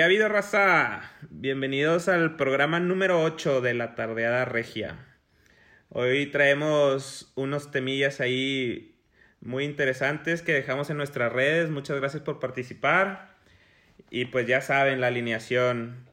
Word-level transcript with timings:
¿Qué 0.00 0.04
ha 0.04 0.06
habido, 0.06 0.30
raza? 0.30 1.02
Bienvenidos 1.28 2.08
al 2.08 2.36
programa 2.36 2.80
número 2.80 3.22
8 3.22 3.60
de 3.60 3.74
la 3.74 3.94
Tardeada 3.94 4.46
Regia. 4.46 4.96
Hoy 5.90 6.24
traemos 6.24 7.30
unos 7.34 7.70
temillas 7.70 8.22
ahí 8.22 8.98
muy 9.42 9.64
interesantes 9.64 10.40
que 10.40 10.54
dejamos 10.54 10.88
en 10.88 10.96
nuestras 10.96 11.30
redes. 11.30 11.68
Muchas 11.68 11.98
gracias 11.98 12.22
por 12.22 12.40
participar. 12.40 13.36
Y 14.08 14.24
pues 14.24 14.46
ya 14.46 14.62
saben 14.62 15.02
la 15.02 15.08
alineación. 15.08 16.08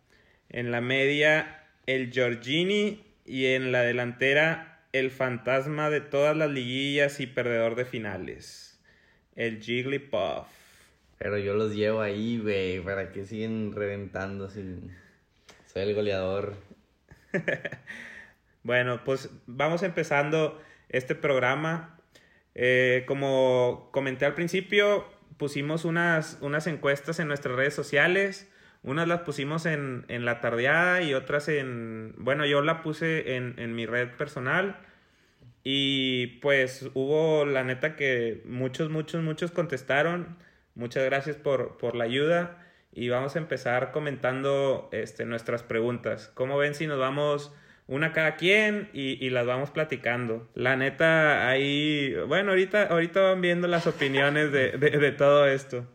En 0.50 0.70
la 0.70 0.82
media, 0.82 1.64
el 1.86 2.12
Giorgini 2.12 3.06
y 3.26 3.46
en 3.46 3.72
la 3.72 3.84
delantera, 3.84 4.82
el 4.92 5.12
fantasma 5.12 5.90
de 5.90 6.02
todas 6.02 6.36
las 6.36 6.50
liguillas 6.50 7.22
y 7.22 7.26
perdedor 7.26 7.76
de 7.76 7.86
finales, 7.86 8.82
el 9.38 9.62
Jigglypuff. 9.62 10.57
Pero 11.18 11.38
yo 11.38 11.56
los 11.56 11.74
llevo 11.74 12.02
ahí, 12.02 12.40
güey, 12.40 12.80
para 12.80 13.12
que 13.12 13.26
siguen 13.26 13.74
reventando 13.74 14.50
si 14.50 14.80
soy 15.66 15.84
el 15.84 15.96
goleador. 15.96 16.54
bueno, 18.64 19.04
pues 19.04 19.30
vamos 19.48 19.84
empezando 19.84 20.62
este 20.90 21.16
programa. 21.16 22.00
Eh, 22.54 23.04
como 23.08 23.90
comenté 23.92 24.26
al 24.26 24.36
principio, 24.36 25.06
pusimos 25.38 25.86
unas, 25.86 26.38
unas 26.42 26.68
encuestas 26.68 27.20
en 27.20 27.28
nuestras 27.28 27.56
redes 27.56 27.74
sociales. 27.74 28.52
Unas 28.84 29.08
las 29.08 29.22
pusimos 29.22 29.66
en, 29.66 30.06
en 30.08 30.24
la 30.24 30.40
tardeada 30.40 31.02
y 31.02 31.14
otras 31.14 31.50
en... 31.50 32.14
Bueno, 32.18 32.46
yo 32.46 32.62
la 32.62 32.84
puse 32.84 33.36
en, 33.36 33.56
en 33.58 33.76
mi 33.76 33.86
red 33.86 34.10
personal. 34.12 34.78
Y 35.64 36.40
pues 36.42 36.90
hubo, 36.94 37.46
la 37.46 37.64
neta, 37.64 37.96
que 37.96 38.42
muchos, 38.46 38.90
muchos, 38.90 39.24
muchos 39.24 39.52
contestaron. 39.52 40.38
Muchas 40.78 41.04
gracias 41.04 41.36
por, 41.36 41.78
por 41.78 41.96
la 41.96 42.06
ayuda. 42.06 42.64
Y 42.94 43.10
vamos 43.10 43.36
a 43.36 43.40
empezar 43.40 43.92
comentando 43.92 44.90
este, 44.92 45.26
nuestras 45.26 45.64
preguntas. 45.64 46.32
¿Cómo 46.34 46.58
ven 46.58 46.76
si 46.76 46.88
nos 46.88 47.00
vamos 47.00 47.52
una 47.88 48.12
cada 48.12 48.36
quien 48.36 48.90
y, 48.94 49.24
y, 49.26 49.30
las 49.30 49.46
vamos 49.46 49.72
platicando. 49.72 50.48
La 50.54 50.76
neta, 50.76 51.48
ahí, 51.48 52.14
bueno, 52.28 52.52
ahorita, 52.52 52.84
ahorita 52.88 53.22
van 53.22 53.42
viendo 53.42 53.68
las 53.68 53.88
opiniones 53.88 54.52
de, 54.52 54.72
de, 54.72 54.90
de, 54.92 55.12
todo 55.14 55.48
esto. 55.48 55.86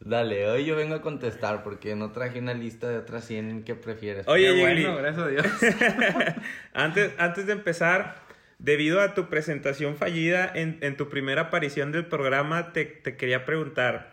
Dale, 0.00 0.48
hoy 0.48 0.66
yo 0.66 0.76
vengo 0.76 0.94
a 0.94 1.00
contestar 1.00 1.62
porque 1.62 1.96
no 1.96 2.12
traje 2.12 2.38
una 2.38 2.54
lista 2.54 2.88
de 2.88 2.98
otras 2.98 3.24
100 3.24 3.64
que 3.64 3.74
prefieres. 3.74 4.28
Oye, 4.28 4.60
bueno, 4.60 4.96
gracias 4.96 5.24
a 5.24 5.28
Dios. 5.28 5.46
antes, 6.74 7.12
antes 7.18 7.46
de 7.46 7.52
empezar, 7.52 8.16
debido 8.58 9.00
a 9.00 9.14
tu 9.14 9.28
presentación 9.28 9.96
fallida 9.96 10.50
en, 10.54 10.78
en 10.82 10.96
tu 10.96 11.08
primera 11.08 11.42
aparición 11.42 11.90
del 11.90 12.06
programa, 12.06 12.72
te, 12.72 12.84
te 12.84 13.16
quería 13.16 13.46
preguntar, 13.46 14.09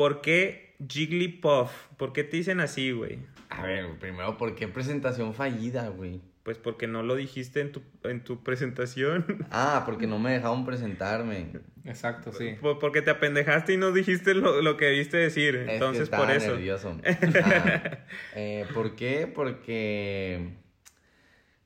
¿por 0.00 0.22
qué 0.22 0.76
Jigglypuff? 0.88 1.70
¿Por 1.98 2.14
qué 2.14 2.24
te 2.24 2.38
dicen 2.38 2.60
así, 2.60 2.90
güey? 2.90 3.18
A 3.50 3.64
ver, 3.64 3.98
primero, 3.98 4.38
¿por 4.38 4.54
qué 4.54 4.66
presentación 4.66 5.34
fallida, 5.34 5.90
güey? 5.90 6.22
Pues 6.42 6.56
porque 6.56 6.86
no 6.86 7.02
lo 7.02 7.16
dijiste 7.16 7.60
en 7.60 7.70
tu, 7.70 7.82
en 8.04 8.24
tu 8.24 8.42
presentación. 8.42 9.46
Ah, 9.50 9.82
porque 9.84 10.06
no 10.06 10.18
me 10.18 10.32
dejaron 10.32 10.64
presentarme. 10.64 11.48
Exacto, 11.84 12.32
sí. 12.32 12.56
Porque 12.62 13.02
te 13.02 13.10
apendejaste 13.10 13.74
y 13.74 13.76
no 13.76 13.92
dijiste 13.92 14.32
lo, 14.32 14.62
lo 14.62 14.78
que 14.78 14.86
debiste 14.86 15.18
decir. 15.18 15.66
Entonces, 15.68 16.04
es 16.04 16.08
que 16.08 16.16
por 16.16 16.30
eso. 16.30 16.52
nervioso. 16.52 16.96
Ah, 17.44 17.98
eh, 18.36 18.64
¿Por 18.72 18.96
qué? 18.96 19.26
Porque 19.26 20.54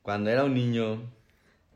cuando 0.03 0.29
era 0.31 0.43
un 0.43 0.55
niño, 0.55 1.09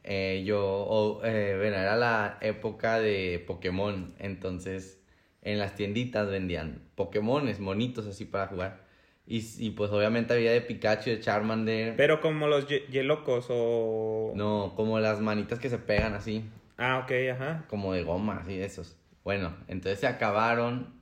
eh, 0.03 0.42
yo, 0.45 0.61
oh, 0.61 1.20
eh, 1.25 1.55
bueno, 1.56 1.77
era 1.77 1.95
la 1.95 2.36
época 2.41 2.98
de 2.98 3.45
Pokémon. 3.47 4.12
Entonces, 4.19 4.97
en 5.42 5.58
las 5.58 5.75
tienditas 5.75 6.28
vendían 6.28 6.83
Pokémones, 6.94 7.61
monitos 7.61 8.06
así 8.06 8.25
para 8.25 8.47
jugar. 8.48 8.89
Y, 9.27 9.45
y, 9.58 9.70
pues 9.70 9.91
obviamente 9.91 10.33
había 10.33 10.53
de 10.53 10.62
Pikachu, 10.62 11.11
de 11.11 11.20
Charmander. 11.20 11.97
Pero 11.97 12.20
como 12.23 12.48
los 12.48 12.67
Yelocos 12.67 13.46
o... 13.51 14.33
No, 14.35 14.73
como 14.74 14.98
las 15.01 15.20
manitas 15.20 15.58
que 15.58 15.68
se 15.68 15.77
pegan 15.77 16.14
así. 16.14 16.45
Ah, 16.79 17.01
ok, 17.05 17.12
ajá. 17.35 17.64
Como 17.68 17.92
de 17.92 18.05
goma, 18.05 18.39
así, 18.39 18.58
esos. 18.58 18.96
Bueno, 19.24 19.55
entonces 19.68 20.01
se 20.01 20.07
acabaron 20.07 20.98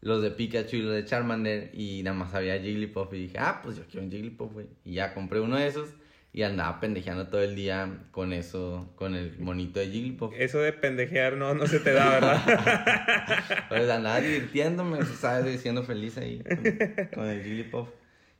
los 0.00 0.22
de 0.22 0.30
Pikachu 0.30 0.76
y 0.76 0.82
los 0.82 0.94
de 0.94 1.04
Charmander 1.04 1.70
y 1.74 2.02
nada 2.02 2.16
más 2.16 2.34
había 2.34 2.58
Jigglypuff 2.58 3.12
y 3.12 3.18
dije, 3.18 3.36
ah, 3.38 3.60
pues 3.62 3.76
yo 3.76 3.84
quiero 3.84 4.06
un 4.06 4.10
Jigglypuff, 4.10 4.52
güey. 4.52 4.66
Y 4.84 4.94
ya 4.94 5.12
compré 5.12 5.40
uno 5.40 5.56
de 5.56 5.66
esos 5.66 5.90
y 6.32 6.42
andaba 6.42 6.78
pendejeando 6.78 7.26
todo 7.28 7.42
el 7.42 7.56
día 7.56 8.04
con 8.12 8.32
eso, 8.32 8.92
con 8.94 9.14
el 9.14 9.38
monito 9.38 9.80
de 9.80 9.88
Jigglypuff. 9.88 10.32
Eso 10.36 10.60
de 10.60 10.72
pendejear 10.72 11.36
no, 11.36 11.54
no 11.54 11.66
se 11.66 11.80
te 11.80 11.92
da, 11.92 12.08
¿verdad? 12.10 13.64
pues 13.68 13.90
andaba 13.90 14.20
divirtiéndome, 14.20 15.04
¿sabes? 15.04 15.60
Siendo 15.60 15.82
feliz 15.82 16.16
ahí 16.18 16.42
con, 16.42 17.08
con 17.14 17.26
el 17.26 17.42
Jigglypuff. 17.42 17.88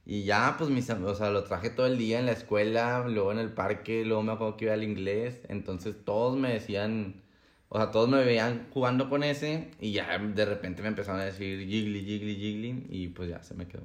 Y 0.07 0.25
ya, 0.25 0.55
pues, 0.59 0.71
mis, 0.71 0.89
o 0.91 1.15
sea, 1.15 1.31
lo 1.31 1.45
traje 1.45 1.71
todo 1.71 1.87
el 1.87 1.99
día 1.99 2.19
en 2.19 2.27
la 2.27 2.33
escuela, 2.33 3.07
luego 3.07 3.33
en 3.33 3.39
el 3.39 3.53
parque, 3.53 4.05
luego 4.05 4.23
me 4.23 4.33
acuerdo 4.33 4.57
que 4.57 4.65
iba 4.67 4.75
al 4.75 4.83
inglés. 4.83 5.43
Entonces 5.49 5.97
todos 6.05 6.37
me 6.37 6.53
decían, 6.53 7.23
o 7.69 7.79
sea, 7.79 7.91
todos 7.91 8.09
me 8.09 8.25
veían 8.25 8.67
jugando 8.73 9.09
con 9.09 9.23
ese 9.23 9.71
y 9.81 9.93
ya 9.93 10.19
de 10.19 10.45
repente 10.45 10.83
me 10.83 10.89
empezaron 10.89 11.21
a 11.21 11.25
decir 11.25 11.67
Jiggly, 11.67 12.05
Jiggly, 12.05 12.37
Jiggly 12.37 12.87
y 12.89 13.09
pues 13.09 13.31
ya 13.31 13.43
se 13.43 13.55
me 13.55 13.69
quedó. 13.69 13.85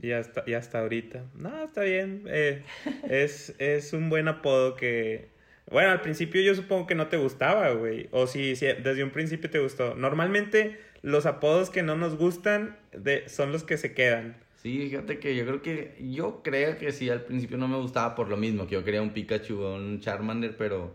Y 0.00 0.12
hasta, 0.12 0.42
y 0.46 0.54
hasta 0.54 0.80
ahorita. 0.80 1.24
No, 1.34 1.64
está 1.64 1.82
bien. 1.82 2.24
Eh, 2.26 2.62
es, 3.08 3.54
es 3.58 3.92
un 3.92 4.10
buen 4.10 4.28
apodo 4.28 4.74
que... 4.74 5.30
Bueno, 5.70 5.90
al 5.90 6.00
principio 6.00 6.42
yo 6.42 6.54
supongo 6.54 6.86
que 6.86 6.94
no 6.94 7.06
te 7.08 7.16
gustaba, 7.16 7.70
güey. 7.70 8.08
O 8.10 8.26
si, 8.26 8.56
si 8.56 8.66
desde 8.66 9.04
un 9.04 9.10
principio 9.10 9.48
te 9.48 9.60
gustó. 9.60 9.94
Normalmente 9.94 10.78
los 11.02 11.26
apodos 11.26 11.70
que 11.70 11.82
no 11.82 11.96
nos 11.96 12.16
gustan 12.16 12.76
de, 12.92 13.28
son 13.28 13.52
los 13.52 13.62
que 13.64 13.76
se 13.76 13.94
quedan. 13.94 14.36
Sí, 14.56 14.88
fíjate 14.88 15.18
que 15.18 15.34
yo 15.36 15.44
creo 15.44 15.62
que... 15.62 15.96
Yo 16.00 16.42
creo 16.42 16.78
que 16.78 16.92
sí, 16.92 17.08
al 17.10 17.22
principio 17.22 17.58
no 17.58 17.68
me 17.68 17.76
gustaba 17.78 18.14
por 18.14 18.28
lo 18.28 18.36
mismo. 18.36 18.66
Que 18.66 18.74
yo 18.74 18.84
quería 18.84 19.02
un 19.02 19.10
Pikachu 19.10 19.60
o 19.60 19.76
un 19.76 20.00
Charmander, 20.00 20.56
pero... 20.56 20.94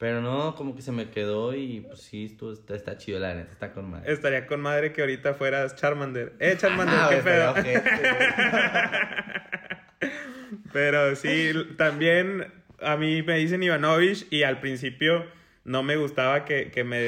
Pero 0.00 0.22
no, 0.22 0.54
como 0.54 0.74
que 0.74 0.80
se 0.80 0.92
me 0.92 1.10
quedó 1.10 1.54
y 1.54 1.82
pues 1.82 2.00
sí, 2.00 2.24
esto 2.24 2.50
está, 2.52 2.74
está 2.74 2.96
chido, 2.96 3.20
la 3.20 3.34
neta, 3.34 3.52
está 3.52 3.72
con 3.74 3.90
madre. 3.90 4.10
Estaría 4.10 4.46
con 4.46 4.62
madre 4.62 4.94
que 4.94 5.02
ahorita 5.02 5.34
fueras 5.34 5.76
Charmander. 5.76 6.32
Eh, 6.40 6.56
Charmander, 6.58 6.96
ah, 6.98 7.08
qué 7.10 7.16
pedo. 7.18 7.54
Pero 10.72 11.14
sí, 11.16 11.52
también 11.76 12.46
a 12.80 12.96
mí 12.96 13.22
me 13.22 13.36
dicen 13.38 13.62
Ivanovich 13.62 14.26
y 14.30 14.42
al 14.44 14.58
principio 14.60 15.26
no 15.64 15.82
me 15.82 15.96
gustaba 15.96 16.46
que, 16.46 16.70
que 16.70 16.82
me 16.82 17.02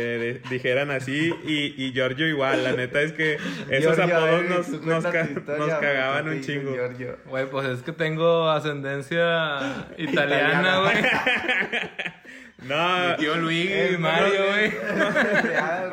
dijeran 0.51 0.91
así 0.91 1.33
y, 1.45 1.75
y 1.83 1.93
Giorgio 1.93 2.29
igual, 2.29 2.63
la 2.63 2.73
neta 2.73 3.01
es 3.01 3.13
que 3.15 3.39
esos 3.71 3.97
Giorgio, 3.97 4.17
apodos 4.19 4.43
eh, 4.43 4.47
nos, 4.51 4.69
nos, 4.83 5.05
ca- 5.07 5.27
tu 5.27 5.39
historia, 5.41 5.67
nos 5.67 5.75
cagaban 5.81 6.29
un 6.29 6.43
chingo. 6.43 6.75
Giorgio. 6.75 7.17
Güey, 7.27 7.47
pues 7.49 7.67
es 7.69 7.81
que 7.83 7.93
tengo 7.93 8.51
ascendencia 8.51 9.87
italiana, 9.97 10.81
güey. 10.81 10.97
No, 12.65 13.09
Mi 13.11 13.17
tío 13.17 13.37
Luis 13.37 13.71
Eh, 13.71 13.91
y 13.95 13.97
Mario, 13.99 14.35
no, 14.39 14.47
güey. 14.47 14.73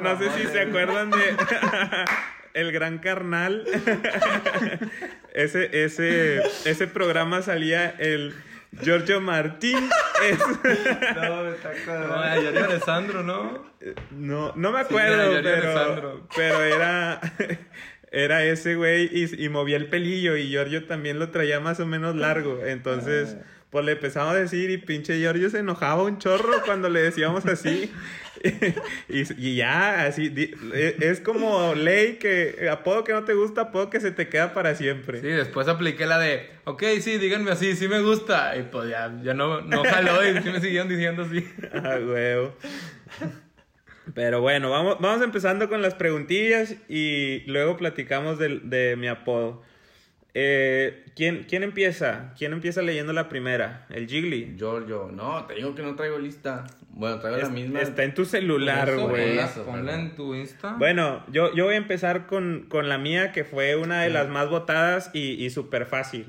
no 0.03 0.19
sé 0.19 0.29
si 0.39 0.47
se 0.47 0.61
acuerdan 0.61 1.09
de 1.11 1.17
El 2.53 2.71
Gran 2.71 2.97
Carnal. 2.99 3.65
ese, 5.33 5.83
ese, 5.83 6.41
ese 6.65 6.87
programa 6.87 7.41
salía 7.41 7.89
el 7.99 8.33
Giorgio 8.81 9.21
Martín. 9.21 9.77
Es- 10.23 10.39
No, 10.39 11.43
me 11.43 11.51
está 11.51 11.71
No. 11.87 12.41
Yari 12.43 12.57
Alessandro, 12.57 13.23
¿no? 13.23 13.63
no, 14.11 14.53
no 14.55 14.71
me 14.71 14.79
acuerdo, 14.81 15.39
pero, 15.41 16.27
pero 16.35 16.63
era, 16.63 17.19
era 18.11 18.43
ese 18.43 18.75
güey 18.75 19.09
y, 19.11 19.45
y 19.45 19.49
movía 19.49 19.77
el 19.77 19.87
pelillo 19.87 20.35
y 20.35 20.49
Giorgio 20.49 20.85
también 20.85 21.17
lo 21.19 21.29
traía 21.29 21.59
más 21.59 21.79
o 21.79 21.85
menos 21.85 22.15
largo. 22.15 22.61
Entonces, 22.65 23.37
pues 23.69 23.85
le 23.85 23.91
empezamos 23.93 24.33
a 24.33 24.39
decir 24.39 24.69
y 24.71 24.77
pinche 24.77 25.17
Giorgio 25.19 25.49
se 25.49 25.59
enojaba 25.59 26.03
un 26.03 26.17
chorro 26.17 26.61
cuando 26.65 26.89
le 26.89 27.01
decíamos 27.01 27.45
así. 27.45 27.91
y, 29.09 29.33
y 29.49 29.55
ya, 29.57 30.05
así, 30.05 30.29
di- 30.29 30.53
e- 30.73 30.95
es 31.01 31.19
como 31.19 31.75
ley 31.75 32.13
que 32.15 32.69
apodo 32.71 33.03
que 33.03 33.11
no 33.13 33.25
te 33.25 33.33
gusta, 33.33 33.61
apodo 33.61 33.89
que 33.89 33.99
se 33.99 34.11
te 34.11 34.29
queda 34.29 34.53
para 34.53 34.75
siempre. 34.75 35.19
Sí, 35.21 35.27
después 35.27 35.67
apliqué 35.67 36.05
la 36.05 36.17
de, 36.19 36.49
ok, 36.63 36.83
sí, 37.01 37.17
díganme 37.17 37.51
así, 37.51 37.75
sí 37.75 37.87
me 37.87 38.01
gusta. 38.01 38.55
Y 38.57 38.63
pues 38.63 38.89
ya, 38.89 39.13
ya 39.23 39.33
no, 39.33 39.61
no 39.61 39.83
jaló 39.83 40.25
y 40.27 40.41
sí 40.41 40.49
me 40.49 40.61
siguieron 40.61 40.87
diciendo 40.89 41.23
así. 41.23 41.45
Ah, 41.73 41.97
huevo. 42.01 42.55
Pero 44.15 44.41
bueno, 44.41 44.71
vamos, 44.71 44.97
vamos 44.99 45.21
empezando 45.23 45.69
con 45.69 45.81
las 45.81 45.93
preguntillas 45.93 46.75
y 46.87 47.41
luego 47.45 47.77
platicamos 47.77 48.39
del- 48.39 48.69
de, 48.69 48.95
mi 48.95 49.07
apodo. 49.07 49.61
Eh, 50.35 51.05
¿quién, 51.15 51.45
¿Quién 51.49 51.63
empieza? 51.63 52.33
¿Quién 52.37 52.53
empieza 52.53 52.81
leyendo 52.81 53.13
la 53.13 53.29
primera? 53.29 53.85
¿El 53.89 54.07
Jiggly? 54.07 54.55
Giorgio, 54.57 55.09
no, 55.11 55.45
te 55.45 55.55
digo 55.55 55.73
que 55.73 55.81
no 55.81 55.95
traigo 55.95 56.19
lista. 56.19 56.65
Bueno, 56.89 57.19
traigo 57.19 57.37
la 57.37 57.49
misma. 57.49 57.81
Está 57.81 58.03
en 58.03 58.13
tu 58.13 58.25
celular, 58.25 58.95
güey. 58.95 59.37
ponla- 59.65 59.95
en 59.99 60.15
tu 60.15 60.35
Insta. 60.35 60.75
Bueno, 60.77 61.23
yo, 61.31 61.53
yo 61.55 61.65
voy 61.65 61.73
a 61.73 61.77
empezar 61.77 62.27
con, 62.27 62.65
con 62.69 62.89
la 62.89 62.97
mía, 62.97 63.31
que 63.31 63.43
fue 63.43 63.75
una 63.75 64.03
de 64.03 64.09
las 64.09 64.29
más 64.29 64.49
votadas 64.49 65.09
y, 65.13 65.43
y 65.43 65.49
súper 65.49 65.85
fácil. 65.85 66.27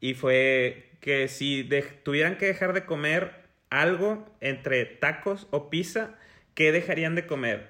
Y 0.00 0.14
fue 0.14 0.90
que 1.00 1.26
si 1.28 1.62
de- 1.62 1.82
tuvieran 1.82 2.36
que 2.38 2.46
dejar 2.46 2.72
de 2.72 2.84
comer 2.84 3.32
algo 3.68 4.26
entre 4.40 4.84
tacos 4.84 5.48
o 5.50 5.70
pizza, 5.70 6.14
¿qué 6.54 6.70
dejarían 6.72 7.14
de 7.14 7.26
comer? 7.26 7.68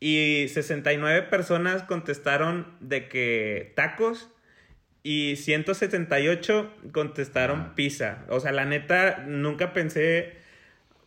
Y 0.00 0.46
69 0.48 1.22
personas 1.22 1.82
contestaron 1.82 2.76
de 2.80 3.08
que 3.08 3.72
tacos 3.74 4.30
y 5.08 5.36
178 5.36 6.70
contestaron 6.92 7.74
pizza. 7.74 8.26
O 8.28 8.40
sea, 8.40 8.52
la 8.52 8.66
neta, 8.66 9.24
nunca 9.26 9.72
pensé... 9.72 10.36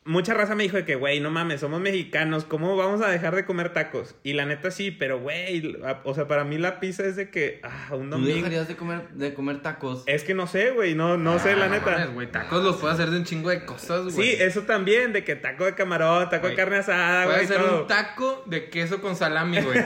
Mucha 0.04 0.34
raza 0.34 0.56
me 0.56 0.64
dijo 0.64 0.78
de 0.78 0.84
que, 0.86 0.96
güey, 0.96 1.20
no 1.20 1.30
mames, 1.30 1.60
somos 1.60 1.80
mexicanos, 1.80 2.44
¿cómo 2.44 2.76
vamos 2.76 3.04
a 3.04 3.08
dejar 3.10 3.36
de 3.36 3.46
comer 3.46 3.72
tacos? 3.72 4.16
Y 4.24 4.34
la 4.34 4.48
neta 4.48 4.72
sí, 4.72 4.90
pero, 4.90 5.20
güey, 5.20 5.78
o 6.06 6.16
sea, 6.16 6.28
para 6.28 6.44
mí 6.44 6.58
la 6.58 6.80
pizza 6.80 7.04
es 7.06 7.16
de 7.16 7.30
que, 7.30 7.60
ah, 7.62 7.90
un 7.94 8.06
¿Tú 8.10 8.16
domingo... 8.18 8.36
dejarías 8.38 8.68
de 8.68 8.76
comer, 8.76 9.10
de 9.10 9.36
comer 9.36 9.62
tacos? 9.62 10.02
Es 10.08 10.24
que 10.24 10.34
no 10.34 10.48
sé, 10.48 10.72
güey, 10.72 10.96
no, 10.96 11.18
no 11.18 11.38
sé, 11.38 11.52
Ah, 11.52 11.56
la 11.56 11.68
No 11.68 11.76
neta. 11.76 11.92
mames, 11.92 12.14
güey, 12.16 12.32
tacos 12.32 12.64
los 12.64 12.78
puedes 12.78 12.96
hacer 12.96 13.12
de 13.12 13.18
un 13.20 13.26
chingo 13.26 13.52
de 13.52 13.64
cosas, 13.64 14.12
güey. 14.16 14.30
Sí, 14.36 14.42
eso 14.42 14.62
también, 14.64 15.14
de 15.14 15.24
que 15.24 15.36
taco 15.36 15.66
de 15.66 15.76
camarón, 15.76 16.24
taco 16.32 16.48
de 16.48 16.54
Güey, 16.54 16.56
carne 16.56 16.78
asada, 16.78 17.26
güey, 17.26 17.46
hacer 17.46 17.58
todo. 17.58 17.82
un 17.84 17.88
taco 17.88 18.44
de 18.48 18.70
queso 18.72 19.02
con 19.04 19.16
salami, 19.16 19.62
güey. 19.62 19.78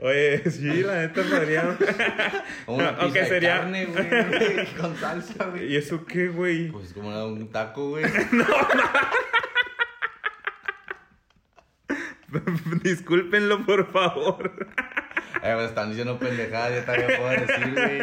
Oye, 0.00 0.48
sí, 0.50 0.82
la 0.84 1.00
neta 1.00 1.22
podría. 1.22 1.76
O 2.66 2.74
una 2.76 2.96
pizza 3.00 3.18
de 3.20 3.26
sería- 3.26 3.56
carne, 3.58 3.86
güey, 3.86 4.66
con 4.80 4.96
salsa, 4.96 5.46
güey. 5.46 5.72
¿Y 5.72 5.76
eso 5.76 6.04
qué, 6.06 6.28
güey? 6.28 6.68
Pues 6.70 6.92
como 6.92 7.08
un 7.26 7.48
taco, 7.50 7.67
güey. 7.74 8.04
Discúlpenlo, 12.82 13.64
por 13.64 13.90
favor. 13.90 14.66
Eh, 15.40 15.56
están 15.64 15.90
diciendo 15.90 16.18
pendejadas, 16.18 16.72
ya 16.74 16.84
también 16.84 17.12
puedo 17.16 17.30
decir, 17.30 17.72
güey. 17.72 18.00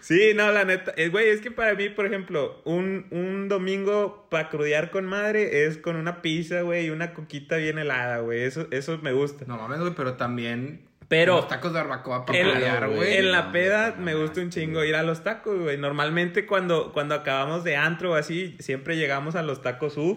Sí, 0.00 0.32
no, 0.34 0.50
la 0.50 0.64
neta. 0.64 0.92
eh, 0.96 1.10
Güey, 1.10 1.28
es 1.28 1.40
que 1.40 1.52
para 1.52 1.74
mí, 1.74 1.90
por 1.90 2.06
ejemplo, 2.06 2.60
un, 2.64 3.06
un 3.12 3.48
domingo 3.48 4.26
para 4.28 4.48
crudear 4.48 4.90
con 4.90 5.04
madre 5.06 5.64
es 5.64 5.78
con 5.78 5.94
una 5.94 6.20
pizza, 6.20 6.62
güey, 6.62 6.86
y 6.86 6.90
una 6.90 7.14
coquita 7.14 7.56
bien 7.56 7.78
helada, 7.78 8.18
güey. 8.18 8.42
Eso, 8.42 8.66
eso 8.72 8.98
me 8.98 9.12
gusta. 9.12 9.44
No 9.46 9.56
mames, 9.58 9.78
güey, 9.78 9.92
pero 9.94 10.14
también. 10.14 10.80
Pero- 11.12 11.36
Los 11.36 11.48
tacos 11.48 11.74
de 11.74 11.78
barbacoa 11.80 12.24
para 12.24 12.38
pelear, 12.38 12.88
güey. 12.88 13.16
en 13.18 13.32
la 13.32 13.52
peda 13.52 13.94
me 13.98 14.14
gusta 14.14 14.40
un 14.40 14.48
chingo 14.48 14.82
ir 14.82 14.96
a 14.96 15.02
los 15.02 15.22
tacos, 15.22 15.58
güey. 15.60 15.76
Normalmente 15.76 16.46
cuando, 16.46 16.90
cuando 16.94 17.14
acabamos 17.14 17.64
de 17.64 17.76
antro 17.76 18.12
o 18.12 18.14
así, 18.14 18.56
siempre 18.60 18.96
llegamos 18.96 19.34
a 19.36 19.42
los 19.42 19.60
tacos 19.60 19.98
UF. 19.98 20.16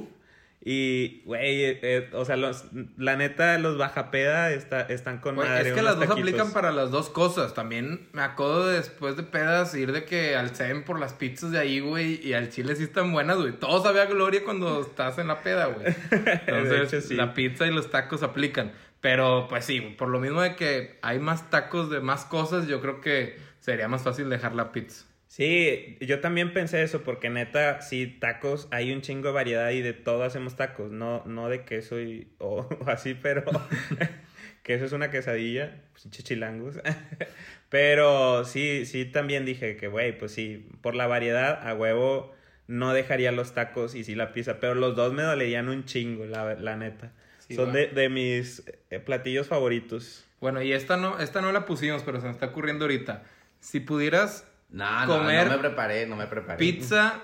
Y, 0.67 1.21
güey, 1.25 1.63
eh, 1.63 1.79
eh, 1.83 2.09
o 2.13 2.25
sea, 2.25 2.38
los, 2.38 2.65
la 2.97 3.15
neta, 3.15 3.59
los 3.59 3.77
bajapeda 3.77 4.51
está, 4.51 4.81
están 4.81 5.19
con 5.19 5.35
Güey, 5.35 5.47
madre. 5.47 5.69
es 5.69 5.75
que 5.75 5.83
las 5.83 5.95
dos 5.95 6.07
taquitos. 6.07 6.27
aplican 6.27 6.53
para 6.53 6.71
las 6.71 6.89
dos 6.89 7.09
cosas. 7.09 7.53
También 7.53 8.09
me 8.13 8.23
acuerdo 8.23 8.67
de 8.67 8.77
después 8.77 9.15
de 9.15 9.21
pedas 9.21 9.75
ir 9.75 9.91
de 9.91 10.06
que 10.06 10.35
al 10.35 10.56
Seven 10.56 10.83
por 10.83 11.00
las 11.00 11.13
pizzas 11.13 11.51
de 11.51 11.59
ahí, 11.59 11.81
güey. 11.81 12.19
Y 12.27 12.33
al 12.33 12.50
chile 12.50 12.75
sí 12.75 12.81
están 12.81 13.13
buenas, 13.13 13.38
güey. 13.38 13.51
Todo 13.51 13.83
sabe 13.83 14.01
a 14.01 14.06
gloria 14.06 14.44
cuando 14.44 14.81
estás 14.81 15.19
en 15.19 15.27
la 15.27 15.44
peda, 15.44 15.67
güey. 15.67 15.85
Entonces, 16.12 16.94
hecho, 16.94 17.07
sí. 17.09 17.13
la 17.13 17.35
pizza 17.35 17.67
y 17.67 17.71
los 17.71 17.91
tacos 17.91 18.23
aplican. 18.23 18.71
Pero, 19.01 19.45
pues 19.47 19.65
sí, 19.65 19.81
por 19.81 20.07
lo 20.07 20.19
mismo 20.19 20.41
de 20.41 20.56
que 20.56 20.97
hay 21.03 21.19
más 21.19 21.51
tacos 21.51 21.91
de 21.91 22.00
más 22.00 22.25
cosas, 22.25 22.65
yo 22.65 22.81
creo 22.81 23.01
que 23.01 23.38
sería 23.59 23.88
más 23.88 24.01
fácil 24.01 24.29
dejar 24.31 24.56
la 24.56 24.71
pizza. 24.71 25.06
Sí, 25.27 25.98
yo 26.01 26.19
también 26.19 26.54
pensé 26.54 26.83
eso, 26.83 27.04
porque 27.04 27.30
neta, 27.30 27.81
sí, 27.81 28.07
tacos, 28.07 28.68
hay 28.72 28.92
un 28.92 29.01
chingo 29.01 29.30
de 29.30 29.33
variedad 29.33 29.72
y 29.72 29.81
de 29.81 29.94
todo 29.94 30.24
hacemos 30.24 30.56
tacos, 30.56 30.92
no, 30.92 31.24
no 31.25 31.50
de 31.50 31.66
queso 31.66 32.00
y, 32.00 32.30
o, 32.38 32.68
o 32.86 32.89
así, 32.89 33.16
pero 33.16 33.44
queso 34.63 34.86
es 34.86 34.92
una 34.92 35.10
quesadilla, 35.12 35.81
pues 35.92 36.10
chilangos. 36.10 36.80
pero 37.69 38.45
sí, 38.45 38.86
sí, 38.86 39.06
también 39.06 39.45
dije 39.45 39.75
que, 39.77 39.88
güey, 39.88 40.18
pues 40.18 40.31
sí, 40.31 40.69
por 40.81 40.95
la 40.95 41.07
variedad, 41.07 41.68
a 41.68 41.74
huevo, 41.74 42.33
no 42.68 42.94
dejaría 42.94 43.31
los 43.31 43.54
tacos 43.54 43.95
y 43.95 44.04
sí 44.04 44.16
la 44.16 44.31
pizza, 44.31 44.60
pero 44.60 44.75
los 44.75 44.95
dos 44.95 45.13
me 45.13 45.24
dolerían 45.24 45.69
un 45.69 45.86
chingo, 45.86 46.25
la, 46.25 46.56
la 46.56 46.77
neta. 46.77 47.12
Sí, 47.39 47.56
Son 47.56 47.74
de, 47.74 47.88
de 47.88 48.10
mis 48.10 48.63
eh, 48.89 49.00
platillos 49.00 49.48
favoritos. 49.48 50.25
Bueno, 50.39 50.62
y 50.62 50.74
esta 50.74 50.98
no, 50.98 51.19
esta 51.19 51.42
no 51.42 51.51
la 51.51 51.66
pusimos, 51.66 52.04
pero 52.04 52.19
se 52.19 52.25
me 52.25 52.31
está 52.31 52.48
ocurriendo 52.48 52.86
ahorita. 52.86 53.24
Si 53.60 53.80
pudieras 53.80 54.48
No, 54.75 55.06
no, 55.06 55.18
Comer 55.19 55.45
no 55.48 55.54
me 55.54 55.60
preparé, 55.60 56.06
no 56.06 56.16
me 56.16 56.27
preparé. 56.27 56.57
pizza 56.60 57.22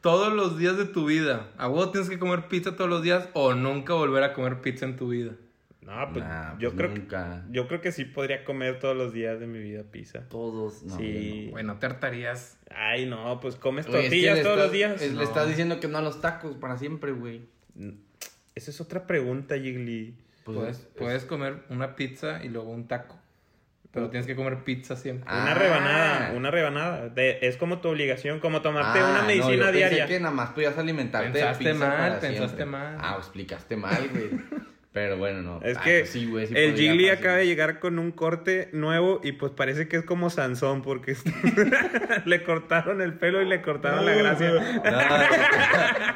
todos 0.00 0.32
los 0.32 0.58
días 0.58 0.76
de 0.76 0.84
tu 0.84 1.06
vida, 1.06 1.50
¿a 1.56 1.68
vos 1.68 1.92
tienes 1.92 2.10
que 2.10 2.18
comer 2.18 2.48
pizza 2.48 2.74
todos 2.74 2.90
los 2.90 3.02
días 3.02 3.28
o 3.34 3.54
nunca 3.54 3.94
volver 3.94 4.24
a 4.24 4.32
comer 4.32 4.60
pizza 4.60 4.84
en 4.84 4.96
tu 4.96 5.08
vida? 5.10 5.32
No, 5.80 6.08
pues 6.12 6.24
Nah, 6.24 6.58
yo 6.58 6.70
pues 6.70 6.74
creo 6.74 6.88
nunca. 6.90 7.44
que 7.46 7.52
yo 7.54 7.68
creo 7.68 7.80
que 7.80 7.92
sí 7.92 8.04
podría 8.04 8.44
comer 8.44 8.78
todos 8.80 8.96
los 8.96 9.12
días 9.12 9.38
de 9.40 9.46
mi 9.46 9.58
vida 9.60 9.82
pizza. 9.84 10.28
Todos, 10.28 10.82
no. 10.84 10.96
Sí. 10.96 11.48
Bueno, 11.52 11.78
te 11.78 11.86
hartarías. 11.86 12.56
Ay, 12.74 13.06
no, 13.06 13.38
pues 13.40 13.56
comes 13.56 13.86
no. 13.86 13.92
Güey, 13.92 14.06
es 14.06 14.10
que 14.10 14.16
tortillas 14.16 14.42
todos 14.42 14.52
estás- 14.56 14.64
los 14.66 14.72
días. 14.72 15.02
es- 15.02 15.12
No. 15.12 15.18
Le 15.18 15.24
estás 15.24 15.48
diciendo 15.48 15.80
que 15.80 15.88
no 15.88 15.98
a 15.98 16.02
los 16.02 16.20
tacos 16.20 16.56
para 16.56 16.78
siempre, 16.78 17.12
güey. 17.12 17.42
Esa 18.54 18.70
es 18.70 18.80
otra 18.80 19.06
pregunta, 19.06 19.56
Jiggly. 19.56 20.14
Pues 20.44 20.56
puedes, 20.58 20.78
es- 20.78 20.86
puedes 20.96 21.24
comer 21.24 21.62
una 21.68 21.94
pizza 21.96 22.44
y 22.44 22.48
luego 22.48 22.70
un 22.70 22.86
taco. 22.88 23.18
Pero 23.92 24.08
tienes 24.08 24.26
que 24.26 24.34
comer 24.34 24.64
pizza 24.64 24.96
siempre. 24.96 25.24
Ah. 25.28 25.42
Una 25.42 25.54
rebanada, 25.54 26.32
una 26.34 26.50
rebanada. 26.50 27.08
De- 27.10 27.38
es 27.42 27.56
como 27.58 27.78
tu 27.80 27.88
obligación, 27.88 28.40
como 28.40 28.62
tomarte 28.62 28.98
Ah, 29.00 29.10
una 29.10 29.20
no, 29.20 29.26
medicina 29.26 29.52
yo 29.56 29.62
pensé 29.64 29.76
diaria. 29.78 30.06
que 30.06 30.18
nada 30.20 30.34
más 30.34 30.50
podías 30.50 30.78
alimentarte 30.78 31.30
Pensaste 31.32 31.64
de 31.64 31.70
pizza 31.74 31.86
mal, 31.88 31.96
para 31.98 32.20
pensaste 32.20 32.46
siempre. 32.56 32.64
mal. 32.66 32.96
Ah, 33.00 33.16
explicaste 33.18 33.76
mal, 33.76 34.08
güey. 34.10 34.30
Pero 34.94 35.16
bueno, 35.16 35.40
no. 35.42 35.60
Es 35.62 35.78
Ah, 35.78 35.82
que 35.84 35.98
pues 36.00 36.10
sí, 36.10 36.26
güey, 36.26 36.46
sí 36.46 36.54
el 36.56 36.72
fácil. 36.72 37.10
acaba 37.10 37.36
de 37.36 37.46
llegar 37.46 37.80
con 37.80 37.98
un 37.98 38.12
corte 38.12 38.68
nuevo 38.72 39.20
y 39.24 39.32
pues 39.32 39.50
parece 39.52 39.88
que 39.88 39.96
es 39.96 40.04
como 40.04 40.28
Sansón 40.28 40.82
porque 40.82 41.14
le 42.26 42.42
cortaron 42.44 43.00
el 43.00 43.14
pelo 43.14 43.40
y 43.40 43.46
le 43.46 43.62
cortaron 43.62 44.04
la 44.04 44.12
gracia. 44.14 44.52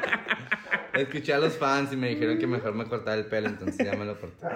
No, 0.93 1.01
Escuché 1.01 1.33
a 1.33 1.37
los 1.37 1.57
fans 1.57 1.93
y 1.93 1.95
me 1.97 2.09
dijeron 2.09 2.39
que 2.39 2.47
mejor 2.47 2.73
me 2.73 2.85
cortara 2.85 3.17
el 3.17 3.25
pelo, 3.25 3.47
entonces 3.49 3.85
ya 3.85 3.95
me 3.95 4.05
lo 4.05 4.19
corté. 4.19 4.47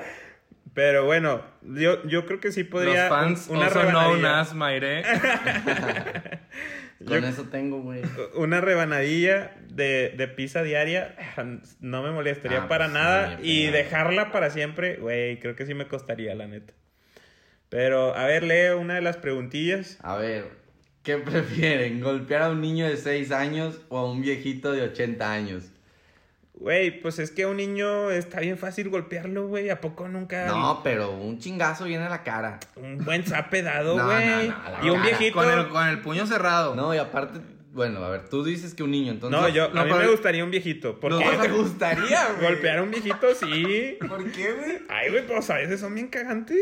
Pero 0.74 1.04
bueno, 1.06 1.42
yo, 1.64 2.02
yo 2.08 2.26
creo 2.26 2.40
que 2.40 2.52
sí 2.54 2.64
podría 2.64 3.10
Los 3.10 3.10
fans 3.10 3.48
un- 3.50 3.58
una 3.58 3.66
also 3.68 3.82
known 3.82 3.94
rebanadilla. 4.22 4.40
as 4.40 4.54
Mayre. 4.54 5.04
Con 7.06 7.22
Yo- 7.22 7.28
eso 7.28 7.44
tengo, 7.46 7.82
güey. 7.82 8.02
una 8.36 8.62
rebanadilla 8.62 9.56
de, 9.70 10.14
de 10.16 10.28
pizza 10.28 10.62
diaria 10.64 11.16
no 11.80 12.04
me 12.04 12.12
molestaría 12.12 12.64
Ah, 12.64 12.68
para 12.68 12.86
pues, 12.86 12.94
nada. 12.94 13.38
sí, 13.38 13.44
y 13.44 13.68
dejarla 13.72 14.32
para 14.32 14.50
siempre, 14.52 14.98
güey, 14.98 15.40
creo 15.40 15.56
que 15.56 15.66
sí 15.66 15.74
me 15.74 15.88
costaría, 15.88 16.36
la 16.36 16.48
neta. 16.48 16.74
Pero, 17.70 18.16
a 18.16 18.26
ver, 18.26 18.44
leo 18.44 18.80
una 18.80 18.96
de 18.96 19.02
las 19.02 19.18
preguntillas. 19.18 19.98
A 20.04 20.16
ver, 20.18 20.46
¿qué 21.04 21.18
prefieren? 21.18 22.02
¿Golpear 22.02 22.44
a 22.44 22.50
un 22.52 22.62
niño 22.62 22.88
de 22.88 22.98
6 22.98 23.32
años 23.32 23.82
o 23.90 23.98
a 23.98 24.12
un 24.12 24.22
viejito 24.22 24.72
de 24.72 24.84
80 24.84 25.32
años? 25.34 25.72
Güey, 26.62 27.02
pues 27.02 27.18
es 27.18 27.32
que 27.32 27.42
a 27.42 27.48
un 27.48 27.58
niño 27.58 28.12
está 28.12 28.40
bien 28.40 28.56
fácil 28.56 28.90
golpearlo, 28.90 29.48
güey. 29.48 29.72
¿A 29.72 29.82
poco 29.82 30.08
nunca? 30.08 30.46
No, 30.46 30.82
pero 30.84 31.12
un 31.12 31.40
chingazo 31.40 31.86
viene 31.86 32.06
a 32.06 32.10
la 32.10 32.22
cara. 32.22 32.60
Un 32.76 33.00
buen 33.04 33.24
zape 33.24 33.64
dado, 33.64 33.96
güey. 33.96 34.48
no, 34.50 34.58
no, 34.58 34.72
la 34.72 34.86
y 34.86 34.90
un 34.92 34.98
cara. 34.98 35.06
viejito. 35.08 35.38
con, 35.38 35.50
el, 35.50 35.70
con 35.70 35.88
el 35.88 36.02
puño 36.02 36.28
cerrado. 36.28 36.76
No, 36.76 36.94
y 36.94 37.00
aparte, 37.00 37.40
bueno, 37.74 38.04
a 38.04 38.10
ver, 38.10 38.28
tú 38.30 38.44
dices 38.44 38.74
que 38.74 38.84
un 38.84 38.92
niño, 38.92 39.12
entonces... 39.14 39.40
No, 39.40 39.48
yo, 39.50 39.70
no, 39.70 39.82
a 39.82 39.86
mí 39.86 39.92
pero- 39.92 40.04
me 40.04 40.12
gustaría 40.12 40.44
un 40.44 40.52
viejito. 40.52 41.00
Porque 41.00 41.24
¿No 41.24 41.42
te 41.42 41.48
gustaría, 41.50 42.28
güey? 42.38 42.52
golpear 42.52 42.80
a 42.80 42.84
un 42.84 42.92
viejito, 42.92 43.34
sí. 43.34 43.98
¿Por 44.08 44.30
qué, 44.32 44.52
güey? 44.52 44.80
Ay, 44.90 45.10
güey, 45.10 45.26
pues 45.26 45.50
a 45.50 45.56
veces 45.56 45.80
son 45.80 45.96
bien 45.96 46.10
cagantes. 46.10 46.60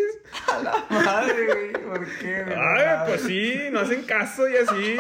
A 0.48 0.62
la 0.62 0.86
madre, 0.90 1.46
güey. 1.48 1.72
¿Por 1.84 2.06
qué, 2.20 2.44
güey? 2.44 2.56
Ay, 2.58 2.98
pues 3.08 3.22
sí, 3.22 3.54
no 3.72 3.80
hacen 3.80 4.04
caso 4.04 4.48
y 4.48 4.56
así. 4.58 4.96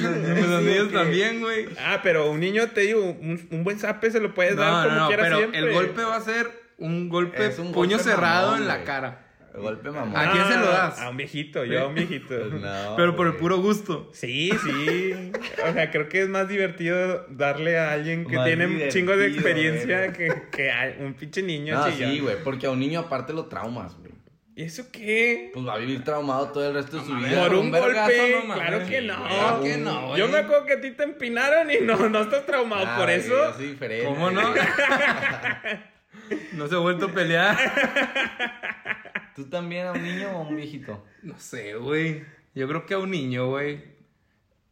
Los 0.00 0.62
Sí, 0.62 0.64
niños 0.68 0.92
también, 0.92 1.40
güey. 1.40 1.66
Ah, 1.78 2.00
pero 2.02 2.30
un 2.30 2.40
niño, 2.40 2.68
te 2.70 2.82
digo, 2.82 3.02
un, 3.04 3.48
un 3.50 3.64
buen 3.64 3.78
zape 3.78 4.10
se 4.10 4.20
lo 4.20 4.32
puedes 4.34 4.54
No, 4.54 4.62
dar 4.62 4.88
como 4.88 5.00
no, 5.00 5.06
quieras 5.08 5.26
pero 5.26 5.38
siempre. 5.38 5.58
el 5.60 5.72
golpe 5.72 6.02
va 6.04 6.16
a 6.16 6.20
ser 6.20 6.62
un 6.78 7.08
golpe 7.08 7.48
un 7.58 7.72
puño 7.72 7.96
golpe 7.96 8.04
cerrado 8.10 8.56
en 8.56 8.66
la 8.68 8.84
cara. 8.84 9.26
El 9.54 9.60
golpe 9.60 9.90
mamón. 9.90 10.16
¿A 10.16 10.32
quién 10.32 10.46
se 10.48 10.56
lo 10.56 10.66
das? 10.66 10.98
A 10.98 11.10
un 11.10 11.16
viejito, 11.18 11.64
yo 11.64 11.82
a 11.82 11.86
un 11.86 11.94
viejito. 11.94 12.28
Pues 12.38 12.52
no, 12.52 12.94
pero 12.96 13.14
por 13.16 13.26
el 13.26 13.34
puro 13.34 13.58
gusto. 13.58 14.08
Sí, 14.14 14.50
sí. 14.64 15.32
O 15.68 15.72
sea, 15.74 15.90
creo 15.90 16.08
que 16.08 16.22
es 16.22 16.28
más 16.28 16.48
divertido 16.48 17.26
darle 17.28 17.78
a 17.78 17.92
alguien 17.92 18.26
que 18.26 18.36
Más 18.36 18.46
tiene 18.46 18.66
un 18.66 18.88
chingo 18.88 19.14
de 19.16 19.28
divertido, 19.28 19.48
experiencia 19.74 20.12
que, 20.14 20.42
que 20.50 20.70
a 20.72 20.94
un 21.00 21.14
pinche 21.14 21.42
niño 21.42 21.74
No, 21.74 21.90
chillón. 21.90 22.10
sí, 22.12 22.20
güey, 22.20 22.36
porque 22.42 22.66
a 22.66 22.70
un 22.70 22.80
niño 22.80 23.00
aparte 23.00 23.32
lo 23.34 23.44
traumas, 23.46 23.94
güey. 23.98 24.12
¿Y 24.54 24.64
eso 24.64 24.84
qué? 24.92 25.50
Pues 25.54 25.66
va 25.66 25.74
a 25.74 25.78
vivir 25.78 26.04
traumado 26.04 26.48
todo 26.48 26.68
el 26.68 26.74
resto 26.74 26.98
de 26.98 27.04
su 27.06 27.14
vida. 27.16 27.40
Por 27.40 27.48
Por 27.48 27.56
un, 27.58 27.70
vergazo, 27.70 28.10
golpe, 28.12 28.36
no 28.40 28.44
mames. 28.46 28.64
claro 28.68 28.86
que 28.86 29.00
no. 29.00 29.26
claro 29.26 29.62
que 29.62 29.76
no, 29.78 30.06
güey. 30.08 30.18
Yo 30.18 30.28
me 30.28 30.38
acuerdo 30.38 30.66
que 30.66 30.72
a 30.74 30.80
ti 30.80 30.90
te 30.90 31.04
empinaron 31.04 31.70
y 31.70 31.78
no, 31.80 32.08
no 32.10 32.20
estás 32.20 32.44
traumado 32.44 32.84
Ah, 32.86 32.96
por 32.96 33.06
güey, 33.06 33.18
eso. 33.18 33.50
Es 33.50 33.58
diferente. 33.58 34.04
¿Cómo 34.06 34.30
no? 34.30 34.42
no 36.52 36.66
se 36.68 36.74
ha 36.74 36.78
vuelto 36.78 37.06
a 37.06 37.12
pelear. 37.12 37.56
¿Tú 39.34 39.44
también 39.48 39.86
a 39.86 39.92
un 39.92 40.02
niño 40.02 40.28
o 40.32 40.38
a 40.44 40.48
un 40.48 40.56
viejito? 40.56 41.04
No 41.22 41.38
sé, 41.38 41.74
güey. 41.74 42.24
Yo 42.54 42.68
creo 42.68 42.84
que 42.86 42.94
a 42.94 42.98
un 42.98 43.10
niño, 43.10 43.48
güey. 43.48 43.92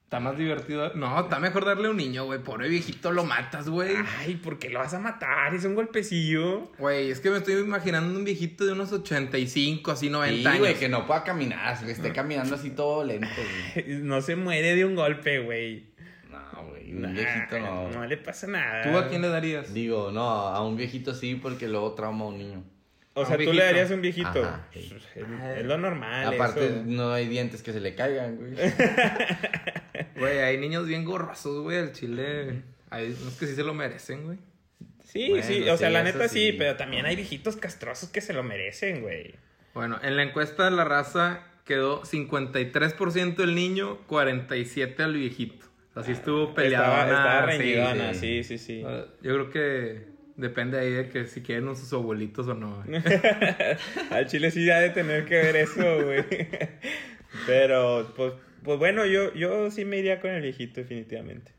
Está 0.04 0.18
más 0.18 0.36
divertido. 0.36 0.92
No, 0.94 1.20
está 1.20 1.38
mejor 1.38 1.64
darle 1.64 1.86
a 1.86 1.90
un 1.92 1.96
niño, 1.96 2.24
güey. 2.24 2.40
Pobre 2.42 2.68
viejito, 2.68 3.12
lo 3.12 3.24
matas, 3.24 3.68
güey. 3.68 3.94
Ay, 4.18 4.34
¿por 4.34 4.58
qué 4.58 4.68
lo 4.68 4.80
vas 4.80 4.92
a 4.92 4.98
matar? 4.98 5.54
Es 5.54 5.64
un 5.64 5.76
golpecillo. 5.76 6.72
Güey, 6.78 7.10
es 7.12 7.20
que 7.20 7.30
me 7.30 7.36
estoy 7.38 7.54
imaginando 7.54 8.18
un 8.18 8.24
viejito 8.24 8.66
de 8.66 8.72
unos 8.72 8.92
85, 8.92 9.92
así 9.92 10.10
90 10.10 10.40
Sí, 10.40 10.46
años. 10.48 10.58
güey, 10.58 10.74
que 10.74 10.88
no 10.88 11.06
pueda 11.06 11.22
caminar, 11.22 11.78
que 11.84 11.92
esté 11.92 12.12
caminando 12.12 12.56
así 12.56 12.70
todo 12.70 13.04
lento, 13.04 13.28
güey. 13.76 13.98
No 14.02 14.20
se 14.20 14.34
muere 14.34 14.74
de 14.74 14.84
un 14.84 14.96
golpe, 14.96 15.38
güey. 15.38 15.90
No, 16.28 16.64
güey, 16.70 16.92
un 16.92 17.14
viejito 17.14 17.58
no. 17.60 17.88
No 17.90 18.04
le 18.04 18.16
pasa 18.16 18.48
nada. 18.48 18.82
¿Tú 18.82 18.98
a 18.98 19.06
quién 19.08 19.22
le 19.22 19.28
darías? 19.28 19.72
Digo, 19.72 20.10
no, 20.10 20.22
a 20.28 20.60
un 20.66 20.76
viejito 20.76 21.14
sí, 21.14 21.36
porque 21.36 21.68
luego 21.68 21.94
trauma 21.94 22.24
a 22.24 22.28
un 22.28 22.38
niño. 22.38 22.64
O 23.14 23.26
sea, 23.26 23.36
tú 23.36 23.52
le 23.52 23.64
darías 23.64 23.90
un 23.90 24.00
viejito. 24.00 24.28
Ajá, 24.28 24.66
sí. 24.72 24.96
Es, 25.14 25.58
es 25.58 25.66
lo 25.66 25.78
normal. 25.78 26.34
Aparte, 26.34 26.66
eso. 26.66 26.82
no 26.86 27.12
hay 27.12 27.26
dientes 27.26 27.62
que 27.62 27.72
se 27.72 27.80
le 27.80 27.94
caigan, 27.94 28.36
güey. 28.36 28.54
Güey, 30.16 30.38
hay 30.38 30.58
niños 30.58 30.86
bien 30.86 31.04
gorrosos, 31.04 31.62
güey, 31.62 31.78
al 31.78 31.92
chile. 31.92 32.62
Hay 32.90 33.16
unos 33.20 33.34
que 33.38 33.46
sí 33.46 33.54
se 33.54 33.62
lo 33.62 33.72
merecen, 33.74 34.24
güey. 34.24 34.38
Sí, 35.04 35.30
Bueno, 35.30 35.44
sí, 35.44 35.68
o 35.68 35.76
sea, 35.76 35.88
sí, 35.88 35.94
la 35.94 36.02
neta 36.02 36.28
sí, 36.28 36.50
sí. 36.50 36.56
pero 36.56 36.76
también 36.76 37.06
hay 37.06 37.16
viejitos 37.16 37.56
castrosos 37.56 38.10
que 38.10 38.20
se 38.20 38.32
lo 38.32 38.42
merecen, 38.42 39.02
güey. 39.02 39.34
Bueno, 39.74 39.98
en 40.02 40.16
la 40.16 40.22
encuesta 40.22 40.64
de 40.64 40.70
la 40.72 40.84
raza 40.84 41.46
quedó 41.64 42.02
53% 42.02 43.42
el 43.42 43.54
niño, 43.54 43.98
47% 44.08 45.04
el 45.04 45.14
viejito. 45.14 45.66
Así 45.94 46.12
estuvo 46.12 46.54
peleada. 46.54 47.04
Estaba, 47.04 47.42
estaba 47.42 47.52
sí, 47.52 47.58
reñidona, 47.58 48.14
sí. 48.14 48.44
sí, 48.44 48.58
sí, 48.58 48.58
sí. 48.58 48.82
Yo 49.22 49.34
creo 49.34 49.50
que 49.50 50.09
depende 50.40 50.78
ahí 50.78 50.90
de 50.90 51.08
que 51.08 51.26
si 51.26 51.42
quieren 51.42 51.64
sus 51.76 51.92
abuelitos 51.92 52.48
o 52.48 52.54
no. 52.54 52.82
güey. 52.86 53.00
Al 54.10 54.26
chile 54.26 54.50
sí 54.50 54.68
ha 54.70 54.80
de 54.80 54.90
tener 54.90 55.24
que 55.26 55.34
ver 55.36 55.56
eso, 55.56 56.04
güey. 56.04 56.24
Pero, 57.46 58.12
pues, 58.16 58.32
pues 58.64 58.78
bueno, 58.78 59.06
yo, 59.06 59.32
yo 59.34 59.70
sí 59.70 59.84
me 59.84 59.98
iría 59.98 60.20
con 60.20 60.30
el 60.30 60.42
viejito, 60.42 60.80
definitivamente. 60.80 61.52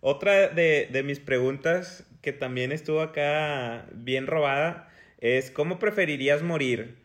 Otra 0.00 0.48
de, 0.48 0.88
de 0.90 1.02
mis 1.02 1.18
preguntas 1.20 2.06
que 2.22 2.32
también 2.32 2.72
estuvo 2.72 3.00
acá 3.00 3.86
bien 3.92 4.26
robada 4.26 4.88
es, 5.20 5.50
¿cómo 5.50 5.78
preferirías 5.78 6.42
morir? 6.42 6.96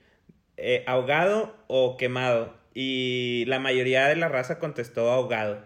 Eh, 0.58 0.84
¿Ahogado 0.86 1.56
o 1.68 1.98
quemado? 1.98 2.56
Y 2.76 3.46
la 3.48 3.60
mayoría 3.60 4.08
de 4.08 4.16
la 4.16 4.28
raza 4.30 4.60
contestó 4.60 5.10
ahogado. 5.12 5.66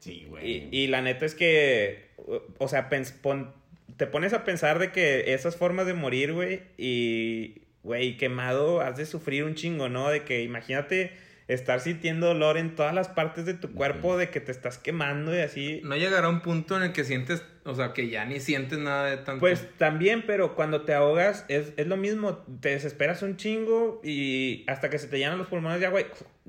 Sí, 0.00 0.28
Y, 0.42 0.68
y 0.70 0.86
la 0.88 1.00
neta 1.00 1.24
es 1.26 1.34
que, 1.34 2.10
o 2.58 2.68
sea, 2.68 2.88
pens- 2.90 3.14
pon- 3.20 3.52
te 3.96 4.06
pones 4.06 4.32
a 4.32 4.44
pensar 4.44 4.78
de 4.78 4.92
que 4.92 5.34
esas 5.34 5.56
formas 5.56 5.86
de 5.86 5.94
morir, 5.94 6.32
güey, 6.32 6.62
y, 6.76 7.62
güey, 7.82 8.16
quemado, 8.16 8.80
has 8.80 8.96
de 8.96 9.06
sufrir 9.06 9.44
un 9.44 9.54
chingo, 9.54 9.88
¿no? 9.88 10.10
De 10.10 10.24
que 10.24 10.42
imagínate 10.42 11.12
estar 11.48 11.78
sintiendo 11.80 12.26
dolor 12.26 12.58
en 12.58 12.74
todas 12.74 12.92
las 12.92 13.08
partes 13.08 13.44
de 13.46 13.54
tu 13.54 13.72
cuerpo, 13.72 14.16
de 14.16 14.30
que 14.30 14.40
te 14.40 14.50
estás 14.50 14.78
quemando 14.78 15.34
y 15.34 15.38
así. 15.38 15.80
No 15.84 15.96
llegará 15.96 16.28
un 16.28 16.40
punto 16.40 16.76
en 16.76 16.82
el 16.82 16.92
que 16.92 17.04
sientes, 17.04 17.44
o 17.64 17.74
sea, 17.74 17.92
que 17.92 18.08
ya 18.08 18.24
ni 18.24 18.40
sientes 18.40 18.78
nada 18.78 19.08
de 19.08 19.16
tanto. 19.18 19.40
Pues 19.40 19.66
también, 19.78 20.24
pero 20.26 20.56
cuando 20.56 20.82
te 20.82 20.92
ahogas 20.92 21.44
es, 21.48 21.72
es 21.76 21.86
lo 21.86 21.96
mismo, 21.96 22.38
te 22.60 22.70
desesperas 22.70 23.22
un 23.22 23.36
chingo 23.36 24.00
y 24.02 24.64
hasta 24.66 24.90
que 24.90 24.98
se 24.98 25.06
te 25.06 25.18
llenan 25.18 25.38
los 25.38 25.46
pulmones 25.46 25.78
de 25.78 25.86
agua, 25.86 26.00
y, 26.00 26.06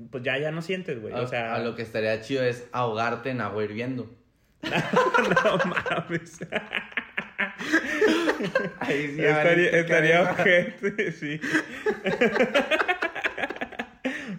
pues 0.10 0.24
ya, 0.24 0.38
ya 0.40 0.52
no 0.52 0.62
sientes, 0.64 1.00
güey. 1.00 1.14
O 1.14 1.28
sea, 1.28 1.54
a 1.54 1.60
lo 1.60 1.76
que 1.76 1.84
estaría 1.84 2.20
chido 2.22 2.44
es 2.44 2.68
ahogarte 2.72 3.30
en 3.30 3.42
agua 3.42 3.64
hirviendo. 3.64 4.10
no 4.64 5.58
mames. 5.66 6.40
Ahí 8.80 9.14
sí, 9.16 9.22
estaría 9.24 9.70
estaría 9.72 10.22
ojete, 10.24 11.12
sí. 11.20 11.40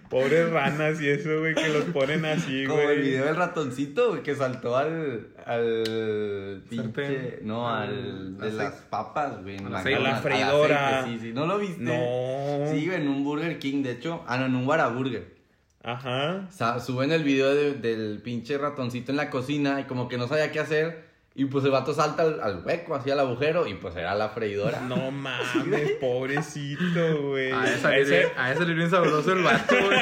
Pobres 0.09 0.51
ranas 0.51 1.01
y 1.03 1.09
eso, 1.09 1.39
güey, 1.41 1.55
que 1.55 1.69
los 1.69 1.85
ponen 1.87 2.25
así, 2.25 2.65
Como 2.67 2.81
el 2.81 2.87
güey. 2.87 3.03
video 3.03 3.27
del 3.27 3.37
ratoncito, 3.37 4.11
güey, 4.11 4.23
que 4.23 4.35
saltó 4.35 4.77
al. 4.77 5.29
al. 5.45 6.63
pinche. 6.69 7.41
No, 7.43 7.69
Al 7.69 8.39
de 8.39 8.53
las 8.53 8.73
papas, 8.89 9.43
güey. 9.43 9.57
en 9.59 9.67
Al 9.67 9.73
la-. 9.73 10.17
A 10.17 10.21
freidora. 10.23 11.05
sí, 11.05 11.19
sí. 11.21 11.33
¿No 11.35 11.47
lo 11.47 11.59
viste? 11.59 11.83
No. 11.83 12.71
Sí, 12.73 12.87
güey, 12.87 13.01
en 13.03 13.09
un 13.09 13.23
Burger 13.23 13.59
King, 13.59 13.83
de 13.83 13.93
hecho. 13.93 14.25
Ah, 14.27 14.39
no, 14.39 14.47
en 14.47 14.55
un 14.57 14.67
Whataburger. 14.67 15.37
Ajá. 15.83 16.47
O 16.49 16.53
sea, 16.53 16.81
suben 16.81 17.13
el 17.13 17.23
video 17.23 17.55
de- 17.55 17.75
del 17.75 18.23
pinche 18.23 18.57
ratoncito 18.57 19.13
en 19.13 19.17
la 19.17 19.29
cocina 19.31 19.81
y 19.81 19.85
como 19.85 20.09
que 20.09 20.17
no 20.17 20.27
sabía 20.27 20.51
qué 20.53 20.61
hacer. 20.61 21.08
Y 21.39 21.45
pues 21.45 21.65
el 21.65 21.71
vato 21.71 21.95
salta 21.95 22.25
al, 22.25 22.41
al 22.41 22.65
hueco, 22.65 22.97
así 22.97 23.13
al 23.13 23.21
agujero, 23.21 23.69
y 23.69 23.75
pues 23.75 23.95
era 23.95 24.13
la 24.17 24.31
freidora. 24.31 24.81
No 24.81 25.11
mames, 25.13 25.93
pobrecito, 26.01 27.23
güey. 27.23 27.53
A 27.53 27.63
ese 27.65 28.27
a 28.37 28.51
ese 28.51 28.59
salir 28.59 28.75
bien 28.75 28.91
sabroso 28.91 29.33
el 29.33 29.45
vato, 29.45 29.77
güey. 29.81 30.01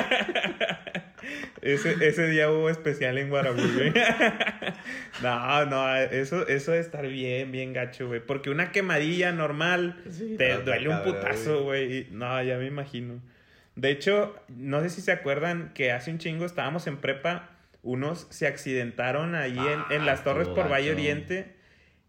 ese, 1.60 2.08
ese 2.08 2.28
día 2.28 2.50
hubo 2.50 2.70
especial 2.70 3.18
en 3.18 3.28
Guarabú, 3.28 3.60
güey. 3.60 3.92
No, 5.22 5.66
no, 5.66 5.94
eso, 5.96 6.46
eso 6.48 6.72
de 6.72 6.80
estar 6.80 7.06
bien, 7.06 7.52
bien 7.52 7.74
gacho, 7.74 8.06
güey. 8.06 8.20
Porque 8.20 8.48
una 8.48 8.72
quemadilla 8.72 9.30
normal 9.32 10.02
Sí, 10.10 10.36
te 10.38 10.52
está 10.52 10.64
duele 10.64 10.88
un 10.88 11.02
putazo, 11.02 11.64
güey. 11.64 12.06
No, 12.12 12.42
ya 12.42 12.56
me 12.56 12.64
imagino. 12.64 13.20
De 13.74 13.90
hecho, 13.90 14.34
no 14.48 14.80
sé 14.80 14.88
si 14.88 15.02
se 15.02 15.12
acuerdan 15.12 15.72
que 15.74 15.92
hace 15.92 16.10
un 16.10 16.16
chingo 16.16 16.46
estábamos 16.46 16.86
en 16.86 16.96
prepa. 16.96 17.50
Unos 17.86 18.26
se 18.30 18.46
accidentaron 18.46 19.34
ahí 19.34 19.56
en, 19.58 19.64
Ah, 19.80 19.86
en 19.90 20.06
las 20.06 20.24
torres 20.24 20.48
por 20.48 20.70
Valle. 20.70 20.92
Oriente. 20.92 21.54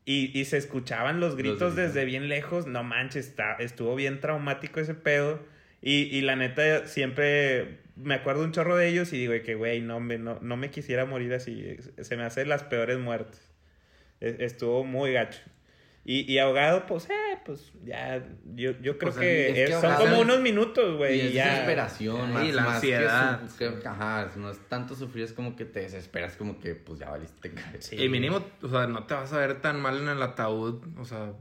Y, 0.05 0.31
y 0.39 0.45
se 0.45 0.57
escuchaban 0.57 1.19
los 1.19 1.35
gritos 1.35 1.73
gritos. 1.73 1.75
desde 1.75 2.05
bien 2.05 2.29
lejos. 2.29 2.65
No 2.65 2.83
manches, 2.83 3.27
está, 3.27 3.53
estuvo 3.59 3.93
bien 3.95 4.19
traumático 4.19 4.79
ese 4.79 4.93
pedo. 4.93 5.45
Y, 5.81 6.03
y 6.15 6.21
la 6.21 6.35
neta, 6.35 6.85
siempre 6.87 7.79
me 7.95 8.13
acuerdo 8.15 8.43
un 8.43 8.51
chorro 8.51 8.75
de 8.77 8.87
ellos 8.87 9.11
y 9.13 9.17
digo 9.17 9.33
que, 9.45 9.55
güey, 9.55 9.81
no, 9.81 9.99
me- 9.99 10.17
no, 10.17 10.39
no 10.41 10.55
me 10.57 10.69
quisiera 10.71 11.05
morir 11.05 11.33
así. 11.33 11.75
Se 12.01 12.15
me 12.17 12.23
hacen 12.23 12.47
las 12.49 12.63
peores 12.63 12.97
muertes. 12.99 13.51
E- 14.21 14.37
Estuvo 14.39 14.83
muy 14.83 15.11
gacho. 15.13 15.41
Y, 16.09 16.21
y 16.33 16.39
ahogado, 16.39 16.85
pues, 16.85 17.09
eh, 17.09 17.37
pues 17.45 17.73
ya, 17.83 18.23
yo, 18.55 18.71
yo 18.81 18.97
creo 18.97 19.11
Pues, 19.11 19.17
que, 19.17 19.49
es 19.49 19.53
que 19.55 19.63
es- 19.75 19.81
son 19.81 19.93
como 19.95 20.21
unos 20.21 20.39
minutos, 20.39 20.93
Y 20.93 20.95
güey. 20.95 21.19
es 21.19 21.31
y 21.31 21.33
ya. 21.33 21.49
desesperación, 21.49 22.27
Sí, 22.27 22.31
más, 22.33 22.47
la 22.53 22.61
más 22.63 22.75
ansiedad. 22.75 23.41
Que, 23.41 23.49
su- 23.49 23.57
que- 23.81 23.87
ajá, 23.89 24.29
no 24.37 24.49
es 24.49 24.57
tanto 24.69 24.95
sufrir, 24.95 25.25
es 25.25 25.33
como 25.33 25.57
que 25.57 25.65
te 25.65 25.81
desesperas, 25.81 26.37
como 26.37 26.61
que 26.61 26.75
pues 26.75 26.99
ya 26.99 27.09
valiste. 27.09 27.51
Sí. 27.79 27.97
Y 28.01 28.07
mínimo, 28.07 28.41
o 28.61 28.69
sea, 28.69 28.87
no 28.87 29.03
te 29.05 29.15
vas 29.15 29.33
a 29.33 29.37
ver 29.39 29.59
tan 29.61 29.81
mal 29.81 29.97
en 29.99 30.07
el 30.07 30.21
ataúd, 30.23 30.81
o 30.97 31.03
sea... 31.03 31.33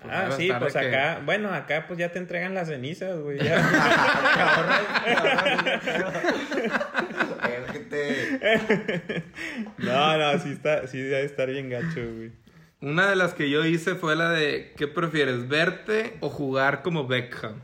pues, 0.00 0.10
Ah, 0.10 0.30
sí, 0.34 0.50
pues 0.58 0.72
que- 0.72 0.78
acá, 0.88 1.20
bueno, 1.24 1.50
acá 1.52 1.84
pues 1.86 1.98
ya 1.98 2.10
te 2.10 2.18
entregan 2.18 2.54
las 2.54 2.68
cenizas, 2.68 3.18
güey. 3.20 3.38
ya. 3.38 3.56
no, 9.78 10.18
no, 10.18 10.38
sí 10.38 10.50
está, 10.50 10.86
sí 10.86 11.00
debe 11.00 11.24
estar 11.24 11.48
bien 11.50 11.70
gacho, 11.70 12.00
güey. 12.16 12.30
Una 12.84 13.08
de 13.08 13.16
las 13.16 13.32
que 13.32 13.48
yo 13.48 13.64
hice 13.64 13.94
fue 13.94 14.14
la 14.14 14.28
de, 14.28 14.74
¿qué 14.76 14.86
prefieres, 14.86 15.48
verte 15.48 16.18
o 16.20 16.28
jugar 16.28 16.82
como 16.82 17.06
Beckham? 17.06 17.54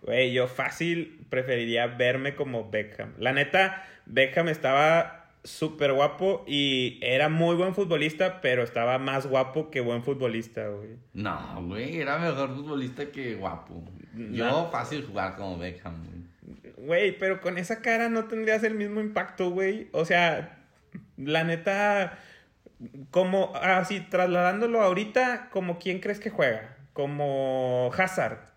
Güey, 0.00 0.32
yo 0.32 0.48
fácil 0.48 1.26
preferiría 1.28 1.86
verme 1.86 2.34
como 2.34 2.70
Beckham. 2.70 3.12
La 3.18 3.32
neta, 3.32 3.84
Beckham 4.06 4.48
estaba 4.48 5.26
súper 5.44 5.92
guapo 5.92 6.42
y 6.46 6.98
era 7.02 7.28
muy 7.28 7.54
buen 7.54 7.74
futbolista, 7.74 8.40
pero 8.40 8.62
estaba 8.62 8.98
más 8.98 9.26
guapo 9.26 9.70
que 9.70 9.80
buen 9.80 10.02
futbolista, 10.02 10.68
güey. 10.68 10.96
No, 11.12 11.62
güey, 11.66 12.00
era 12.00 12.18
mejor 12.18 12.54
futbolista 12.54 13.10
que 13.12 13.34
guapo. 13.34 13.84
Yo 14.14 14.46
No. 14.46 14.70
fácil 14.70 15.04
jugar 15.04 15.36
como 15.36 15.58
Beckham, 15.58 16.02
güey. 16.02 16.16
Güey, 16.78 17.18
pero 17.18 17.42
con 17.42 17.58
esa 17.58 17.82
cara 17.82 18.08
no 18.08 18.24
tendrías 18.24 18.62
el 18.64 18.74
mismo 18.74 19.02
impacto, 19.02 19.50
güey. 19.50 19.88
O 19.92 20.06
sea, 20.06 20.60
la 21.18 21.44
neta, 21.44 22.18
como, 23.10 23.54
así, 23.56 24.00
trasladándolo 24.00 24.82
ahorita, 24.82 25.48
como 25.50 25.78
quién 25.78 26.00
crees 26.00 26.20
que 26.20 26.30
juega? 26.30 26.76
Como 26.92 27.90
Hazard. 27.96 28.55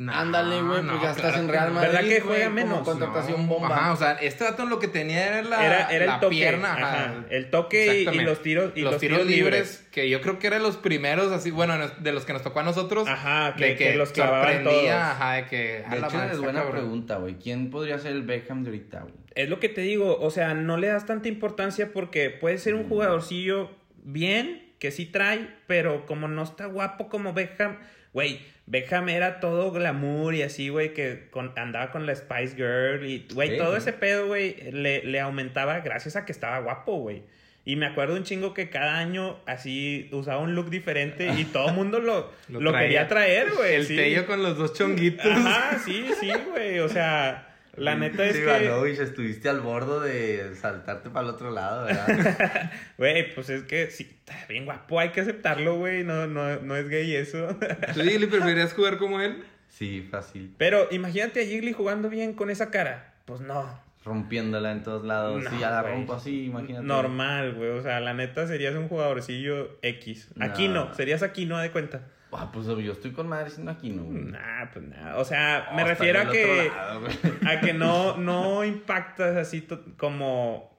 No, 0.00 0.12
Ándale, 0.14 0.62
güey, 0.62 0.80
pues 0.82 1.02
ya 1.02 1.10
estás 1.10 1.16
claro 1.32 1.40
en 1.40 1.46
que 1.46 1.52
Real. 1.52 1.70
Madrid. 1.72 1.88
¿Verdad 1.92 2.08
que 2.08 2.20
juega 2.22 2.44
como 2.44 2.54
menos? 2.56 2.78
contratación 2.80 3.42
No, 3.42 3.46
bomba. 3.48 3.76
Ajá, 3.76 3.92
o 3.92 3.96
sea, 3.96 4.12
este 4.12 4.44
dato 4.44 4.64
lo 4.64 4.78
que 4.78 4.88
tenía 4.88 5.26
era 5.26 5.42
la, 5.42 5.66
Era, 5.66 5.88
era 5.90 6.06
la 6.06 6.14
el 6.14 6.20
toque. 6.20 6.36
pierna. 6.36 6.72
ajá. 6.72 7.04
ajá, 7.04 7.24
El 7.28 7.50
toque 7.50 8.00
y- 8.10 8.18
los 8.20 8.40
tiros, 8.40 8.72
y 8.74 8.80
los, 8.80 8.92
los 8.92 9.00
tiros, 9.00 9.26
libres, 9.26 9.86
que 9.92 10.08
yo 10.08 10.22
creo 10.22 10.38
que 10.38 10.46
eran 10.46 10.62
los 10.62 10.78
primeros, 10.78 11.30
así, 11.32 11.50
bueno, 11.50 11.74
de 11.98 12.12
los 12.12 12.24
que 12.24 12.32
nos 12.32 12.42
tocó 12.42 12.60
a 12.60 12.62
nosotros. 12.62 13.06
Ajá, 13.08 13.54
que- 13.56 13.64
de 13.66 13.76
que 13.76 13.94
los 13.96 14.10
clavaban 14.12 14.64
todos. 14.64 14.88
Ajá, 14.88 15.34
de 15.34 15.44
que. 15.46 15.84
a 15.86 15.90
De 15.94 16.00
la 16.00 16.06
hecho, 16.06 16.16
madre, 16.16 16.32
es 16.32 16.38
buena 16.38 16.60
cabrón. 16.60 16.80
pregunta, 16.80 17.16
güey. 17.16 17.34
¿Quién 17.34 17.70
podría 17.70 17.98
ser 17.98 18.12
el 18.12 18.22
Beckham 18.22 18.62
de 18.64 18.70
ahorita, 18.70 19.00
güey? 19.02 19.14
Es 19.34 19.50
lo 19.50 19.60
que 19.60 19.68
te 19.68 19.82
digo, 19.82 20.18
o 20.18 20.30
sea, 20.30 20.54
no 20.54 20.78
le 20.78 20.86
das 20.86 21.04
tanta 21.04 21.28
importancia 21.28 21.92
porque 21.92 22.30
puede 22.30 22.56
ser 22.56 22.74
un 22.74 22.88
jugadorcillo 22.88 23.70
bien, 24.02 24.69
que 24.80 24.90
sí 24.90 25.06
trae, 25.06 25.46
pero 25.68 26.04
como 26.06 26.26
no 26.26 26.42
está 26.42 26.66
guapo 26.66 27.08
como 27.08 27.32
Beckham, 27.32 27.78
güey, 28.12 28.40
Beckham 28.66 29.08
era 29.08 29.38
todo 29.38 29.70
glamour 29.70 30.34
y 30.34 30.42
así, 30.42 30.68
güey, 30.70 30.92
que 30.94 31.28
con- 31.30 31.52
andaba 31.56 31.92
con 31.92 32.06
la 32.06 32.14
Spice 32.16 32.56
Girl 32.56 33.06
y, 33.06 33.26
güey, 33.32 33.50
Sí, 33.50 33.56
todo 33.58 33.76
ese 33.76 33.92
pedo, 33.92 34.26
güey, 34.26 34.56
le, 34.72 35.04
le 35.04 35.20
aumentaba 35.20 35.78
gracias 35.80 36.16
a 36.16 36.24
que 36.24 36.32
estaba 36.32 36.58
guapo, 36.60 36.96
güey. 36.96 37.22
Y 37.64 37.76
me 37.76 37.84
acuerdo 37.86 38.16
un 38.16 38.24
chingo 38.24 38.54
que 38.54 38.70
cada 38.70 38.96
año 38.98 39.38
así 39.46 40.08
usaba 40.12 40.38
un 40.38 40.54
look 40.54 40.70
diferente 40.70 41.28
y 41.36 41.44
todo 41.44 41.68
el 41.68 41.74
mundo 41.74 42.00
lo, 42.00 42.32
Lo 42.48 42.72
quería 42.72 43.06
traer, 43.06 43.52
güey. 43.54 43.74
El 43.74 43.86
sí. 43.86 43.96
tello 43.96 44.26
con 44.26 44.42
los 44.42 44.56
dos 44.56 44.72
chonguitos. 44.72 45.26
Ajá, 45.26 45.78
sí, 45.84 46.06
sí, 46.18 46.30
güey, 46.50 46.78
o 46.78 46.88
sea, 46.88 47.49
la 47.80 47.94
neta 47.94 48.24
es 48.26 48.36
Sí, 48.36 48.42
que... 48.42 49.02
Estuviste 49.02 49.48
al 49.48 49.60
borde 49.60 50.08
de 50.08 50.54
saltarte 50.54 51.10
para 51.10 51.28
el 51.28 51.34
otro 51.34 51.50
lado, 51.50 51.86
¿verdad? 51.86 52.70
Güey, 52.98 53.34
pues 53.34 53.48
es 53.50 53.62
que 53.64 53.90
sí, 53.90 54.02
está 54.04 54.34
bien 54.48 54.66
guapo, 54.66 55.00
hay 55.00 55.10
que 55.10 55.20
aceptarlo, 55.22 55.76
güey. 55.76 56.04
No, 56.04 56.26
no, 56.26 56.60
no 56.60 56.76
es 56.76 56.88
gay 56.88 57.14
eso. 57.14 57.48
¿Tú, 57.94 58.28
preferirías 58.30 58.74
jugar 58.74 58.98
como 58.98 59.20
él? 59.20 59.42
sí, 59.68 60.06
fácil. 60.10 60.54
Pero 60.58 60.88
imagínate 60.90 61.42
a 61.42 61.46
Jiggly 61.46 61.72
jugando 61.72 62.10
bien 62.10 62.34
con 62.34 62.50
esa 62.50 62.70
cara. 62.70 63.14
Pues 63.24 63.40
no. 63.40 63.80
Rompiéndola 64.04 64.72
en 64.72 64.82
todos 64.82 65.04
lados. 65.04 65.44
No, 65.44 65.50
sí, 65.50 65.58
ya 65.58 65.70
la 65.70 65.82
rompo 65.82 66.14
así, 66.14 66.44
imagínate. 66.46 66.84
Normal, 66.84 67.54
güey. 67.54 67.70
O 67.70 67.82
sea, 67.82 68.00
la 68.00 68.14
neta 68.14 68.46
serías 68.46 68.74
un 68.74 68.88
jugadorcillo 68.88 69.78
X. 69.82 70.30
No. 70.34 70.44
Aquí 70.44 70.68
no, 70.68 70.92
serías 70.94 71.22
aquí 71.22 71.46
no 71.46 71.58
de 71.58 71.70
cuenta. 71.70 72.02
Ah, 72.32 72.50
pues 72.52 72.66
yo 72.66 72.92
estoy 72.92 73.12
con 73.12 73.28
madre 73.28 73.50
siendo 73.50 73.72
aquí, 73.72 73.90
¿no? 73.90 74.04
Nah, 74.04 74.70
pues 74.72 74.84
nada. 74.86 75.16
O 75.18 75.24
sea, 75.24 75.68
Oh, 75.70 75.74
me 75.74 75.84
refiero 75.84 76.20
a 76.20 76.30
que, 76.30 76.70
lado, 76.74 77.02
a 77.46 77.60
que 77.60 77.72
no, 77.72 78.16
no 78.18 78.64
impactas 78.64 79.36
así 79.36 79.66
como 79.96 80.76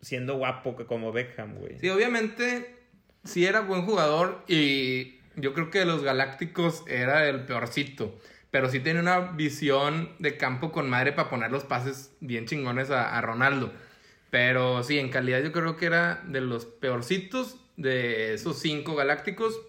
siendo 0.00 0.36
guapo 0.36 0.76
que 0.76 0.86
como 0.86 1.12
Beckham, 1.12 1.56
güey. 1.56 1.78
Sí, 1.78 1.88
obviamente, 1.88 2.76
sí 3.24 3.46
era 3.46 3.60
buen 3.60 3.82
jugador 3.82 4.44
y 4.46 5.18
yo 5.36 5.54
creo 5.54 5.70
que 5.70 5.80
de 5.80 5.86
los 5.86 6.02
Galácticos 6.02 6.84
era 6.86 7.28
el 7.28 7.44
peorcito. 7.44 8.16
Pero 8.50 8.70
sí 8.70 8.80
tenía 8.80 9.02
una 9.02 9.18
visión 9.32 10.14
de 10.18 10.38
campo 10.38 10.72
con 10.72 10.88
madre 10.88 11.12
para 11.12 11.28
poner 11.28 11.50
los 11.50 11.64
pases 11.64 12.16
bien 12.20 12.46
chingones 12.46 12.90
a, 12.90 13.16
a 13.16 13.20
Ronaldo. 13.20 13.72
Pero 14.30 14.82
sí, 14.82 14.98
en 14.98 15.10
calidad 15.10 15.42
yo 15.42 15.52
creo 15.52 15.76
que 15.76 15.86
era 15.86 16.22
de 16.26 16.40
los 16.40 16.64
peorcitos 16.64 17.56
de 17.76 18.34
esos 18.34 18.58
cinco 18.58 18.94
Galácticos. 18.94 19.60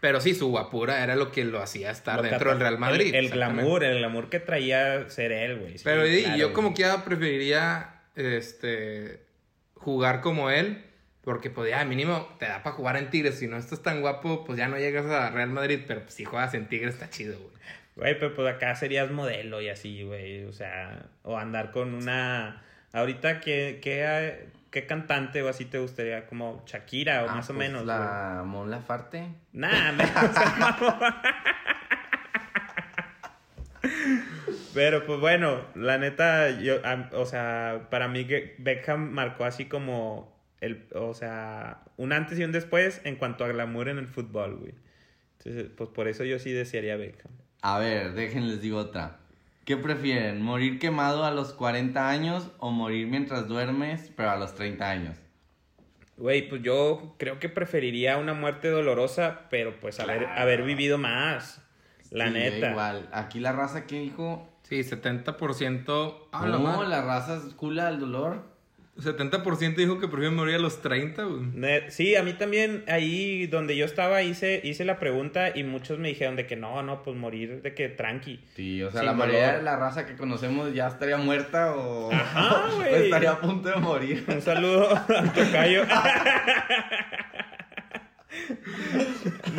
Pero 0.00 0.20
sí, 0.20 0.34
su 0.34 0.48
guapura 0.48 1.02
era 1.02 1.16
lo 1.16 1.32
que 1.32 1.44
lo 1.44 1.60
hacía 1.60 1.90
estar 1.90 2.16
Lo 2.16 2.22
dentro 2.22 2.50
del 2.50 2.60
Real 2.60 2.78
Madrid. 2.78 3.14
El, 3.14 3.30
glamour, 3.30 3.82
el 3.82 3.98
glamour 3.98 4.28
que 4.28 4.40
traía 4.40 5.08
ser 5.10 5.32
él, 5.32 5.58
güey. 5.58 5.78
Sí, 5.78 5.84
Pero 5.84 6.06
y 6.06 6.22
claro, 6.22 6.36
yo 6.38 6.44
güey. 6.46 6.54
como 6.54 6.74
quiera 6.74 7.04
preferiría 7.04 8.02
este 8.14 9.22
jugar 9.74 10.20
como 10.20 10.50
él. 10.50 10.84
Porque 11.22 11.50
pues 11.50 11.68
ya 11.68 11.84
mínimo 11.84 12.26
te 12.38 12.46
da 12.46 12.62
para 12.62 12.74
jugar 12.74 12.96
en 12.96 13.10
Tigres. 13.10 13.38
Si 13.38 13.48
no 13.48 13.58
estás 13.58 13.82
tan 13.82 14.00
guapo, 14.00 14.44
pues 14.44 14.56
ya 14.56 14.68
no 14.68 14.78
llegas 14.78 15.04
a 15.06 15.30
Real 15.30 15.50
Madrid. 15.50 15.80
Pero 15.86 16.02
pues, 16.02 16.14
si 16.14 16.24
juegas 16.24 16.54
en 16.54 16.68
Tigres 16.68 16.94
está 16.94 17.10
chido, 17.10 17.38
güey. 17.38 17.52
Güey, 17.96 18.18
pero 18.18 18.34
pues 18.34 18.54
acá 18.54 18.76
serías 18.76 19.10
modelo 19.10 19.60
y 19.60 19.68
así, 19.68 20.04
güey. 20.04 20.44
O 20.44 20.52
sea, 20.52 21.06
o 21.24 21.36
andar 21.36 21.72
con 21.72 21.94
una. 21.94 22.62
Ahorita, 22.92 23.40
¿qué, 23.40 23.80
qué, 23.82 24.46
qué 24.70 24.86
cantante 24.86 25.42
o 25.42 25.48
así 25.48 25.64
te 25.64 25.78
gustaría? 25.78 26.26
Como 26.26 26.62
Shakira 26.66 27.24
o 27.24 27.28
Ah, 27.30 27.34
más 27.36 27.50
o 27.50 27.54
pues 27.54 27.68
menos. 27.68 27.84
La 27.86 28.42
Mon 28.46 28.70
Lafarte. 28.70 29.28
Nah, 29.52 29.92
me- 29.92 30.04
Pero 34.74 35.04
pues 35.06 35.18
bueno, 35.20 35.60
la 35.74 35.98
neta, 35.98 36.50
yo, 36.60 36.76
o 37.12 37.26
sea, 37.26 37.86
para 37.90 38.06
mí 38.08 38.26
Beckham 38.58 39.10
marcó 39.10 39.44
así 39.44 39.64
como 39.66 40.36
el, 40.60 40.86
o 40.94 41.14
sea, 41.14 41.82
un 41.96 42.12
antes 42.12 42.38
y 42.38 42.44
un 42.44 42.52
después 42.52 43.00
en 43.04 43.16
cuanto 43.16 43.44
a 43.44 43.48
glamour 43.48 43.88
en 43.88 43.98
el 43.98 44.06
fútbol, 44.06 44.56
güey. 44.56 44.74
Entonces, 45.38 45.70
pues 45.76 45.90
por 45.90 46.06
eso 46.08 46.24
yo 46.24 46.38
sí 46.38 46.52
desearía 46.52 46.96
Beckham. 46.96 47.32
A 47.62 47.78
ver, 47.78 48.12
déjenles 48.12 48.60
digo 48.60 48.78
otra. 48.78 49.16
¿Qué 49.68 49.76
prefieren? 49.76 50.40
¿Morir 50.40 50.78
quemado 50.78 51.26
a 51.26 51.30
los 51.30 51.52
40 51.52 52.08
años 52.08 52.50
o 52.56 52.70
morir 52.70 53.06
mientras 53.06 53.48
duermes, 53.48 54.10
pero 54.16 54.30
a 54.30 54.36
los 54.36 54.54
30 54.54 54.88
años? 54.88 55.18
Güey, 56.16 56.48
pues 56.48 56.62
yo 56.62 57.16
creo 57.18 57.38
que 57.38 57.50
preferiría 57.50 58.16
una 58.16 58.32
muerte 58.32 58.70
dolorosa, 58.70 59.40
pero 59.50 59.78
pues 59.78 60.00
haber, 60.00 60.20
Claro. 60.20 60.40
haber 60.40 60.62
vivido 60.62 60.96
más. 60.96 61.62
La 62.10 62.28
Sí, 62.28 62.32
neta. 62.32 62.70
Igual. 62.70 63.10
Aquí 63.12 63.40
la 63.40 63.52
raza 63.52 63.84
que 63.86 64.00
dijo. 64.00 64.48
Sí, 64.62 64.82
70%. 64.84 66.28
Ah, 66.32 66.46
no, 66.46 66.82
la 66.84 67.02
raza 67.02 67.36
es 67.36 67.52
cula 67.52 67.88
al 67.88 68.00
dolor. 68.00 68.44
70% 68.98 69.76
dijo 69.76 69.98
que 70.00 70.08
prefiere 70.08 70.34
morir 70.34 70.56
a 70.56 70.58
los 70.58 70.82
30, 70.82 71.22
güey. 71.24 71.40
Ne- 71.54 71.90
Sí, 71.90 72.16
a 72.16 72.22
mí 72.22 72.32
también 72.32 72.82
ahí 72.88 73.46
donde 73.46 73.76
yo 73.76 73.84
estaba 73.84 74.22
hice, 74.22 74.60
hice 74.64 74.84
la 74.84 74.98
pregunta 74.98 75.50
y 75.54 75.62
muchos 75.64 75.98
me 75.98 76.08
dijeron 76.08 76.34
de 76.36 76.46
que 76.46 76.56
no, 76.56 76.82
no, 76.82 77.02
pues 77.02 77.16
morir 77.16 77.62
de 77.62 77.74
que 77.74 77.88
tranqui. 77.88 78.40
Sí, 78.56 78.82
o 78.82 78.90
sea, 78.90 79.00
Sin 79.00 79.06
la 79.06 79.12
mayoría 79.14 79.40
dolor. 79.46 79.58
de 79.58 79.62
la 79.64 79.76
raza 79.76 80.04
que 80.06 80.16
conocemos 80.16 80.74
ya 80.74 80.88
estaría 80.88 81.16
muerta 81.16 81.74
o, 81.76 82.12
Ajá, 82.12 82.64
o 82.78 82.82
estaría 82.82 83.30
a 83.32 83.40
punto 83.40 83.68
de 83.68 83.76
morir. 83.76 84.24
Un 84.26 84.42
saludo 84.42 84.94
a 84.96 85.06
Tocayo. 85.32 85.84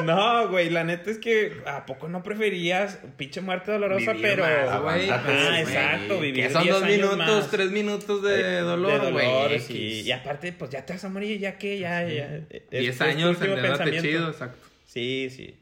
No, 0.03 0.48
güey, 0.50 0.69
la 0.69 0.83
neta 0.83 1.09
es 1.12 1.17
que 1.17 1.53
¿a 1.65 1.86
poco 1.86 2.07
no 2.07 2.24
preferías 2.24 3.00
pinche 3.17 3.41
muerte 3.41 3.71
dolorosa, 3.71 4.13
Vivir 4.13 4.29
pero 4.29 4.43
más, 4.43 4.81
güey. 4.81 5.07
Pues, 5.07 5.24
güey. 5.36 5.59
exacto, 5.62 6.19
vivir 6.19 6.44
Que 6.48 6.50
son 6.53 6.63
10 6.63 6.74
dos 6.75 6.83
años 6.83 6.96
minutos, 6.98 7.18
más. 7.18 7.51
tres 7.51 7.72
minutos 7.72 8.24
de 8.24 8.44
De 8.44 8.59
dolor, 8.61 9.11
güey. 9.11 9.25
dolor, 9.27 9.59
sí. 9.59 10.01
Y 10.05 10.11
aparte, 10.11 10.53
pues 10.53 10.72
ya 10.72 10.85
te 10.85 10.94
vas 10.94 11.03
a 11.03 11.09
morir, 11.09 11.39
ya 11.39 11.57
que, 11.57 11.79
ya, 11.79 12.07
ya. 12.07 12.39
Es- 12.50 12.70
10 12.72 12.83
es 12.89 12.98
tu 12.98 13.03
años, 13.03 13.37
endeudate 13.42 13.68
pensamiento. 13.70 14.01
chido, 14.07 14.29
exacto. 14.29 14.68
Sí, 14.85 15.29
sí. 15.35 15.55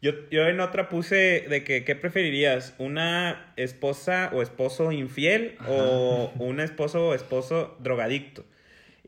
Yo, 0.00 0.12
yo 0.30 0.46
en 0.46 0.60
otra 0.60 0.88
puse 0.88 1.44
de 1.48 1.64
que, 1.64 1.82
¿qué 1.84 1.96
preferirías? 1.96 2.74
¿Una 2.78 3.52
esposa 3.56 4.30
o 4.32 4.42
esposo 4.42 4.92
infiel 4.92 5.56
o 5.66 6.32
un 6.38 6.60
esposo 6.60 7.08
o 7.08 7.14
esposo 7.14 7.76
drogadicto? 7.80 8.44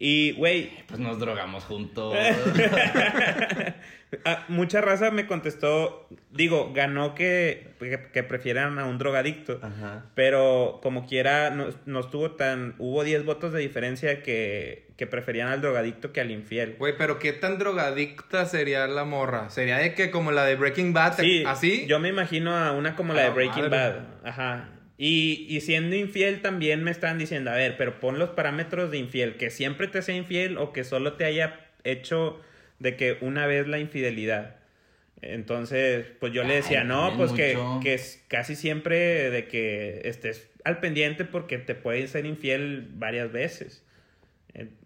Y, 0.03 0.33
güey, 0.33 0.73
Pues 0.87 0.99
nos 0.99 1.19
drogamos 1.19 1.65
juntos. 1.65 2.17
ah, 4.25 4.45
mucha 4.49 4.81
raza 4.81 5.11
me 5.11 5.27
contestó, 5.27 6.09
digo, 6.31 6.73
ganó 6.73 7.15
que, 7.15 7.75
que, 7.79 8.09
que 8.11 8.23
prefieran 8.23 8.79
a 8.79 8.87
un 8.87 8.97
drogadicto. 8.97 9.61
Ajá. 9.63 10.07
Pero 10.15 10.81
como 10.83 11.07
quiera, 11.07 11.51
no, 11.51 11.67
no 11.85 12.01
estuvo 12.01 12.31
tan... 12.31 12.77
Hubo 12.79 13.05
10 13.05 13.27
votos 13.27 13.53
de 13.53 13.61
diferencia 13.61 14.23
que, 14.23 14.89
que 14.97 15.07
preferían 15.07 15.49
al 15.49 15.61
drogadicto 15.61 16.15
que 16.15 16.23
al 16.23 16.31
infiel. 16.31 16.77
Güey, 16.79 16.95
pero 16.97 17.19
qué 17.19 17.35
tan 17.35 17.59
drogadicta 17.59 18.47
sería 18.47 18.87
la 18.87 19.05
morra. 19.05 19.51
Sería 19.51 19.77
de 19.77 19.93
que 19.93 20.11
como 20.11 20.33
la 20.33 20.47
de 20.47 20.57
Breaking 20.57 20.95
Bad, 20.95 21.19
Sí, 21.19 21.45
así. 21.47 21.85
Yo 21.87 22.01
me 22.01 22.09
imagino 22.09 22.57
a 22.57 22.73
una 22.73 22.97
como 22.97 23.13
la 23.13 23.25
de 23.25 23.31
Breaking 23.31 23.69
madre. 23.69 23.79
Bad. 23.79 23.97
Ajá. 24.25 24.69
Y, 25.03 25.47
y 25.49 25.63
siendo 25.63 25.97
infiel 25.97 26.43
también 26.43 26.85
me 26.85 26.91
están 26.91 27.17
diciendo, 27.17 27.51
a 27.51 27.55
ver, 27.55 27.79
pero 27.79 28.01
pon 28.01 28.19
los 28.19 28.29
parámetros 28.29 28.91
de 28.91 28.99
infiel, 28.99 29.39
que 29.39 29.49
siempre 29.49 29.89
te 29.89 30.03
sea 30.03 30.15
infiel 30.15 30.59
o 30.59 30.75
que 30.75 30.85
solo 30.85 31.15
te 31.15 31.25
haya 31.25 31.59
hecho 31.85 32.39
de 32.81 32.97
que 32.97 33.17
una 33.23 33.47
vez 33.47 33.67
la 33.67 33.79
infidelidad. 33.79 34.57
Entonces, 35.23 36.05
pues 36.21 36.35
yo 36.35 36.45
le 36.45 36.57
decía, 36.57 36.85
no, 36.85 37.17
pues 37.17 37.33
que, 37.33 37.59
que 37.83 37.95
es 37.95 38.23
casi 38.29 38.55
siempre 38.55 39.31
de 39.31 39.49
que 39.49 40.03
estés 40.05 40.51
al 40.65 40.81
pendiente 40.81 41.25
porque 41.25 41.57
te 41.57 41.75
pueden 41.75 42.07
ser 42.07 42.27
infiel 42.27 42.87
varias 42.93 43.33
veces. 43.33 43.83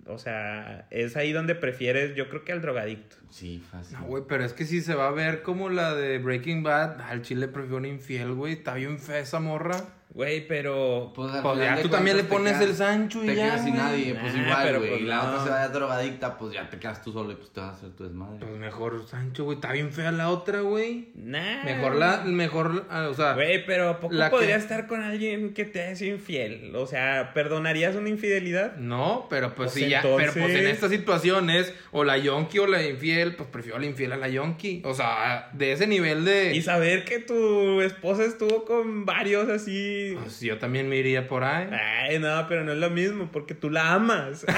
O 0.07 0.18
sea, 0.18 0.87
es 0.90 1.16
ahí 1.16 1.33
donde 1.33 1.55
prefieres, 1.55 2.14
yo 2.14 2.29
creo 2.29 2.44
que 2.44 2.53
al 2.53 2.61
drogadicto. 2.61 3.16
Sí, 3.31 3.62
fácil. 3.70 3.98
No, 3.98 4.05
güey, 4.05 4.24
pero 4.29 4.44
es 4.44 4.53
que 4.53 4.66
si 4.66 4.83
se 4.83 4.94
va 4.94 5.09
a 5.09 5.12
ver 5.12 5.42
como 5.42 5.70
la 5.70 5.94
de 5.94 6.18
Breaking 6.18 6.62
Bad, 6.62 7.00
al 7.00 7.22
chile 7.22 7.48
prefiero 7.48 7.79
un 7.79 7.87
infiel, 7.87 8.33
güey. 8.33 8.53
Está 8.53 8.74
bien 8.74 8.98
fea 8.98 9.18
esa 9.18 9.40
morra. 9.40 9.77
Güey, 10.14 10.46
pero... 10.46 11.12
Pues, 11.12 11.33
Pues 11.42 11.59
ya 11.59 11.83
tú 11.83 11.88
también 11.88 12.16
le 12.16 12.22
pones 12.24 12.61
el 12.61 12.74
Sancho 12.77 13.24
y 13.24 13.27
te 13.27 13.35
ya, 13.35 13.46
quedas 13.46 13.64
sin 13.64 13.74
güey. 13.74 13.83
nadie, 13.85 14.14
pues 14.14 14.33
Nah, 14.35 14.42
igual, 14.42 14.61
pero 14.64 14.79
güey. 14.79 14.90
pues 14.90 15.03
y 15.03 15.05
la 15.07 15.16
no. 15.16 15.22
otra 15.31 15.42
se 15.44 15.50
vaya 15.50 15.68
drogadicta, 15.70 16.38
pues 16.38 16.55
ya 16.55 16.70
te 16.70 16.79
quedas 16.79 17.03
tú 17.03 17.12
solo 17.12 17.33
y 17.33 17.35
pues 17.35 17.50
te 17.50 17.61
vas 17.61 17.70
a 17.70 17.72
hacer 17.74 17.90
tu 17.90 18.05
desmadre. 18.05 18.38
Pues 18.46 18.53
mejor 18.53 19.07
Sancho, 19.09 19.42
güey. 19.44 19.57
Está 19.57 19.72
bien 19.72 19.90
fea 19.92 20.12
la 20.12 20.31
otra, 20.31 20.61
güey. 20.61 21.09
Nah. 21.16 21.64
Mejor 21.64 21.96
la, 21.96 22.18
mejor, 22.24 22.87
ah, 22.90 23.09
o 23.11 23.14
sea, 23.14 23.35
Güey, 23.35 23.66
pero 23.66 23.88
¿a 23.88 23.98
poco 24.00 24.14
La 24.14 24.31
que- 24.31 24.37
podrías 24.37 24.62
estar 24.62 24.87
con 24.87 25.03
alguien 25.03 25.53
que 25.53 25.64
te 25.64 25.90
es 25.90 26.00
infiel? 26.00 26.72
O 26.77 26.87
sea, 26.87 27.33
¿perdonarías 27.35 27.96
una 27.96 28.09
infidelidad? 28.09 28.77
no, 28.77 29.27
pero 29.29 29.48
pues, 29.55 29.72
Pues 29.72 29.85
sí, 29.85 29.90
ya, 29.90 30.00
pero 30.00 30.33
pues 30.33 30.37
en 30.55 30.66
estas 30.68 30.90
situaciones, 30.90 31.72
o 31.90 32.05
la 32.05 32.18
yonki 32.18 32.61
o 32.61 32.66
la 32.68 32.83
infiel, 32.87 33.35
pues 33.35 33.48
prefiero 33.48 33.79
la 33.81 33.87
infiel 33.87 34.12
a 34.12 34.16
la 34.16 34.29
yonki. 34.29 34.83
O 34.85 34.94
sea, 34.94 35.50
de 35.55 35.72
ese 35.72 35.88
nivel 35.88 36.24
de. 36.24 36.55
Y 36.55 36.62
saber 36.62 37.05
que 37.05 37.18
tu 37.18 37.81
esposa 37.81 38.24
estuvo 38.24 38.64
con 38.64 39.05
varios 39.05 39.48
así... 39.48 40.03
Pues 40.12 40.40
yo 40.40 40.58
también 40.58 40.88
me 40.88 40.96
iría 40.96 41.26
por 41.26 41.44
ahí. 41.44 41.68
Ay, 41.72 42.18
no, 42.18 42.46
pero 42.48 42.64
no 42.64 42.72
es 42.72 42.78
lo 42.78 42.90
mismo, 42.90 43.30
porque 43.32 43.54
tú 43.54 43.70
la 43.70 43.92
amas. 43.92 44.44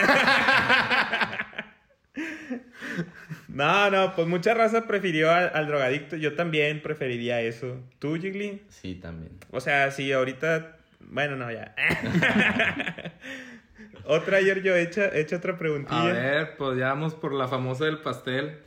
no, 3.48 3.90
no, 3.90 4.14
pues 4.14 4.28
mucha 4.28 4.54
raza 4.54 4.86
prefirió 4.86 5.30
al, 5.30 5.50
al 5.54 5.66
drogadicto. 5.66 6.16
Yo 6.16 6.34
también 6.34 6.82
preferiría 6.82 7.40
eso. 7.40 7.80
¿Tú, 7.98 8.16
Jiggly? 8.16 8.62
Sí, 8.68 8.94
también. 8.94 9.32
O 9.50 9.60
sea, 9.60 9.90
si 9.90 10.12
ahorita. 10.12 10.76
Bueno, 11.00 11.36
no, 11.36 11.50
ya. 11.52 11.74
otra 14.04 14.38
ayer 14.38 14.62
yo 14.62 14.74
he 14.74 14.82
hecho, 14.82 15.02
he 15.02 15.20
hecho 15.20 15.36
otra 15.36 15.56
preguntilla. 15.56 16.00
A 16.00 16.12
ver, 16.12 16.56
pues 16.56 16.78
ya 16.78 16.88
vamos 16.88 17.14
por 17.14 17.32
la 17.32 17.48
famosa 17.48 17.84
del 17.84 17.98
pastel. 17.98 18.58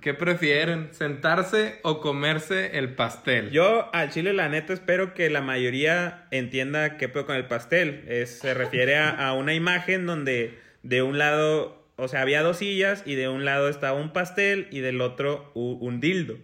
¿Qué 0.00 0.14
prefieren? 0.14 0.88
¿Sentarse 0.92 1.80
o 1.82 2.00
comerse 2.00 2.78
el 2.78 2.94
pastel? 2.94 3.50
Yo 3.50 3.88
al 3.94 4.10
chile 4.10 4.32
la 4.32 4.48
neta 4.48 4.72
espero 4.72 5.14
que 5.14 5.30
la 5.30 5.40
mayoría 5.40 6.26
entienda 6.30 6.96
qué 6.98 7.08
pedo 7.08 7.26
con 7.26 7.36
el 7.36 7.46
pastel. 7.46 8.04
Es, 8.06 8.38
se 8.38 8.54
refiere 8.54 8.96
a, 8.96 9.10
a 9.10 9.32
una 9.34 9.54
imagen 9.54 10.06
donde 10.06 10.58
de 10.82 11.02
un 11.02 11.18
lado, 11.18 11.84
o 11.96 12.06
sea, 12.06 12.22
había 12.22 12.42
dos 12.42 12.58
sillas 12.58 13.02
y 13.06 13.14
de 13.14 13.28
un 13.28 13.44
lado 13.44 13.68
estaba 13.68 13.98
un 13.98 14.12
pastel 14.12 14.68
y 14.70 14.80
del 14.80 15.00
otro 15.00 15.50
un 15.54 16.00
dildo. 16.00 16.36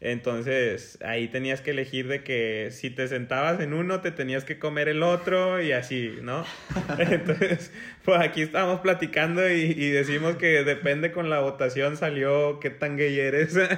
Entonces 0.00 0.96
ahí 1.02 1.26
tenías 1.26 1.60
que 1.60 1.72
elegir 1.72 2.06
de 2.06 2.22
que 2.22 2.68
si 2.70 2.88
te 2.90 3.08
sentabas 3.08 3.60
en 3.60 3.72
uno 3.72 4.00
te 4.00 4.12
tenías 4.12 4.44
que 4.44 4.58
comer 4.58 4.88
el 4.88 5.02
otro 5.02 5.60
y 5.60 5.72
así, 5.72 6.14
¿no? 6.22 6.44
Entonces, 6.98 7.72
pues 8.04 8.20
aquí 8.20 8.42
estábamos 8.42 8.80
platicando 8.80 9.48
y, 9.50 9.62
y 9.76 9.90
decimos 9.90 10.36
que 10.36 10.62
depende 10.62 11.10
con 11.10 11.30
la 11.30 11.40
votación 11.40 11.96
salió 11.96 12.60
qué 12.60 12.70
tan 12.70 12.96
gay 12.96 13.18
eres. 13.18 13.58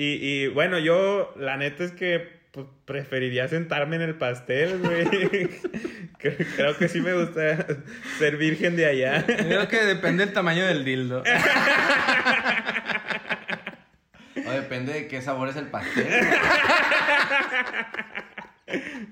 Y, 0.00 0.20
y 0.22 0.46
bueno, 0.46 0.78
yo 0.78 1.34
la 1.36 1.56
neta 1.56 1.82
es 1.82 1.90
que 1.90 2.38
pues, 2.52 2.66
preferiría 2.84 3.48
sentarme 3.48 3.96
en 3.96 4.02
el 4.02 4.14
pastel, 4.14 4.78
güey. 4.78 5.04
creo, 6.18 6.36
creo 6.56 6.76
que 6.76 6.88
sí 6.88 7.00
me 7.00 7.14
gusta 7.14 7.66
ser 8.18 8.36
virgen 8.36 8.76
de 8.76 8.86
allá. 8.86 9.26
Creo 9.26 9.66
que 9.66 9.84
depende 9.84 10.24
del 10.24 10.32
tamaño 10.32 10.64
del 10.66 10.84
dildo. 10.84 11.24
O 14.46 14.50
depende 14.50 14.92
de 14.92 15.08
qué 15.08 15.22
sabor 15.22 15.48
es 15.48 15.56
el 15.56 15.66
pastel. 15.66 16.06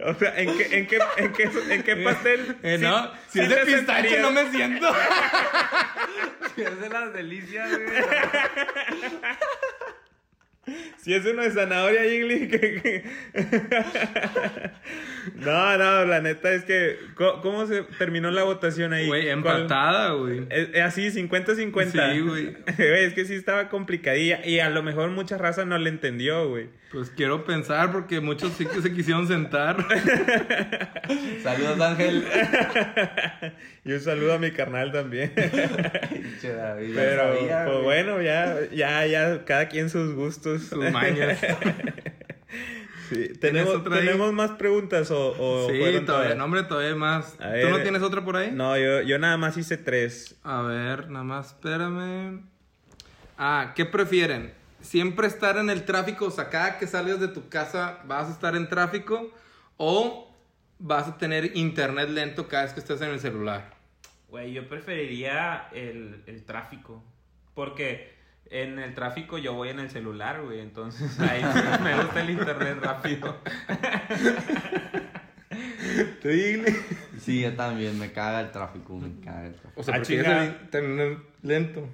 O 0.05 0.12
sea, 0.15 0.39
¿en 0.39 0.55
qué, 0.59 0.79
en 0.79 0.87
qué, 0.87 0.99
en 1.17 1.33
qué, 1.33 1.51
en 1.71 1.83
qué 1.83 1.97
pastel? 1.97 2.59
Eh, 2.62 2.77
sí- 2.77 2.85
no, 2.85 3.11
si 3.29 3.39
sí 3.39 3.41
es 3.41 3.49
de 3.49 3.57
pistache 3.57 3.77
sentarías? 3.77 4.21
no 4.21 4.31
me 4.31 4.51
siento. 4.51 4.95
es 6.59 6.81
de 6.81 6.89
las 6.91 7.12
delicias, 7.15 7.71
güey. 7.71 7.87
Si 10.98 11.14
es 11.14 11.24
uno 11.24 11.42
de 11.42 11.50
zanahoria, 11.52 12.02
Jiggly, 12.02 12.48
que- 12.50 12.59
que- 12.83 13.05
No, 15.37 15.76
no, 15.79 16.05
la 16.05 16.20
neta 16.20 16.52
es 16.52 16.64
que... 16.64 16.96
¿Cómo, 17.14 17.40
cómo 17.40 17.66
se 17.66 17.83
terminó 17.98 18.31
la 18.31 18.42
votación 18.44 18.92
ahí? 18.92 19.07
Güey, 19.07 19.22
¿Cuál- 19.24 19.33
empatada, 19.62 20.11
güey. 20.12 20.46
Es- 20.50 20.68
es 20.72 20.81
así, 20.83 21.11
50-50. 21.11 22.12
Sí, 22.12 22.20
güey. 22.26 22.57
Es 22.79 23.14
que 23.14 23.24
sí 23.24 23.35
estaba 23.35 23.68
complicadilla. 23.68 24.44
Y 24.46 24.61
a 24.61 24.70
lo 24.70 24.83
mejor 24.83 25.11
mucha 25.11 25.37
raza 25.38 25.64
no 25.64 25.79
le 25.79 25.90
entendió, 25.90 26.48
güey. 26.48 26.68
Pues 26.92 27.11
quiero 27.11 27.44
pensar 27.44 27.92
porque 27.92 28.20
muchos 28.20 28.52
sí 28.52 28.64
que 28.66 28.81
se 28.81 28.92
quisieron 28.92 29.26
sentar. 29.29 29.76
Saludos, 31.42 31.81
Ángel. 31.81 32.24
Y 33.85 33.92
un 33.92 34.00
saludo 34.00 34.35
a 34.35 34.38
mi 34.38 34.50
carnal 34.52 34.92
también. 34.92 35.33
Pinche 35.35 36.52
David, 36.55 36.88
ya 36.88 36.94
Pero, 36.94 37.33
pues 37.66 37.83
bueno, 37.83 38.22
ya, 38.22 38.57
ya, 38.72 39.05
ya, 39.07 39.44
cada 39.44 39.68
quien 39.68 39.90
sus 39.90 40.14
gustos. 40.14 40.56
Sus 40.59 40.90
mañas. 40.92 41.38
Sí. 43.09 43.29
¿Tenemos? 43.40 43.85
¿Tenemos 43.85 44.33
más 44.33 44.53
preguntas 44.53 45.11
o, 45.12 45.31
o 45.38 45.71
sí, 45.71 45.79
todavía, 45.79 46.05
todas? 46.05 46.37
no, 46.37 46.45
hombre, 46.45 46.64
todavía 46.64 46.97
más. 46.97 47.35
A 47.35 47.45
¿Tú 47.45 47.51
ver. 47.53 47.71
no 47.71 47.81
tienes 47.83 48.03
otra 48.03 48.25
por 48.25 48.37
ahí? 48.37 48.51
No, 48.53 48.77
yo, 48.77 49.03
yo 49.03 49.19
nada 49.19 49.37
más 49.37 49.57
hice 49.57 49.77
tres. 49.77 50.37
A 50.42 50.62
ver, 50.62 51.09
nada 51.09 51.25
más, 51.25 51.49
espérame. 51.49 52.42
Ah, 53.38 53.73
¿qué 53.77 53.85
prefieren? 53.85 54.53
¿Siempre 54.81 55.27
estar 55.29 55.57
en 55.57 55.71
el 55.71 55.85
tráfico? 55.85 56.27
O 56.27 56.31
sea, 56.31 56.49
cada 56.49 56.79
que 56.79 56.87
salgas 56.88 57.21
de 57.21 57.29
tu 57.29 57.49
casa 57.49 58.01
vas 58.07 58.29
a 58.29 58.33
estar 58.33 58.57
en 58.57 58.69
tráfico. 58.69 59.31
¿O 59.77 60.35
vas 60.79 61.07
a 61.07 61.19
tener 61.19 61.57
internet 61.57 62.09
lento 62.09 62.49
cada 62.49 62.64
vez 62.64 62.73
que 62.73 62.81
estés 62.81 63.01
en 63.03 63.11
el 63.11 63.21
celular? 63.21 63.75
Güey, 64.29 64.53
yo 64.53 64.69
preferiría 64.69 65.69
el, 65.73 66.23
el 66.27 66.45
tráfico. 66.45 67.05
Porque 67.55 68.15
en 68.50 68.78
el 68.78 68.94
tráfico 68.94 69.38
yo 69.38 69.54
voy 69.54 69.68
en 69.70 69.80
el 69.80 69.90
celular, 69.90 70.42
güey. 70.42 70.61
Entonces 70.61 71.18
ahí 71.20 71.42
me 71.82 71.94
gusta 71.96 72.20
el 72.20 72.30
internet 72.30 72.78
rápido. 72.82 73.40
Sí, 77.20 77.40
yo 77.42 77.54
también. 77.54 77.98
Me 77.98 78.12
caga 78.12 78.40
el 78.40 78.50
tráfico, 78.50 78.96
me 78.96 79.20
caga 79.24 79.46
el 79.46 79.54
tráfico. 79.54 79.80
O 79.80 79.82
sea, 79.82 79.94
Ah, 79.94 79.98
prefieres 79.98 80.26
el 80.28 80.44
internet 80.64 81.18
lento. 81.42 81.88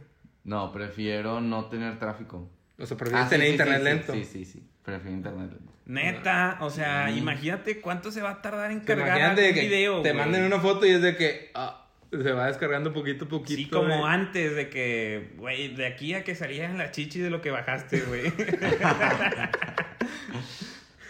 No, 0.44 0.72
prefiero 0.72 1.40
no 1.40 1.66
tener 1.66 1.98
tráfico. 1.98 2.48
O 2.78 2.86
sea, 2.86 2.96
prefieres 2.96 3.26
Ah, 3.26 3.28
tener 3.28 3.46
sí, 3.48 3.52
internet 3.52 3.78
sí, 3.78 3.84
lento. 3.84 4.12
Sí, 4.14 4.24
sí, 4.24 4.44
sí. 4.44 4.68
Prefiero 4.82 5.16
internet 5.16 5.50
lento. 5.52 5.72
Neta, 5.84 6.58
o 6.60 6.70
sea, 6.70 7.10
imagínate 7.10 7.80
cuánto 7.80 8.10
se 8.10 8.22
va 8.22 8.30
a 8.30 8.42
tardar 8.42 8.70
en 8.70 8.80
cargar 8.80 9.30
un 9.30 9.36
video, 9.36 10.00
te 10.02 10.10
güey. 10.12 10.22
manden 10.22 10.44
una 10.44 10.58
foto 10.60 10.86
y 10.86 10.90
es 10.90 11.02
de 11.02 11.16
que 11.16 11.50
ah, 11.54 11.81
se 12.12 12.32
va 12.32 12.46
descargando 12.46 12.92
poquito 12.92 13.24
a 13.24 13.28
poquito. 13.28 13.56
Sí, 13.58 13.66
como 13.68 13.98
güey. 14.00 14.12
antes 14.14 14.54
de 14.54 14.68
que, 14.68 15.32
güey, 15.38 15.74
de 15.74 15.86
aquí 15.86 16.14
a 16.14 16.22
que 16.24 16.34
salían 16.34 16.76
las 16.78 16.90
chichis 16.92 17.22
de 17.22 17.30
lo 17.30 17.40
que 17.40 17.50
bajaste, 17.50 18.00
güey. 18.02 18.32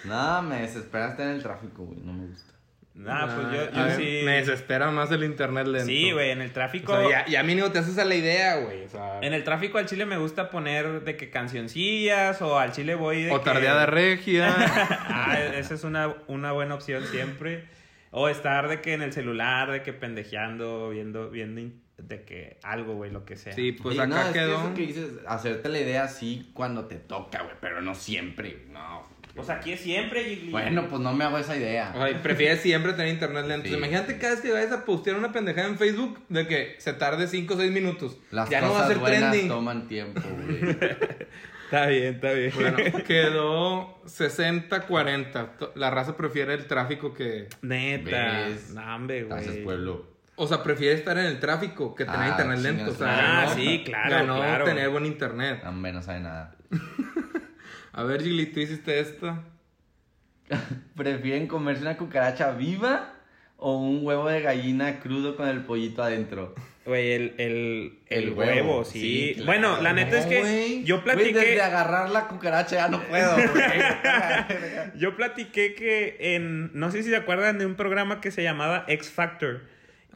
No, 0.04 0.42
me 0.42 0.62
desespera 0.62 1.10
estar 1.10 1.26
en 1.28 1.34
el 1.36 1.42
tráfico, 1.42 1.84
güey. 1.84 2.00
No 2.00 2.12
me 2.12 2.26
gusta. 2.26 2.52
nah, 2.94 3.24
pues 3.34 3.46
Ah, 3.46 3.52
yo, 3.54 3.60
a 3.62 3.70
yo 3.70 3.84
ver, 3.84 3.96
sí. 3.96 4.20
Me 4.24 4.32
desespera 4.32 4.90
más 4.90 5.12
el 5.12 5.22
internet 5.22 5.66
lento. 5.68 5.86
Sí, 5.86 6.10
güey, 6.10 6.30
en 6.30 6.40
el 6.42 6.50
O 6.50 6.52
tráfico. 6.52 6.96
sea, 7.08 7.24
ya, 7.24 7.26
ya 7.30 7.42
mínimo 7.44 7.70
te 7.70 7.78
haces 7.78 7.96
a 7.98 8.04
la 8.04 8.16
idea, 8.16 8.56
güey. 8.56 8.84
O 8.84 8.88
sea, 8.88 9.20
En 9.22 9.32
el 9.32 9.44
tráfico 9.44 9.78
al 9.78 9.86
chile 9.86 10.04
me 10.04 10.16
gusta 10.18 10.50
poner 10.50 11.04
de 11.04 11.16
que 11.16 11.30
cancioncillas 11.30 12.42
o 12.42 12.58
al 12.58 12.72
chile 12.72 12.96
voy 12.96 13.22
de 13.22 13.30
o 13.30 13.38
que- 13.38 13.44
tardeada 13.44 13.86
regia. 13.86 14.52
ah, 14.58 15.38
esa 15.54 15.74
es 15.74 15.84
una, 15.84 16.12
una 16.26 16.50
buena 16.50 16.74
opción 16.74 17.04
siempre. 17.06 17.64
O 18.14 18.28
estar 18.28 18.68
de 18.68 18.80
que 18.80 18.92
en 18.92 19.02
el 19.02 19.12
celular, 19.12 19.72
de 19.72 19.82
que 19.82 19.92
pendejeando, 19.92 20.90
viendo, 20.90 21.30
viendo 21.30 21.62
de 21.98 22.22
que 22.24 22.58
algo, 22.62 22.94
güey, 22.94 23.10
lo 23.10 23.24
que 23.24 23.36
sea. 23.36 23.52
sí, 23.54 23.72
pues 23.72 23.94
Sí, 23.94 24.00
acá 24.00 24.06
no, 24.08 24.20
es 24.20 24.26
que 24.28 24.32
quedó. 24.34 24.58
eso 24.60 24.74
que 24.74 24.86
dices, 24.86 25.08
hacerte 25.26 25.68
la 25.68 25.80
idea 25.80 26.04
así 26.04 26.50
cuando 26.52 26.84
te 26.86 26.96
toca, 26.96 27.42
güey, 27.42 27.54
pero 27.60 27.80
no 27.80 27.94
siempre. 27.94 28.66
No. 28.70 29.02
Pues 29.34 29.48
aquí 29.48 29.72
es 29.72 29.80
siempre, 29.80 30.24
Gigli. 30.24 30.50
Bueno, 30.50 30.88
pues 30.90 31.00
no 31.00 31.14
me 31.14 31.24
hago 31.24 31.38
esa 31.38 31.56
idea. 31.56 31.94
O 31.96 32.06
sea, 32.06 32.22
prefieres 32.22 32.60
siempre 32.60 32.92
tener 32.92 33.14
internet 33.14 33.46
lento. 33.46 33.66
Sí. 33.68 33.74
Imagínate 33.74 34.18
cada 34.18 34.34
vez 34.34 34.42
que 34.42 34.52
vayas 34.52 34.72
a 34.72 34.84
postear 34.84 35.16
una 35.16 35.32
pendejada 35.32 35.68
en 35.68 35.78
Facebook 35.78 36.20
de 36.28 36.46
que 36.46 36.74
se 36.78 36.92
tarde 36.92 37.26
5 37.26 37.54
o 37.54 37.56
6 37.56 37.72
minutos. 37.72 38.18
Las 38.30 38.50
ya 38.50 38.60
cosas 38.60 38.72
no 38.74 38.78
va 38.78 38.84
a 38.84 38.88
ser 38.88 38.98
buenas 38.98 39.30
trending. 39.30 39.48
toman 39.48 39.88
tiempo, 39.88 40.20
güey. 40.20 40.76
Está 41.72 41.86
bien, 41.86 42.14
está 42.16 42.32
bien. 42.32 42.52
Bueno, 42.54 42.76
quedó 43.06 44.02
60-40. 44.04 45.56
To- 45.56 45.72
La 45.74 45.90
raza 45.90 46.18
prefiere 46.18 46.52
el 46.52 46.66
tráfico 46.66 47.14
que. 47.14 47.48
Neta. 47.62 48.48
Hombre, 48.94 49.22
güey. 49.24 49.28
Gracias, 49.42 49.56
pueblo. 49.64 50.06
O 50.36 50.46
sea, 50.46 50.62
prefiere 50.62 50.94
estar 50.94 51.16
en 51.16 51.24
el 51.26 51.40
tráfico 51.40 51.94
que 51.94 52.04
tener 52.04 52.20
Ah, 52.20 52.28
internet 52.28 52.56
chingas, 52.58 52.76
lento. 52.76 52.92
O 52.92 52.94
sea, 52.94 53.08
ah, 53.08 53.44
ganó- 53.46 53.54
sí, 53.54 53.82
claro, 53.86 54.10
Ganó 54.10 54.36
claro. 54.36 54.64
tener 54.66 54.90
buen 54.90 55.06
internet. 55.06 55.62
Hombre, 55.66 55.92
no 55.94 56.02
sabe 56.02 56.20
nada. 56.20 56.54
A 57.94 58.02
ver, 58.02 58.22
Gili, 58.22 58.46
tú 58.46 58.60
hiciste 58.60 59.00
esta. 59.00 59.40
¿Prefieren 60.94 61.46
comerse 61.46 61.80
una 61.82 61.96
cucaracha 61.96 62.50
viva 62.52 63.14
o 63.56 63.78
un 63.78 64.04
huevo 64.04 64.28
de 64.28 64.42
gallina 64.42 65.00
crudo 65.00 65.36
con 65.36 65.48
el 65.48 65.62
pollito 65.62 66.02
adentro? 66.02 66.54
Güey, 66.84 67.12
el, 67.12 67.34
el, 67.38 67.98
el, 68.08 68.22
El 68.24 68.30
huevo, 68.30 68.50
huevo, 68.52 68.84
sí. 68.84 69.00
sí, 69.00 69.32
claro. 69.34 69.46
Bueno, 69.46 69.82
la 69.82 69.92
neta 69.92 70.18
es 70.18 70.26
que 70.26 70.82
yo 70.84 71.00
Güey, 71.02 71.16
desde 71.16 71.32
platiqué. 71.32 71.62
agarrar 71.62 72.10
la 72.10 72.26
cucaracha 72.26 72.74
ya 72.76 72.88
no 72.88 73.00
puedo. 73.04 73.36
Yo 74.96 75.16
platiqué 75.16 75.74
que 75.74 76.16
en. 76.34 76.70
No 76.74 76.90
sé 76.90 77.02
si 77.02 77.10
se 77.10 77.16
acuerdan 77.16 77.58
de 77.58 77.66
un 77.66 77.76
programa 77.76 78.20
que 78.20 78.30
se 78.30 78.42
llamaba 78.42 78.84
X 78.88 79.10
Factor. 79.10 79.62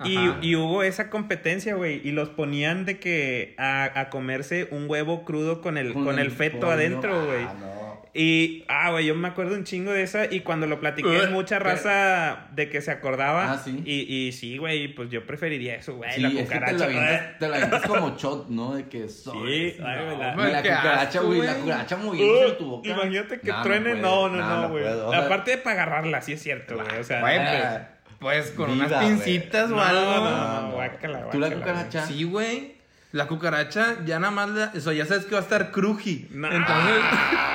Y, 0.05 0.19
y 0.43 0.57
hubo 0.57 0.83
esa 0.83 1.09
competencia, 1.09 1.75
güey. 1.75 2.01
Y 2.07 2.13
los 2.13 2.29
ponían 2.29 2.85
de 2.85 2.99
que 2.99 3.55
a, 3.57 3.99
a 3.99 4.11
comerse 4.11 4.69
un 4.71 4.91
huevo 4.91 5.25
crudo 5.25 5.63
con 5.63 5.79
el, 5.79 5.95
con, 5.95 6.19
el 6.19 6.31
feto 6.31 6.71
adentro, 6.71 7.27
güey. 7.27 7.45
Ah, 7.45 7.55
no. 7.59 7.86
Y, 8.19 8.65
ah, 8.69 8.91
güey, 8.93 9.05
yo 9.07 9.15
me 9.15 9.29
acuerdo 9.29 9.55
un 9.55 9.65
chingo 9.65 9.93
de 9.93 10.03
esa. 10.03 10.25
Y 10.33 10.41
cuando 10.41 10.67
lo 10.67 10.81
platiqué, 10.81 11.27
mucha 11.31 11.59
raza 11.59 12.47
de 12.53 12.69
que 12.71 12.81
se 12.81 12.91
acordaba. 12.91 13.53
Ah, 13.53 13.59
¿sí? 13.63 13.83
Y, 13.85 14.27
y 14.29 14.33
sí, 14.33 14.57
güey, 14.57 14.89
pues 14.89 15.11
yo 15.11 15.27
preferiría 15.27 15.75
eso, 15.77 15.95
güey. 15.97 16.11
Sí, 16.13 16.23
la 16.23 16.29
es 16.29 16.35
que 16.35 16.43
te 16.59 16.73
cucaracha. 16.73 17.39
te 17.39 17.49
lo 17.49 17.55
avientas 17.55 17.83
como 17.87 18.17
shot, 18.17 18.49
¿no? 18.49 18.75
De 18.75 18.89
que 18.89 19.09
soy. 19.09 19.73
Sí, 19.73 19.77
ay, 19.85 20.05
güey, 20.05 20.19
la- 20.19 20.35
la 20.35 20.63
cucaracha, 20.63 21.21
güey, 21.21 21.43
la 21.43 21.55
cucaracha 21.57 21.97
tu 21.99 22.65
Uh, 22.65 22.69
boca. 22.71 22.89
imagínate 22.89 23.41
que 23.41 23.49
No, 23.49 23.57
no 23.59 23.63
truene, 23.63 23.95
no, 23.97 24.29
no, 24.31 24.69
güey. 24.71 24.85
Aparte 25.15 25.51
de 25.53 25.59
para 25.59 25.83
agarrarla, 25.83 26.23
sí 26.23 26.33
es 26.33 26.43
cierto, 26.43 26.75
güey. 26.77 26.99
O 26.99 27.05
sea, 27.05 27.21
Güey, 27.21 27.37
Ah, 27.39 27.89
Pues 28.19 28.51
con 28.53 28.73
Vida, 28.73 28.87
unas 28.87 29.05
pincitas 29.05 29.69
no, 29.69 29.77
o 29.77 29.81
algo. 29.81 30.01
no, 30.01 30.21
no, 30.21 30.31
no, 30.31 30.63
no. 30.63 30.71
guácala, 30.73 31.29
¿Tú 31.31 31.39
la 31.39 31.49
guácala, 31.49 31.55
cucaracha? 31.67 32.07
Sí, 32.07 32.25
güey. 32.25 32.76
La 33.13 33.29
cucaracha 33.29 33.97
ya 34.05 34.19
nada 34.19 34.31
más, 34.33 34.51
la- 34.51 34.73
eso 34.75 34.93
ya 34.93 35.07
sabes 35.07 35.25
que 35.25 35.33
va 35.35 35.39
a 35.41 35.43
estar 35.43 35.71
cruji. 35.71 36.29
Entonces, 36.33 37.03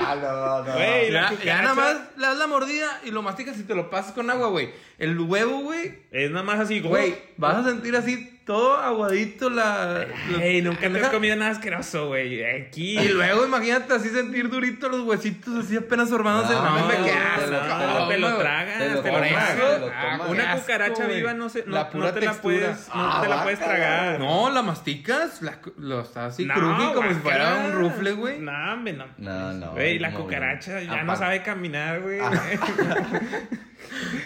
Ah, 0.04 0.16
no, 0.20 0.64
no. 0.64 0.80
La 0.80 1.04
ya, 1.10 1.30
cucaracha- 1.30 1.44
ya 1.46 1.62
nada 1.62 1.76
más 1.76 1.98
le 2.18 2.26
das 2.26 2.38
la 2.38 2.48
mordida 2.48 3.00
y 3.04 3.12
lo 3.12 3.22
masticas 3.22 3.60
y 3.60 3.64
te 3.64 3.76
lo 3.76 3.90
pasas 3.90 4.14
con 4.14 4.30
agua, 4.30 4.48
güey. 4.48 4.72
El 4.98 5.20
huevo, 5.20 5.60
güey, 5.62 6.00
Es 6.12 6.32
nada 6.32 6.44
más 6.44 6.60
así, 6.60 6.80
güey, 6.80 7.16
vas 7.38 7.58
a 7.58 7.64
sentir 7.64 7.96
así 7.96 8.31
todo 8.46 8.78
aguadito 8.78 9.50
la... 9.50 10.06
la- 10.32 10.44
Ey, 10.44 10.62
nunca 10.62 10.80
te 10.80 10.86
has 10.88 10.92
pendeja. 10.94 11.12
comido 11.12 11.36
nada 11.36 11.52
asqueroso, 11.52 12.08
güey. 12.08 12.44
Aquí. 12.44 12.98
Y 13.00 13.08
luego 13.10 13.46
imagínate 13.46 13.94
así 13.94 14.10
sentir 14.10 14.50
durito 14.50 14.90
los 14.90 15.02
huesitos 15.02 15.66
así 15.66 15.78
apenas 15.78 16.10
formándose. 16.10 16.54
No, 16.54 16.64
No, 16.64 16.70
No, 16.76 16.82
hombre, 16.82 16.98
qué 16.98 17.04
te 17.04 17.48
lo- 17.48 17.60
te 17.60 17.88
lo- 17.88 18.08
te 18.08 18.18
lo 18.18 18.28
güey. 18.30 18.40
tragas, 18.40 18.78
te 18.80 18.90
lo 18.90 19.02
tragas. 19.02 19.56
te 19.56 19.80
lo 19.80 19.88
Ah, 19.94 20.12
tomas. 20.18 20.30
Una 20.30 20.52
asco, 20.52 20.62
cucaracha 20.62 21.06
viva 21.08 21.34
no, 21.34 21.50
se, 21.50 21.64
no, 21.66 21.76
La 21.76 21.84
no 21.84 21.90
pura 21.92 22.14
te 22.14 22.22
la 22.22 22.34
puedes, 22.34 22.88
no 22.88 22.94
Ah, 22.96 23.20
te 23.22 23.30
la 23.30 23.44
puedes 23.44 23.60
guácala. 23.60 23.78
tragar. 23.80 24.20
No, 24.20 24.50
la 24.50 24.62
masticas, 24.62 25.42
la, 25.42 25.60
lo 25.78 26.02
está 26.02 26.26
así 26.28 26.46
No, 26.46 26.54
cruji 26.56 26.94
como 26.94 27.10
si 27.10 27.16
fuera 27.16 27.56
un 27.66 27.72
rufle, 27.74 28.12
güey. 28.14 28.40
No, 28.40 28.74
hombre, 28.74 28.94
no. 28.94 29.06
No, 29.18 29.54
no. 29.54 29.72
Güey, 29.72 30.00
la 30.00 30.12
cucaracha 30.14 30.82
ya 30.82 31.04
no 31.04 31.16
sabe 31.16 31.42
caminar, 31.44 32.02
güey. 32.02 32.20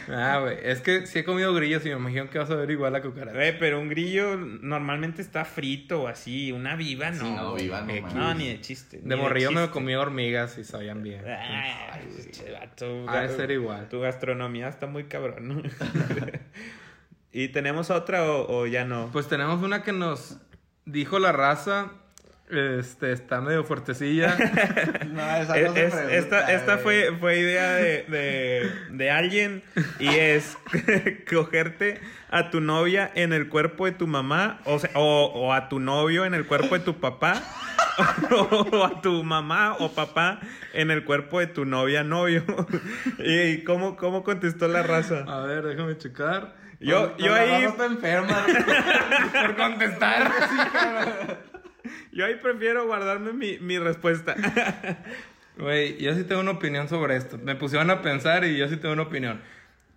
Ah, 0.10 0.40
güey, 0.42 0.58
es 0.62 0.82
que 0.82 1.06
sí 1.08 1.20
he 1.20 1.24
comido 1.24 1.54
grillos 1.54 1.86
y 1.86 1.90
me 1.90 1.96
imagino 1.96 2.30
que 2.30 2.38
vas 2.38 2.50
a 2.52 2.56
ver 2.56 2.70
igual 2.72 2.94
la 2.94 3.02
cucaracha. 3.02 3.36
Güey, 3.36 3.58
pero 3.60 3.80
un 3.80 3.90
grillo 3.90 4.38
normalmente 4.38 5.22
está 5.22 5.46
frito 5.46 6.04
o 6.04 6.08
así. 6.08 6.52
Una 6.52 6.76
viva 6.76 7.12
no. 7.12 7.26
Sí, 7.26 7.32
no, 7.32 7.52
güey. 7.52 7.64
viva 7.64 7.82
no, 7.82 7.94
Eh. 7.94 8.04
No, 8.14 8.34
ni 8.34 8.48
de 8.48 8.62
chiste. 8.62 9.00
De 9.04 9.16
morrillo 9.16 9.52
me 9.52 9.70
comí 9.70 9.96
hormigas 9.96 10.58
y 10.58 10.64
sabían 10.64 11.04
bien. 11.04 11.24
Ay, 11.28 12.08
che, 12.32 12.52
vato, 12.52 13.10
Ha 13.10 13.22
de 13.22 13.30
ser 13.36 13.52
igual. 13.52 13.90
Tu 13.90 14.00
gastronomía 14.00 14.68
está 14.68 14.88
muy 14.88 15.06
cabrón. 15.06 15.48
¿no? 15.48 15.62
¿Y 17.32 17.50
tenemos 17.50 17.90
otra 17.90 18.32
o, 18.32 18.62
o 18.62 18.68
ya 18.68 18.86
no? 18.86 19.10
Pues 19.12 19.28
tenemos 19.28 19.62
una 19.62 19.84
que 19.84 19.92
nos 19.92 20.38
dijo 20.86 21.20
la 21.20 21.32
raza 21.32 21.92
Este, 22.50 23.12
está 23.12 23.42
medio 23.42 23.64
fuertecilla. 23.64 24.38
No, 25.08 25.22
esa 25.38 25.58
Es- 25.58 25.68
no 25.68 25.74
se 25.74 25.86
es- 25.86 25.94
pregunta, 25.94 26.16
esta 26.16 26.54
esta 26.54 26.74
güey. 26.76 26.84
fue, 27.08 27.18
fue 27.20 27.40
idea 27.40 27.74
de, 27.76 28.04
de, 28.08 28.72
de 28.92 29.12
alguien 29.12 29.64
y 30.00 30.10
es 30.10 30.58
cogerte 31.30 32.00
a 32.30 32.50
tu 32.52 32.60
novia 32.62 33.10
en 33.16 33.32
el 33.34 33.48
cuerpo 33.50 33.86
de 33.86 33.94
tu 33.94 34.08
mamá 34.08 34.60
o, 34.66 34.78
sea, 34.80 34.90
o, 34.96 35.26
o 35.34 35.54
a 35.54 35.70
tu 35.70 35.80
novio 35.80 36.26
en 36.26 36.34
el 36.34 36.46
cuerpo 36.46 36.78
de 36.78 36.84
tu 36.84 37.00
papá 37.00 37.42
o 38.32 38.84
a 38.84 39.02
tu 39.02 39.24
mamá 39.24 39.76
o 39.80 39.92
papá 39.94 40.40
en 40.74 40.92
el 40.92 41.06
cuerpo 41.06 41.40
de 41.40 41.48
tu 41.48 41.64
novia 41.66 42.04
novio. 42.04 42.44
¿Y 43.20 43.64
cómo, 43.64 43.96
cómo 43.96 44.24
contestó 44.24 44.68
la 44.68 44.84
raza? 44.84 45.24
A 45.28 45.40
ver, 45.42 45.64
déjame 45.64 45.98
checar. 45.98 46.54
Yo, 46.82 47.14
No, 47.18 47.26
yo 47.26 47.34
ahí... 47.34 47.64
está 47.64 47.86
enferma. 47.86 48.46
Por 49.32 49.56
contestar. 49.56 50.32
Yo 52.12 52.26
ahí 52.26 52.36
prefiero 52.36 52.86
guardarme 52.86 53.34
mi, 53.34 53.60
mi 53.60 53.78
respuesta. 53.80 54.36
Güey, 55.58 55.98
yo 56.02 56.14
sí 56.16 56.26
tengo 56.26 56.42
una 56.42 56.52
opinión 56.52 56.90
sobre 56.90 57.16
esto. 57.16 57.38
Me 57.38 57.56
pusieron 57.56 57.90
a 57.90 58.02
pensar 58.02 58.44
y 58.44 58.58
yo 58.58 58.68
sí 58.68 58.76
tengo 58.76 58.92
una 58.94 59.04
opinión. 59.04 59.40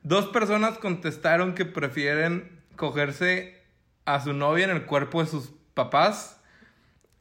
Dos 0.04 0.26
personas 0.28 0.78
contestaron 0.78 1.54
que 1.56 1.64
prefieren 1.64 2.60
cogerse 2.76 3.60
a 4.04 4.20
su 4.20 4.32
novia 4.34 4.66
en 4.66 4.70
el 4.70 4.84
cuerpo 4.84 5.20
de 5.20 5.28
sus 5.28 5.50
papás. 5.74 6.40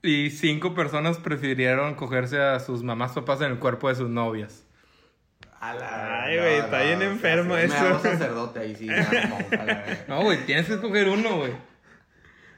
Y 0.03 0.30
cinco 0.30 0.75
personas 0.75 1.17
prefirieron 1.17 1.95
cogerse 1.95 2.39
a 2.39 2.60
sus 2.60 2.84
mamás 2.84 3.13
papás 3.13 3.41
en 3.41 3.53
el 3.53 3.58
cuerpo 3.58 3.89
de 3.89 3.95
sus 3.95 4.08
novias. 4.10 4.63
A 5.60 5.73
la- 5.73 6.23
Ay, 6.25 6.38
güey, 6.38 6.56
está 6.60 6.84
bien 6.84 7.01
enfermo 7.01 7.56
Me 7.56 7.63
eso. 7.63 7.75
hago 7.75 7.99
sacerdote 7.99 8.60
ahí, 8.60 8.75
sí. 8.75 8.88
No, 10.08 10.21
güey, 10.21 10.45
tienes 10.45 10.67
que 10.67 10.73
escoger 10.75 11.10
uno, 11.10 11.38
güey. 11.38 11.53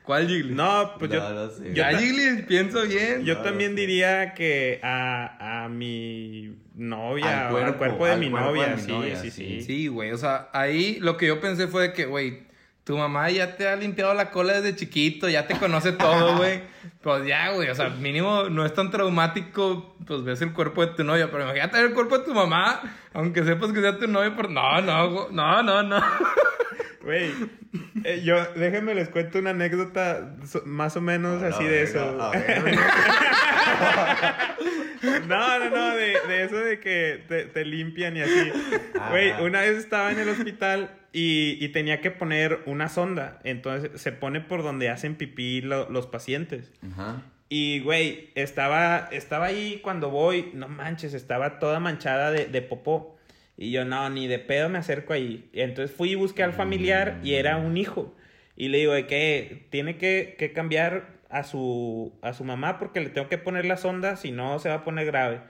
¿Cuál 0.10 0.28
Jiggly? 0.28 0.56
No, 0.56 0.95
pues 0.98 1.12
No, 1.12 1.17
yo... 1.17 1.30
no 1.36 1.50
sé. 1.52 1.72
yo 1.72 1.84
Jiggly, 2.00 2.41
pienso 2.48 2.82
bien. 2.82 3.24
Yo 3.24 3.36
No, 3.36 3.41
también 3.43 3.76
diría 3.76 4.34
que 4.34 4.80
a, 4.82 5.65
a 5.65 5.69
mi 5.69 6.56
novia, 6.74 7.50
Al 7.50 7.54
o 7.54 7.58
al 7.60 7.78
cuerpo, 7.78 8.06
de 8.08 8.13
al 8.13 8.19
mi 8.19 8.32
cuerpo 8.32 8.54
de 8.54 8.58
novia, 8.60 8.76
mi 8.76 8.82
sí, 8.82 8.91
novia, 8.91 9.15
sí, 9.17 9.30
sí. 9.30 9.45
sí, 9.45 9.62
Sí, 9.62 9.88
güey, 9.88 10.12
o 10.12 10.17
sea, 10.17 10.50
ahí 10.52 10.98
lo 11.00 11.15
que 11.15 11.28
yo 11.28 11.39
pensé 11.39 11.67
fue 11.67 11.84
de 11.89 11.93
que, 11.93 12.06
güey, 12.08 12.48
tu 12.86 12.98
mamá 12.98 13.30
ya 13.30 13.56
te 13.56 13.67
ha 13.67 13.76
limpiado 13.76 14.15
la 14.15 14.32
cola 14.32 14.60
desde 14.60 14.76
chiquito, 14.76 15.30
ya 15.30 15.45
te 15.45 15.56
conoce 15.60 15.91
todo, 15.91 16.38
güey. 16.38 16.63
Pues 17.04 17.28
ya, 17.28 17.52
güey, 17.52 17.69
o 17.69 17.76
sea, 17.76 17.89
mínimo 17.89 18.50
no 18.50 18.65
es 18.65 18.74
tan 18.74 18.89
traumático, 18.89 19.95
pues 20.08 20.24
ves 20.24 20.41
el 20.41 20.54
cuerpo 20.54 20.84
de 20.88 20.93
tu 20.95 21.04
novia, 21.04 21.30
pero 21.30 21.43
imagínate 21.43 21.78
ver 21.78 21.86
el 21.86 21.93
cuerpo 21.93 22.17
de 22.17 22.26
tu 22.26 22.34
mamá, 22.34 22.82
aunque 23.13 23.43
sepas 23.43 23.72
que 23.74 23.82
sea 23.82 24.00
tu 24.00 24.08
novia, 24.08 24.34
pero 24.36 24.50
no, 24.50 24.82
no, 24.82 25.30
no, 25.30 25.62
no, 25.62 25.84
no. 25.84 25.98
Güey, 27.10 27.32
eh, 28.04 28.22
yo, 28.24 28.38
déjenme 28.56 28.93
les 28.93 29.10
cuento 29.10 29.39
una 29.39 29.50
anécdota 29.50 30.36
so- 30.45 30.62
más 30.65 30.95
o 30.95 31.02
menos 31.02 31.41
así 31.41 31.63
de 31.63 31.82
eso. 31.82 32.32
No, 35.28 35.60
no, 35.60 35.69
no, 35.69 35.95
de, 35.95 36.17
de 36.28 36.43
eso 36.43 36.58
de 36.58 36.80
que 36.80 37.24
te, 37.28 37.45
te 37.45 37.63
limpian 37.65 38.17
y 38.17 38.22
así. 38.22 38.52
Ah. 39.00 39.08
Güey, 39.12 39.32
una 39.41 39.62
vez 39.62 39.78
estaba 39.78 40.12
en 40.12 40.19
el 40.19 40.28
hospital 40.30 40.91
y, 41.13 41.58
y 41.63 41.69
tenía 41.69 42.02
que 42.02 42.12
poner 42.12 42.60
una 42.65 42.89
sonda. 42.89 43.39
Entonces 43.43 44.00
se 44.02 44.12
pone 44.12 44.41
por 44.41 44.62
donde 44.62 44.89
hacen 44.89 45.15
pipí 45.15 45.62
lo- 45.62 45.89
los 45.89 46.08
pacientes. 46.08 46.72
Ajá. 46.91 47.22
Y, 47.48 47.80
güey, 47.80 48.30
estaba, 48.36 49.08
estaba 49.12 49.45
ahí 49.48 49.80
cuando 49.82 50.10
voy, 50.10 50.52
no 50.54 50.67
manches, 50.67 51.13
estaba 51.13 51.60
toda 51.60 51.80
manchada 51.80 52.32
de, 52.32 52.45
de 52.48 52.62
popó. 52.62 53.17
Y 53.62 53.72
yo, 53.72 53.84
no, 53.84 54.10
ni 54.10 54.28
de 54.28 54.39
pedo 54.39 54.69
me 54.69 54.78
acerco 54.78 55.12
ahí. 55.12 55.50
Y 55.52 55.60
entonces 55.60 55.93
fui 55.93 56.12
y 56.12 56.15
busqué 56.15 56.43
al 56.43 56.54
familiar 56.54 57.19
y 57.24 57.34
era 57.34 57.58
un 57.58 57.76
hijo. 57.76 58.15
Y 58.56 58.69
le 58.69 58.78
digo 58.78 58.93
de 58.93 59.06
que 59.06 59.67
tiene 59.69 59.98
que, 59.98 60.38
que 60.39 60.54
cambiar 60.54 61.19
a 61.30 61.43
su, 61.43 62.13
a 62.22 62.32
su 62.32 62.45
mamá 62.45 62.80
porque 62.80 63.02
le 63.02 63.10
tengo 63.10 63.28
que 63.28 63.38
poner 63.38 63.65
la 63.65 63.76
sonda, 63.76 64.15
si 64.15 64.32
no 64.32 64.60
se 64.60 64.69
va 64.69 64.76
a 64.76 64.84
poner 64.86 65.06
grave. 65.08 65.41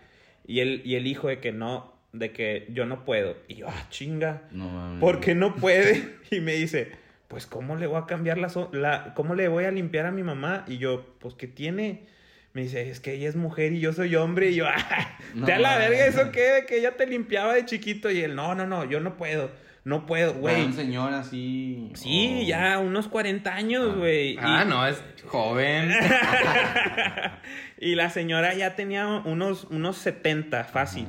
Y 0.48 0.62
el, 0.62 0.82
y 0.84 0.96
el 0.96 1.06
hijo 1.06 1.28
de 1.28 1.40
que 1.40 1.52
no, 1.52 1.94
de 2.12 2.32
que 2.32 2.66
yo 2.72 2.88
no 2.88 3.06
puedo. 3.06 3.38
Y 3.48 3.58
yo, 3.58 3.68
ah, 3.70 3.88
chinga. 3.92 4.42
No. 4.50 4.98
¿Por 5.00 5.20
qué 5.20 5.36
no 5.36 5.56
puede? 5.56 6.18
Y 6.32 6.40
me 6.40 6.54
dice, 6.54 6.92
pues, 7.28 7.46
¿cómo 7.46 7.76
le 7.76 7.86
voy 7.86 8.02
a 8.02 8.08
cambiar 8.08 8.40
la, 8.40 8.52
la... 8.72 9.14
¿Cómo 9.14 9.36
le 9.36 9.48
voy 9.50 9.66
a 9.66 9.72
limpiar 9.72 10.08
a 10.08 10.12
mi 10.12 10.24
mamá? 10.24 10.66
Y 10.68 10.80
yo, 10.80 11.16
pues, 11.20 11.36
¿qué 11.36 11.46
tiene? 11.46 12.08
Me 12.54 12.64
dice, 12.64 12.90
es 12.90 13.00
que 13.00 13.14
ella 13.14 13.30
es 13.30 13.36
mujer 13.36 13.74
y 13.74 13.80
yo 13.80 13.94
soy 13.94 14.16
hombre. 14.16 14.50
Y 14.50 14.56
yo, 14.56 14.66
ah, 14.68 15.18
No 15.36 15.46
te 15.46 15.54
a 15.54 15.60
la 15.60 15.78
verga, 15.78 16.06
¿eso 16.08 16.32
qué? 16.32 16.66
Que 16.68 16.78
ella 16.80 16.98
te 16.98 17.06
limpiaba 17.08 17.54
de 17.54 17.66
chiquito. 17.66 18.10
Y 18.10 18.22
él, 18.22 18.36
no, 18.36 18.56
no, 18.56 18.66
no, 18.66 18.86
yo 18.86 19.00
no 19.00 19.18
puedo. 19.18 19.52
No 19.86 20.06
puedo, 20.06 20.34
Güey. 20.34 20.66
Un 20.66 20.74
señor 20.74 21.14
así. 21.14 21.90
Sí, 21.96 22.42
oh. 22.44 22.48
ya 22.48 22.80
unos 22.80 23.08
40 23.08 23.54
años, 23.54 23.96
güey. 23.96 24.38
Ah, 24.40 24.64
Y- 24.66 24.70
no, 24.70 24.86
es 24.86 25.02
joven. 25.26 25.90
y 27.80 27.96
la 27.96 28.10
señora 28.10 28.54
ya 28.54 28.76
tenía 28.76 29.08
unos, 29.08 29.66
unos 29.66 29.98
70, 29.98 30.64
fácil. 30.66 31.08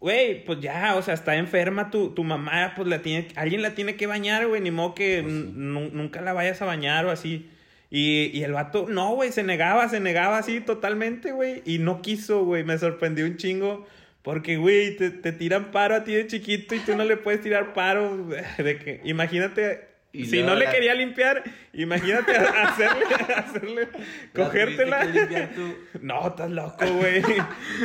Güey, 0.00 0.44
pues 0.44 0.60
ya, 0.60 0.94
o 0.96 1.02
sea, 1.02 1.14
está 1.14 1.34
enferma 1.36 1.90
tu, 1.90 2.10
tu 2.14 2.24
mamá, 2.24 2.74
pues 2.76 2.86
la 2.88 3.00
tiene, 3.00 3.28
alguien 3.36 3.62
la 3.62 3.70
tiene 3.74 3.96
que 3.96 4.06
bañar, 4.06 4.46
güey, 4.46 4.60
ni 4.60 4.70
modo 4.70 4.94
que 4.94 5.20
Pues 5.22 5.34
sí. 5.34 5.52
nunca 5.54 6.20
la 6.20 6.32
vayas 6.34 6.60
a 6.62 6.66
bañar 6.66 7.06
o 7.06 7.10
así. 7.10 7.50
Y, 7.90 8.30
y 8.32 8.42
el 8.42 8.52
vato, 8.52 8.86
no, 8.88 9.14
güey, 9.14 9.30
se 9.30 9.42
negaba, 9.42 9.88
se 9.88 10.00
negaba 10.00 10.38
así 10.38 10.60
totalmente, 10.60 11.32
güey, 11.32 11.62
y 11.64 11.78
no 11.78 12.02
quiso, 12.02 12.44
güey, 12.44 12.64
me 12.64 12.76
sorprendió 12.78 13.24
un 13.24 13.36
chingo. 13.36 13.86
Porque, 14.22 14.56
güey, 14.56 14.96
te, 14.96 15.10
te 15.10 15.32
tiran 15.32 15.70
paro 15.70 15.94
a 15.96 16.02
ti 16.02 16.14
de 16.14 16.26
chiquito 16.26 16.74
y 16.74 16.78
tú 16.80 16.96
no 16.96 17.04
le 17.04 17.18
puedes 17.18 17.42
tirar 17.42 17.74
paro. 17.74 18.26
De 18.58 18.78
que, 18.78 19.02
imagínate, 19.04 19.86
Y 20.12 20.24
si 20.24 20.42
no 20.42 20.54
le 20.54 20.66
quería 20.70 20.94
limpiar, 20.94 21.44
imagínate 21.74 22.34
hacerle, 22.34 23.04
hacerle, 23.36 23.88
La 24.32 24.44
cogértela. 24.46 25.06
tú. 25.54 25.76
No, 26.00 26.26
estás 26.28 26.50
loco, 26.50 26.86
güey. 26.86 27.22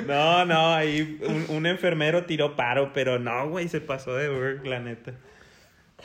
No, 0.08 0.46
no, 0.46 0.74
ahí 0.74 1.20
un, 1.28 1.46
un 1.58 1.66
enfermero 1.66 2.24
tiró 2.26 2.56
paro, 2.56 2.94
pero 2.94 3.20
no, 3.20 3.50
güey, 3.50 3.68
se 3.68 3.82
pasó 3.82 4.16
de 4.16 4.30
work, 4.30 4.66
la 4.66 4.80
neta. 4.80 5.14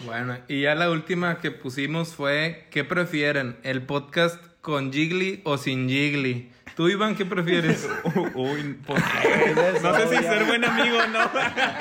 Bueno, 0.00 0.36
y 0.48 0.62
ya 0.62 0.74
la 0.74 0.90
última 0.90 1.38
que 1.38 1.50
pusimos 1.50 2.14
fue, 2.14 2.66
¿qué 2.70 2.84
prefieren? 2.84 3.56
¿El 3.62 3.82
podcast 3.82 4.42
con 4.60 4.92
Jiggly 4.92 5.42
o 5.44 5.56
sin 5.56 5.88
Jiggly? 5.88 6.50
Tú, 6.74 6.88
Iván, 6.88 7.14
¿qué 7.14 7.24
prefieres? 7.24 7.88
Uy, 8.34 8.74
¿por 8.86 8.96
qué? 8.96 9.54
es 9.76 9.82
No 9.82 9.94
sé 9.94 10.08
si 10.08 10.22
ser 10.22 10.44
buen 10.44 10.64
amigo 10.64 10.98
o 10.98 11.06
no. 11.06 11.30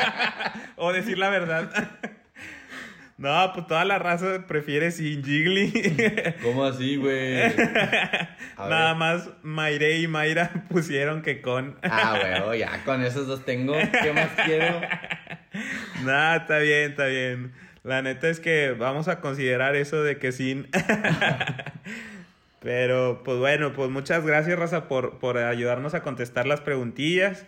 o 0.78 0.94
decir 0.94 1.18
la 1.18 1.30
verdad. 1.30 2.00
No, 3.18 3.52
pues 3.54 3.68
toda 3.68 3.86
la 3.86 4.00
raza 4.00 4.46
prefiere 4.48 4.92
sin 4.92 5.24
Jiggly. 5.24 6.34
¿Cómo 6.42 6.66
así, 6.66 6.96
güey? 6.96 7.36
Nada 8.58 8.90
ver. 8.90 8.96
más 8.98 9.30
Mayre 9.44 10.00
y 10.00 10.08
Mayra 10.08 10.66
pusieron 10.70 11.22
que 11.22 11.42
con. 11.42 11.78
Ah, 11.84 12.42
güey, 12.46 12.60
ya 12.60 12.84
con 12.84 13.04
esos 13.04 13.28
dos 13.28 13.46
tengo. 13.46 13.74
¿Qué 14.02 14.14
más 14.14 14.30
quiero? 14.46 14.82
Nah, 16.04 16.38
está 16.38 16.58
bien, 16.58 16.92
está 16.92 17.06
bien. 17.06 17.54
La 17.84 18.02
neta 18.02 18.30
es 18.30 18.40
que 18.40 18.72
vamos 18.72 19.08
a 19.08 19.20
considerar 19.20 19.76
eso 19.76 20.02
de 20.02 20.18
que 20.18 20.32
sin. 20.32 20.68
Pero, 22.62 23.22
pues 23.24 23.38
bueno, 23.38 23.74
pues 23.74 23.90
muchas 23.90 24.26
gracias, 24.26 24.58
Raza, 24.58 24.88
por, 24.88 25.20
por 25.20 25.38
ayudarnos 25.38 25.94
a 25.94 26.02
contestar 26.02 26.48
las 26.48 26.62
preguntillas. 26.62 27.46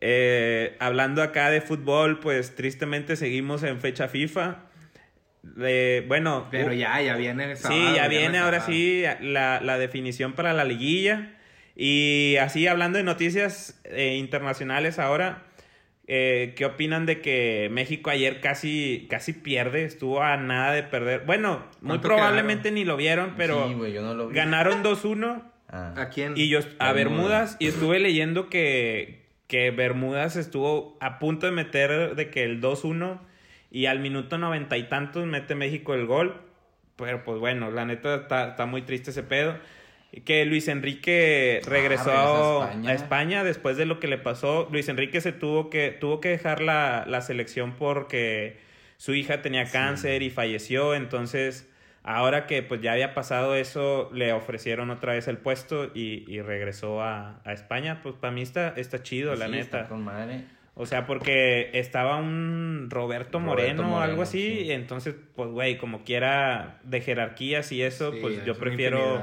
Eh, 0.00 0.76
hablando 0.78 1.22
acá 1.22 1.50
de 1.50 1.60
fútbol, 1.60 2.20
pues 2.20 2.54
tristemente 2.54 3.16
seguimos 3.16 3.64
en 3.64 3.80
fecha 3.80 4.06
FIFA. 4.06 4.67
Eh, 5.60 6.04
bueno, 6.08 6.48
Pero 6.50 6.70
uh, 6.70 6.74
ya, 6.74 7.00
ya 7.00 7.16
viene. 7.16 7.56
Sí, 7.56 7.62
sábado, 7.62 7.80
ya 7.96 8.08
viernes, 8.08 8.08
viene 8.18 8.38
ahora 8.38 8.58
sábado. 8.60 8.72
sí 8.74 9.02
la, 9.22 9.60
la 9.60 9.78
definición 9.78 10.32
para 10.32 10.52
la 10.52 10.64
liguilla. 10.64 11.34
Y 11.76 12.36
así 12.40 12.66
hablando 12.66 12.98
de 12.98 13.04
noticias 13.04 13.80
eh, 13.84 14.16
internacionales 14.16 14.98
ahora, 14.98 15.44
eh, 16.08 16.54
¿qué 16.56 16.64
opinan 16.64 17.06
de 17.06 17.20
que 17.20 17.68
México 17.70 18.10
ayer 18.10 18.40
casi, 18.40 19.06
casi 19.08 19.32
pierde? 19.32 19.84
Estuvo 19.84 20.22
a 20.22 20.36
nada 20.36 20.72
de 20.72 20.82
perder. 20.82 21.20
Bueno, 21.24 21.64
muy 21.80 21.90
¿Cuánto 21.98 22.08
probablemente 22.08 22.72
ni 22.72 22.84
lo 22.84 22.96
vieron, 22.96 23.34
pero 23.36 23.68
Sí, 23.68 23.74
güey, 23.74 23.92
yo 23.92 24.02
no 24.02 24.14
lo 24.14 24.28
vi. 24.28 24.34
ganaron 24.34 24.82
2-1 24.82 25.42
Ah. 25.70 25.92
¿A 25.98 26.08
quién? 26.08 26.32
y 26.34 26.48
yo 26.48 26.60
a 26.78 26.92
Bermudas. 26.92 26.94
Bermudas 26.94 27.56
y 27.60 27.66
estuve 27.66 27.98
leyendo 27.98 28.48
que, 28.48 29.26
que 29.48 29.70
Bermudas 29.70 30.36
estuvo 30.36 30.96
a 31.02 31.18
punto 31.18 31.44
de 31.44 31.52
meter 31.52 32.16
de 32.16 32.30
que 32.30 32.42
el 32.42 32.62
2-1 32.62 33.20
y 33.70 33.86
al 33.86 34.00
minuto 34.00 34.38
noventa 34.38 34.76
y 34.76 34.84
tantos 34.84 35.26
mete 35.26 35.54
México 35.54 35.94
el 35.94 36.06
gol. 36.06 36.40
Pero 36.96 37.22
pues 37.22 37.38
bueno, 37.38 37.70
la 37.70 37.84
neta 37.84 38.16
está, 38.16 38.48
está 38.50 38.66
muy 38.66 38.82
triste 38.82 39.10
ese 39.10 39.22
pedo. 39.22 39.56
Que 40.24 40.44
Luis 40.46 40.68
Enrique 40.68 41.60
regresó 41.66 42.10
regresó 42.10 42.62
a 42.62 42.90
a, 42.90 42.94
España. 42.94 43.44
Después 43.44 43.76
de 43.76 43.84
lo 43.86 44.00
que 44.00 44.08
le 44.08 44.18
pasó. 44.18 44.68
Luis 44.72 44.88
Enrique 44.88 45.20
se 45.20 45.32
tuvo 45.32 45.68
que, 45.70 45.90
tuvo 45.90 46.20
que 46.20 46.30
dejar 46.30 46.60
la, 46.62 47.04
la 47.06 47.20
selección 47.20 47.74
porque 47.76 48.56
su 48.96 49.14
hija 49.14 49.42
tenía 49.42 49.66
cáncer 49.70 50.22
y 50.22 50.30
falleció. 50.30 50.94
Entonces, 50.94 51.70
ahora 52.02 52.46
que 52.46 52.62
pues 52.62 52.80
ya 52.80 52.92
había 52.92 53.14
pasado 53.14 53.54
eso, 53.54 54.10
le 54.12 54.32
ofrecieron 54.32 54.90
otra 54.90 55.12
vez 55.12 55.28
el 55.28 55.36
puesto 55.38 55.90
y, 55.94 56.24
y 56.26 56.40
regresó 56.40 57.02
a, 57.02 57.40
a 57.44 57.52
España. 57.52 58.00
Pues 58.02 58.14
para 58.16 58.32
mí 58.32 58.40
está, 58.42 58.70
está 58.76 59.02
chido, 59.02 59.34
la 59.36 59.44
Sí, 59.44 59.52
neta. 59.52 59.64
está 59.80 59.88
con 59.88 60.02
madre. 60.02 60.44
O 60.80 60.86
sea, 60.86 61.06
porque 61.06 61.70
estaba 61.74 62.16
un 62.16 62.86
Roberto 62.88 63.40
Moreno 63.40 63.82
Roberto 63.82 63.96
o 63.96 64.00
algo 64.00 64.22
así, 64.22 64.40
sí. 64.40 64.58
y 64.66 64.70
entonces, 64.70 65.16
pues, 65.34 65.50
güey, 65.50 65.76
como 65.76 66.04
quiera 66.04 66.78
de 66.84 67.00
jerarquías 67.00 67.72
y 67.72 67.82
eso, 67.82 68.12
Sí, 68.12 68.18
pues 68.22 68.38
es 68.38 68.44
yo 68.44 68.54
prefiero 68.56 69.20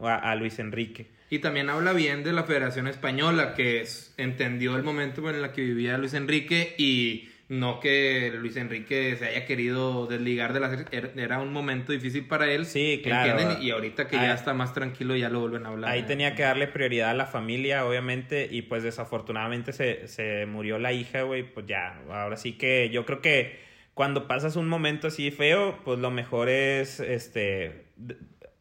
a, 0.00 0.14
a 0.16 0.34
Luis 0.36 0.58
Enrique. 0.58 1.06
Y 1.30 1.38
también 1.38 1.70
habla 1.70 1.94
bien 1.94 2.24
de 2.24 2.32
la 2.34 2.44
Federación 2.44 2.86
Española, 2.88 3.54
que 3.54 3.80
es- 3.80 4.12
entendió 4.18 4.76
el 4.76 4.82
momento 4.82 5.28
en 5.30 5.36
el 5.36 5.50
que 5.52 5.62
vivía 5.62 5.96
Luis 5.96 6.12
Enrique 6.12 6.74
y 6.76 7.30
no 7.52 7.80
que 7.80 8.32
Luis 8.34 8.56
Enrique 8.56 9.14
se 9.16 9.26
haya 9.26 9.44
querido 9.44 10.06
desligar 10.06 10.52
de 10.54 10.60
la... 10.60 10.72
er- 10.72 11.12
Era 11.18 11.38
un 11.38 11.52
momento 11.52 11.92
difícil 11.92 12.26
para 12.26 12.50
él. 12.50 12.64
Sí, 12.64 13.00
claro. 13.02 13.30
¿entienden? 13.38 13.62
Y 13.62 13.70
ahorita 13.70 14.08
que 14.08 14.16
Ahí- 14.16 14.28
ya 14.28 14.34
está 14.34 14.54
más 14.54 14.72
tranquilo 14.72 15.14
ya 15.16 15.28
lo 15.28 15.40
vuelven 15.40 15.66
a 15.66 15.68
hablar. 15.68 15.90
Ahí 15.90 16.02
tenía 16.04 16.34
que 16.34 16.42
darle 16.44 16.66
prioridad 16.66 17.10
a 17.10 17.14
la 17.14 17.26
familia, 17.26 17.84
obviamente, 17.84 18.48
y 18.50 18.62
pues 18.62 18.82
desafortunadamente 18.82 19.72
se, 19.72 20.08
se 20.08 20.46
murió 20.46 20.78
la 20.78 20.92
hija, 20.92 21.22
güey, 21.22 21.42
pues 21.42 21.66
ya, 21.66 22.00
ahora 22.10 22.36
sí 22.36 22.54
que 22.54 22.88
yo 22.90 23.04
creo 23.04 23.20
que 23.20 23.58
cuando 23.94 24.26
pasas 24.26 24.56
un 24.56 24.68
momento 24.68 25.08
así 25.08 25.30
feo, 25.30 25.78
pues 25.84 25.98
lo 25.98 26.10
mejor 26.10 26.48
es, 26.48 27.00
este, 27.00 27.84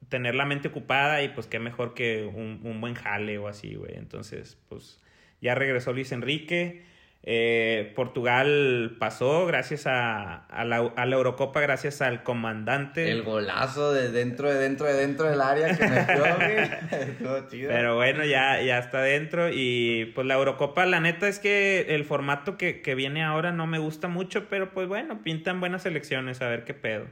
tener 0.10 0.36
la 0.36 0.46
mente 0.46 0.68
ocupada 0.68 1.24
y 1.24 1.30
pues 1.30 1.48
qué 1.48 1.60
mejor 1.60 1.94
que 1.94 2.24
un, 2.24 2.60
un 2.64 2.82
buen 2.82 2.96
jale 2.96 3.38
o 3.38 3.48
así, 3.48 3.76
güey. 3.76 3.94
Entonces, 3.96 4.58
pues 4.68 5.00
ya 5.40 5.56
regresó 5.56 5.94
Luis 5.94 6.12
Enrique. 6.12 6.91
Eh, 7.24 7.94
Portugal 7.96 8.96
pasó 8.98 9.46
gracias 9.46 9.86
a, 9.86 10.38
a, 10.48 10.66
la, 10.66 10.78
a 10.96 11.06
la 11.06 11.16
Eurocopa, 11.16 11.62
gracias 11.62 12.02
al 12.02 12.24
comandante. 12.24 13.12
El 13.12 13.22
golazo 13.22 13.94
de 13.94 14.10
dentro, 14.12 14.50
de 14.50 14.56
dentro, 14.58 14.88
de 14.88 14.94
dentro 14.96 15.30
del 15.30 15.40
área 15.40 15.78
que 15.78 15.88
metió, 15.88 17.48
chido. 17.50 17.70
Pero 17.70 17.96
bueno, 17.96 18.26
ya, 18.26 18.62
ya 18.64 18.80
está 18.80 19.02
dentro. 19.02 19.50
Y 19.54 20.12
pues 20.16 20.26
la 20.26 20.34
Eurocopa, 20.34 20.86
la 20.88 21.00
neta 21.00 21.28
es 21.28 21.38
que 21.38 21.88
el 21.90 22.06
formato 22.06 22.58
que, 22.58 22.82
que 22.82 22.96
viene 22.96 23.24
ahora 23.24 23.52
no 23.52 23.68
me 23.68 23.78
gusta 23.78 24.08
mucho, 24.08 24.50
pero 24.50 24.72
pues 24.72 24.88
bueno, 24.88 25.22
pintan 25.22 25.60
buenas 25.60 25.86
elecciones, 25.86 26.42
a 26.42 26.48
ver 26.50 26.64
qué 26.64 26.74
pedo. 26.74 27.06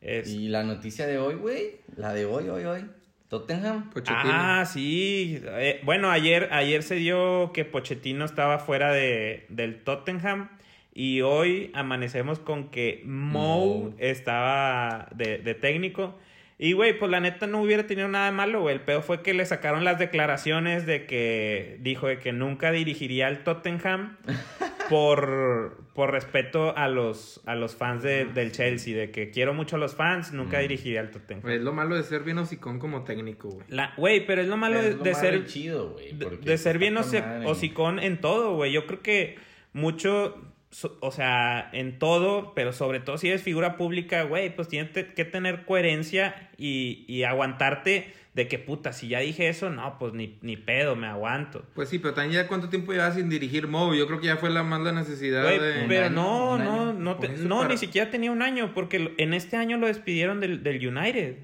Es- 0.00 0.28
Y 0.28 0.48
la 0.48 0.62
noticia 0.62 1.06
de 1.06 1.18
hoy, 1.18 1.34
güey. 1.34 1.80
La 1.96 2.14
de 2.14 2.24
hoy, 2.24 2.48
hoy, 2.48 2.64
hoy. 2.64 2.86
Tottenham. 3.34 3.90
Pochettino. 3.90 4.30
Ah, 4.32 4.64
sí. 4.64 5.40
Eh, 5.44 5.80
bueno, 5.82 6.10
ayer, 6.10 6.48
ayer 6.52 6.84
se 6.84 6.94
dio 6.94 7.50
que 7.52 7.64
Pochettino 7.64 8.24
estaba 8.24 8.60
fuera 8.60 8.92
de, 8.92 9.46
del 9.48 9.82
Tottenham. 9.82 10.50
Y 10.92 11.22
hoy 11.22 11.72
amanecemos 11.74 12.38
con 12.38 12.70
que 12.70 13.02
Mou. 13.04 13.92
estaba 13.98 15.08
de, 15.16 15.38
de 15.38 15.54
técnico. 15.54 16.16
Y, 16.56 16.74
güey, 16.74 16.96
pues 16.96 17.10
la 17.10 17.18
neta 17.18 17.48
no 17.48 17.60
hubiera 17.60 17.88
tenido 17.88 18.06
nada 18.06 18.26
de 18.26 18.32
malo, 18.32 18.60
güey. 18.60 18.76
El 18.76 18.80
peor 18.80 19.02
fue 19.02 19.20
que 19.22 19.34
le 19.34 19.44
sacaron 19.44 19.82
las 19.82 19.98
declaraciones 19.98 20.86
de 20.86 21.06
que 21.06 21.78
dijo 21.80 22.06
de 22.06 22.20
que 22.20 22.32
nunca 22.32 22.70
dirigiría 22.70 23.26
al 23.26 23.42
Tottenham 23.42 24.16
por, 24.88 25.78
por 25.94 26.10
respeto 26.10 26.76
a 26.76 26.88
los, 26.88 27.40
a 27.46 27.54
los 27.54 27.76
fans 27.76 28.02
de- 28.02 28.24
del 28.26 28.52
Chelsea. 28.52 28.96
De 28.96 29.10
que 29.10 29.30
quiero 29.30 29.54
mucho 29.54 29.76
a 29.76 29.78
los 29.78 29.94
fans, 29.94 30.32
nunca 30.32 30.58
dirigiría 30.60 31.00
al 31.00 31.10
Tottenham. 31.10 31.48
Es 31.50 31.60
lo 31.60 31.72
malo 31.72 31.94
de 31.96 32.02
ser 32.02 32.22
bien 32.22 32.38
hocicón 32.38 32.78
como 32.78 33.04
técnico, 33.04 33.48
güey. 33.50 33.66
La- 33.68 33.92
Güey, 33.96 34.26
pero 34.26 34.42
es 34.42 34.48
lo 34.48 34.56
malo 34.56 34.78
Es 34.78 34.84
de, 34.84 34.90
lo 34.96 35.02
de 35.02 35.12
malo 35.12 35.24
ser 35.24 35.46
chido, 35.46 35.90
güey. 35.90 36.12
de, 36.12 36.36
de 36.38 36.58
ser 36.58 36.78
bien 36.78 36.96
hocicón 36.96 37.98
en 37.98 38.20
todo, 38.20 38.54
güey. 38.56 38.72
Yo 38.72 38.86
creo 38.86 39.02
que 39.02 39.36
mucho, 39.72 40.36
so- 40.70 40.96
o 41.00 41.10
sea, 41.12 41.68
en 41.72 41.98
todo, 41.98 42.52
pero 42.54 42.72
sobre 42.72 43.00
todo 43.00 43.18
si 43.18 43.28
eres 43.28 43.42
figura 43.42 43.76
pública, 43.76 44.22
güey, 44.22 44.54
pues 44.54 44.68
tienes 44.68 44.90
que 44.92 45.24
tener 45.24 45.64
coherencia 45.64 46.50
y, 46.56 47.04
y 47.08 47.24
aguantarte 47.24 48.12
de 48.34 48.48
que 48.48 48.58
puta, 48.58 48.92
si 48.92 49.08
ya 49.08 49.20
dije 49.20 49.48
eso, 49.48 49.70
no, 49.70 49.96
pues 49.98 50.12
ni, 50.12 50.38
ni 50.42 50.56
pedo, 50.56 50.96
me 50.96 51.06
aguanto. 51.06 51.64
Pues 51.74 51.88
sí, 51.88 51.98
pero 52.00 52.14
también 52.14 52.42
ya 52.42 52.48
cuánto 52.48 52.68
tiempo 52.68 52.92
llevas 52.92 53.14
sin 53.14 53.30
dirigir 53.30 53.68
Mou. 53.68 53.94
Yo 53.94 54.06
creo 54.08 54.20
que 54.20 54.26
ya 54.26 54.36
fue 54.36 54.50
la 54.50 54.62
más 54.64 54.80
la 54.80 54.90
necesidad 54.92 55.42
Güey, 55.44 55.58
de... 55.60 55.84
pero 55.88 56.06
año, 56.06 56.14
no, 56.14 56.58
no, 56.58 56.92
no, 56.92 57.16
te- 57.16 57.28
no 57.28 57.58
para- 57.58 57.68
ni 57.68 57.76
siquiera 57.78 58.10
tenía 58.10 58.32
un 58.32 58.42
año, 58.42 58.72
porque 58.74 59.14
en 59.18 59.34
este 59.34 59.56
año 59.56 59.76
lo 59.78 59.86
despidieron 59.86 60.40
del, 60.40 60.62
del 60.64 60.84
United. 60.86 61.36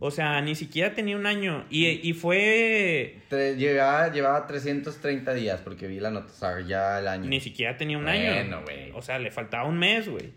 O 0.00 0.12
sea, 0.12 0.40
ni 0.40 0.54
siquiera 0.54 0.94
tenía 0.94 1.16
un 1.16 1.26
año. 1.26 1.66
Y, 1.70 1.86
y 2.08 2.12
fue... 2.12 3.16
Llevaba, 3.30 4.12
llevaba 4.12 4.46
330 4.46 5.34
días 5.34 5.60
porque 5.62 5.88
vi 5.88 5.98
la 6.00 6.10
nota, 6.12 6.32
o 6.32 6.36
sea, 6.36 6.60
ya 6.60 7.00
el 7.00 7.08
año. 7.08 7.28
Ni 7.28 7.40
siquiera 7.40 7.76
tenía 7.76 7.98
un 7.98 8.04
Bueno, 8.04 8.32
año. 8.56 8.62
güey. 8.62 8.92
O 8.94 9.02
sea, 9.02 9.18
le 9.18 9.30
faltaba 9.32 9.64
un 9.68 9.76
mes, 9.78 10.08
güey. 10.08 10.30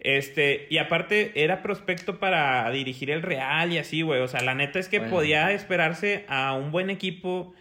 Este, 0.00 0.66
y 0.70 0.78
aparte 0.78 1.32
era 1.42 1.62
prospecto 1.62 2.18
para 2.20 2.70
dirigir 2.70 3.10
el 3.10 3.22
Real 3.22 3.72
y 3.72 3.78
así, 3.78 4.02
güey. 4.02 4.20
O 4.20 4.28
sea, 4.28 4.40
la 4.42 4.54
neta 4.54 4.78
es 4.78 4.88
que 4.88 4.98
Bueno. 5.00 5.14
podía 5.14 5.52
esperarse 5.52 6.24
a 6.28 6.54
un 6.54 6.70
buen 6.70 6.88
equipo 6.90 7.52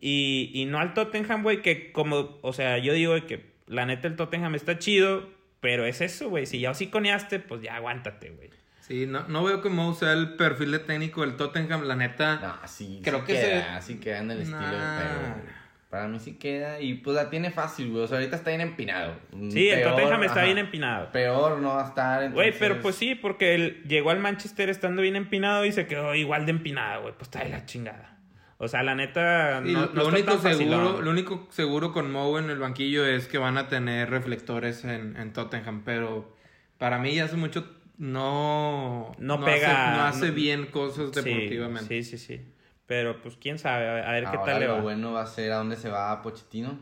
y, 0.00 0.50
y 0.52 0.66
no 0.66 0.78
al 0.78 0.92
Tottenham, 0.94 1.42
güey, 1.42 1.62
que 1.62 1.92
como, 1.92 2.38
o 2.42 2.52
sea, 2.52 2.78
yo 2.78 2.92
digo 2.92 3.14
que 3.26 3.46
la 3.66 3.86
neta 3.86 4.08
el 4.08 4.16
Tottenham 4.16 4.54
está 4.54 4.78
chido, 4.78 5.28
pero 5.60 5.86
es 5.86 6.00
eso, 6.02 6.28
güey. 6.28 6.44
Si 6.46 6.60
ya 6.60 6.70
hociconeaste, 6.72 7.38
pues 7.40 7.62
ya 7.62 7.76
aguántate, 7.76 8.30
güey. 8.30 8.50
Sí, 8.82 9.06
no, 9.06 9.26
no 9.26 9.42
veo 9.42 9.62
que 9.62 9.68
Mou 9.68 9.94
sea 9.94 10.12
el 10.12 10.34
perfil 10.36 10.70
de 10.72 10.78
técnico 10.80 11.22
del 11.22 11.34
Tottenham, 11.36 11.84
la 11.88 11.96
neta. 11.96 12.58
No, 12.62 12.68
sí, 12.68 13.00
Creo 13.02 13.20
sí 13.20 13.26
que 13.26 13.32
queda, 13.32 13.80
sí 13.82 13.94
queda 13.98 14.18
en 14.18 14.30
el 14.30 14.38
estilo, 14.42 14.60
Nah. 14.60 14.98
pero 14.98 15.56
para 15.90 16.08
mí 16.08 16.18
sí 16.18 16.34
queda 16.34 16.80
y 16.80 16.94
pues 16.94 17.14
la 17.16 17.30
tiene 17.30 17.50
fácil, 17.50 17.90
güey. 17.90 18.04
O 18.04 18.06
sea, 18.06 18.18
ahorita 18.18 18.36
está 18.36 18.50
bien 18.50 18.60
empinado. 18.60 19.14
Sí, 19.50 19.68
el 19.68 19.80
Peor, 19.80 19.92
Tottenham 19.96 20.22
está 20.24 20.36
ajá, 20.40 20.44
bien 20.44 20.58
empinado. 20.58 21.12
Peor 21.12 21.58
no 21.58 21.74
va 21.74 21.84
a 21.84 21.88
estar. 21.88 22.18
Güey, 22.32 22.48
entonces- 22.48 22.56
pero 22.58 22.82
pues 22.82 22.96
sí, 22.96 23.14
porque 23.14 23.54
él 23.54 23.82
llegó 23.86 24.10
al 24.10 24.18
Manchester 24.18 24.68
estando 24.68 25.02
bien 25.02 25.16
empinado 25.16 25.64
y 25.64 25.72
se 25.72 25.86
quedó 25.86 26.14
igual 26.14 26.44
de 26.44 26.50
empinado, 26.50 27.02
güey. 27.02 27.14
Pues 27.14 27.28
está 27.28 27.44
de 27.44 27.50
la 27.50 27.64
chingada. 27.64 28.18
O 28.58 28.68
sea, 28.68 28.82
la 28.82 28.94
neta, 28.94 29.60
no, 29.60 29.80
lo, 29.80 29.86
no 29.88 29.92
lo 30.02 30.08
único 30.08 30.38
seguro, 30.38 31.02
lo 31.02 31.10
único 31.10 31.46
seguro 31.50 31.92
con 31.92 32.10
Mou 32.10 32.38
en 32.38 32.48
el 32.48 32.58
banquillo 32.58 33.04
es 33.06 33.28
que 33.28 33.36
van 33.36 33.58
a 33.58 33.68
tener 33.68 34.08
reflectores 34.08 34.82
en, 34.84 35.14
en 35.18 35.34
Tottenham, 35.34 35.82
pero 35.84 36.34
para 36.78 36.98
mí 36.98 37.14
ya 37.14 37.24
hace 37.24 37.36
mucho 37.36 37.70
no, 37.98 39.12
No 39.18 39.44
pega, 39.44 39.88
hace, 39.88 39.96
no 39.96 40.04
hace 40.04 40.30
bien 40.30 40.66
cosas 40.66 41.10
Sí, 41.12 41.20
deportivamente. 41.22 42.02
Sí, 42.02 42.16
sí, 42.16 42.18
sí. 42.18 42.40
Pero 42.86 43.20
pues 43.20 43.36
quién 43.36 43.58
sabe, 43.58 43.88
a 43.88 44.08
a 44.08 44.12
ver 44.12 44.22
qué 44.24 44.36
Ahora 44.36 44.44
tal 44.52 44.60
le 44.60 44.66
lo 44.68 44.74
va. 44.76 44.80
bueno 44.80 45.12
va 45.12 45.22
a 45.22 45.26
ser 45.26 45.52
a 45.52 45.56
dónde 45.56 45.76
se 45.76 45.88
va 45.90 46.22
Pochettino. 46.22 46.78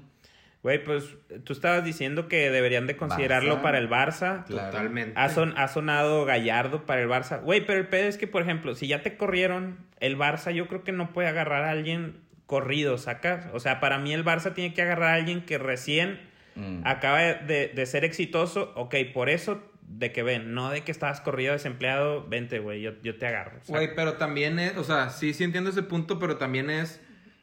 Güey, 0.62 0.82
pues 0.82 1.04
tú 1.44 1.52
estabas 1.52 1.84
diciendo 1.84 2.26
que 2.26 2.50
deberían 2.50 2.86
de 2.86 2.96
considerarlo 2.96 3.56
Barça. 3.58 3.62
para 3.62 3.78
el 3.78 3.90
Barça. 3.90 4.44
Claro. 4.46 4.70
Totalmente. 4.70 5.12
Ha, 5.18 5.28
son- 5.28 5.52
ha 5.58 5.68
sonado 5.68 6.24
Gallardo 6.24 6.86
para 6.86 7.02
el 7.02 7.08
Barça. 7.08 7.42
Güey, 7.42 7.66
pero 7.66 7.80
el 7.80 7.88
pedo 7.88 8.08
es 8.08 8.16
que, 8.16 8.26
por 8.26 8.40
ejemplo, 8.42 8.74
si 8.74 8.86
ya 8.88 9.02
te 9.02 9.16
corrieron, 9.18 9.76
el 10.00 10.16
Barça 10.16 10.52
yo 10.52 10.66
creo 10.68 10.82
que 10.82 10.92
no 10.92 11.12
puede 11.12 11.28
agarrar 11.28 11.64
a 11.64 11.70
alguien 11.70 12.16
corrido, 12.46 12.96
¿sacas? 12.96 13.46
O 13.52 13.60
sea, 13.60 13.78
para 13.80 13.98
mí 13.98 14.14
el 14.14 14.24
Barça 14.24 14.54
tiene 14.54 14.72
que 14.72 14.80
agarrar 14.82 15.10
a 15.10 15.14
alguien 15.14 15.44
que 15.44 15.58
recién 15.58 16.20
Mm. 16.56 16.82
acaba 16.86 17.18
de, 17.20 17.68
de 17.74 17.86
ser 17.86 18.04
exitoso. 18.04 18.72
Ok, 18.76 18.94
por 19.12 19.28
eso 19.28 19.60
de 19.88 20.12
que 20.12 20.22
ven, 20.22 20.54
no 20.54 20.70
de 20.70 20.82
que 20.82 20.92
estabas 20.92 21.20
corrido 21.20 21.52
desempleado, 21.52 22.26
vente, 22.26 22.58
güey, 22.58 22.80
yo, 22.80 22.92
yo 23.02 23.16
te 23.16 23.26
agarro. 23.26 23.60
Güey, 23.68 23.94
pero 23.94 24.14
también 24.14 24.58
es, 24.58 24.76
o 24.76 24.84
sea, 24.84 25.10
sí, 25.10 25.34
sí 25.34 25.44
entiendo 25.44 25.70
ese 25.70 25.82
punto, 25.82 26.18
pero 26.18 26.36
también 26.36 26.70
es, 26.70 27.00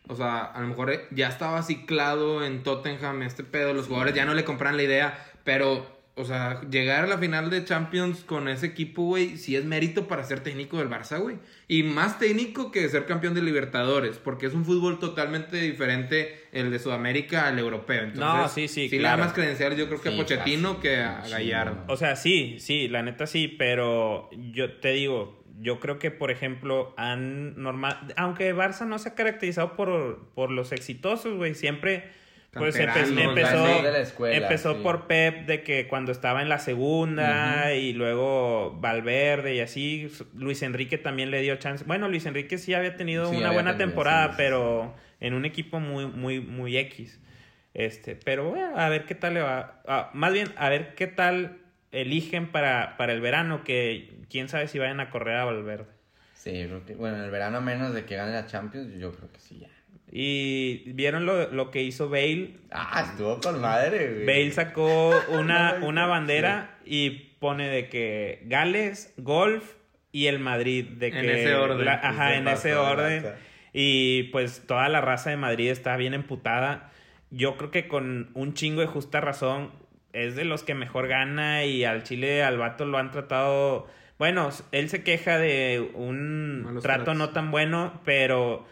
o 0.07 0.15
sea, 0.15 0.43
a 0.43 0.61
lo 0.61 0.67
mejor 0.67 0.91
ya 1.11 1.27
estaba 1.27 1.61
ciclado 1.63 2.45
en 2.45 2.63
Tottenham 2.63 3.21
este 3.23 3.43
pedo, 3.43 3.73
los 3.73 3.87
jugadores 3.87 4.15
ya 4.15 4.25
no 4.25 4.33
le 4.33 4.43
compran 4.43 4.77
la 4.77 4.83
idea, 4.83 5.17
pero, 5.43 6.00
o 6.21 6.25
sea, 6.25 6.61
llegar 6.69 7.03
a 7.03 7.07
la 7.07 7.17
final 7.17 7.49
de 7.49 7.65
Champions 7.65 8.23
con 8.23 8.47
ese 8.47 8.67
equipo, 8.67 9.03
güey, 9.03 9.37
sí 9.37 9.55
es 9.55 9.65
mérito 9.65 10.07
para 10.07 10.23
ser 10.23 10.39
técnico 10.41 10.77
del 10.77 10.89
Barça, 10.89 11.19
güey. 11.19 11.37
Y 11.67 11.83
más 11.83 12.19
técnico 12.19 12.71
que 12.71 12.87
ser 12.89 13.05
campeón 13.05 13.33
de 13.33 13.41
Libertadores, 13.41 14.17
porque 14.17 14.45
es 14.45 14.53
un 14.53 14.63
fútbol 14.63 14.99
totalmente 14.99 15.57
diferente 15.57 16.39
el 16.51 16.71
de 16.71 16.79
Sudamérica 16.79 17.47
al 17.47 17.59
europeo. 17.59 18.03
Entonces, 18.03 18.19
No, 18.21 18.47
sí, 18.47 18.67
sí, 18.67 18.87
Sí, 18.89 18.95
le 18.95 18.99
claro. 19.03 19.17
da 19.19 19.25
más 19.25 19.33
credenciales 19.33 19.77
yo 19.77 19.87
creo 19.87 20.01
que 20.01 20.09
a 20.09 20.15
Pochettino 20.15 20.69
casi, 20.75 20.81
que 20.81 20.95
a 20.97 21.23
Gallardo. 21.29 21.83
O 21.87 21.97
sea, 21.97 22.15
sí, 22.15 22.57
sí, 22.59 22.87
la 22.87 23.03
neta 23.03 23.27
sí, 23.27 23.47
pero 23.47 24.29
yo 24.51 24.73
te 24.79 24.91
digo, 24.91 25.43
yo 25.59 25.79
creo 25.79 25.99
que, 25.99 26.11
por 26.11 26.31
ejemplo, 26.31 26.93
han 26.97 27.61
normal, 27.61 28.13
aunque 28.17 28.53
Barça 28.55 28.85
no 28.87 28.97
se 28.99 29.09
ha 29.09 29.15
caracterizado 29.15 29.75
por, 29.75 30.29
por 30.35 30.51
los 30.51 30.71
exitosos, 30.71 31.35
güey, 31.37 31.55
siempre 31.55 32.19
pues 32.59 32.75
empe- 32.75 32.85
empezó, 33.29 33.63
grandes 33.63 33.83
de 33.83 33.91
la 33.91 33.99
escuela, 33.99 34.35
empezó 34.35 34.73
sí. 34.73 34.79
por 34.83 35.07
Pep 35.07 35.45
de 35.45 35.63
que 35.63 35.87
cuando 35.87 36.11
estaba 36.11 36.41
en 36.41 36.49
la 36.49 36.59
segunda 36.59 37.73
y 37.73 37.93
luego 37.93 38.77
Valverde 38.79 39.55
y 39.55 39.59
así, 39.61 40.11
Luis 40.35 40.61
Enrique 40.61 40.97
también 40.97 41.31
le 41.31 41.41
dio 41.41 41.55
chance. 41.55 41.83
Bueno, 41.85 42.07
Luis 42.09 42.25
Enrique 42.25 42.57
sí 42.57 42.73
había 42.73 42.95
tenido 42.97 43.27
Sí, 43.29 43.35
una 43.37 43.47
había 43.47 43.61
buena 43.61 43.77
temporada, 43.77 44.29
sí, 44.29 44.33
pero 44.37 44.93
en 45.19 45.33
un 45.33 45.45
equipo 45.45 45.79
muy, 45.79 46.05
muy, 46.07 46.39
muy 46.39 46.77
X. 46.77 47.19
Este, 47.73 48.15
pero 48.17 48.49
bueno, 48.49 48.77
a 48.77 48.89
ver 48.89 49.05
qué 49.05 49.15
tal 49.15 49.33
le 49.35 49.41
va. 49.41 49.81
Ah, 49.87 50.09
más 50.13 50.33
bien, 50.33 50.49
a 50.57 50.67
ver 50.69 50.93
qué 50.95 51.07
tal 51.07 51.59
eligen 51.93 52.51
para, 52.51 52.97
para 52.97 53.13
el 53.13 53.21
verano, 53.21 53.63
que 53.63 54.09
quién 54.29 54.49
sabe 54.49 54.67
si 54.67 54.77
vayan 54.77 54.99
a 54.99 55.09
correr 55.09 55.37
a 55.37 55.45
Valverde. 55.45 55.85
Sí, 56.33 56.57
yo 56.59 56.67
creo 56.67 56.85
que, 56.85 56.95
bueno, 56.95 57.17
en 57.17 57.23
el 57.23 57.31
verano 57.31 57.59
a 57.59 57.61
menos 57.61 57.93
de 57.93 58.03
que 58.05 58.15
gane 58.15 58.33
la 58.33 58.45
Champions, 58.47 58.97
yo 58.99 59.13
creo 59.13 59.31
que 59.31 59.39
sí 59.39 59.59
ya. 59.59 59.69
Y 60.11 60.91
vieron 60.91 61.25
lo, 61.25 61.49
lo 61.51 61.71
que 61.71 61.81
hizo 61.83 62.09
Bale. 62.09 62.55
Ah, 62.71 63.05
estuvo 63.11 63.39
con 63.39 63.61
madre, 63.61 64.13
güey. 64.13 64.25
Bale 64.25 64.51
sacó 64.51 65.13
una, 65.29 65.73
No, 65.79 65.87
una 65.87 66.03
sí. 66.05 66.09
bandera 66.09 66.77
y 66.85 67.09
pone 67.39 67.69
de 67.69 67.87
que 67.87 68.41
Gales, 68.45 69.13
Golf 69.17 69.63
y 70.11 70.27
el 70.27 70.39
Madrid. 70.39 70.85
De 70.85 71.07
En 71.07 71.13
que 71.13 71.41
ese 71.41 71.55
orden. 71.55 71.85
la- 71.85 71.93
ajá, 71.93 72.35
en 72.35 72.47
ese 72.47 72.69
de 72.69 72.75
orden. 72.75 73.25
Y 73.73 74.23
pues 74.33 74.63
toda 74.67 74.89
la 74.89 74.99
raza 74.99 75.29
de 75.29 75.37
Madrid 75.37 75.69
está 75.69 75.95
bien 75.95 76.13
emputada. 76.13 76.91
Yo 77.29 77.55
creo 77.55 77.71
que 77.71 77.87
con 77.87 78.29
un 78.33 78.53
chingo 78.53 78.81
de 78.81 78.87
justa 78.87 79.21
razón 79.21 79.71
es 80.11 80.35
de 80.35 80.43
los 80.43 80.63
que 80.63 80.75
mejor 80.75 81.07
gana 81.07 81.63
y 81.63 81.85
al 81.85 82.03
Chile 82.03 82.43
al 82.43 82.57
vato 82.57 82.83
lo 82.85 82.97
han 82.97 83.11
tratado... 83.11 83.87
Bueno, 84.19 84.49
él 84.73 84.89
se 84.89 85.03
queja 85.03 85.39
de 85.39 85.89
un 85.95 86.63
Malos 86.63 86.83
trato 86.83 87.13
no 87.15 87.29
tan 87.29 87.49
bueno, 87.49 88.01
pero 88.05 88.67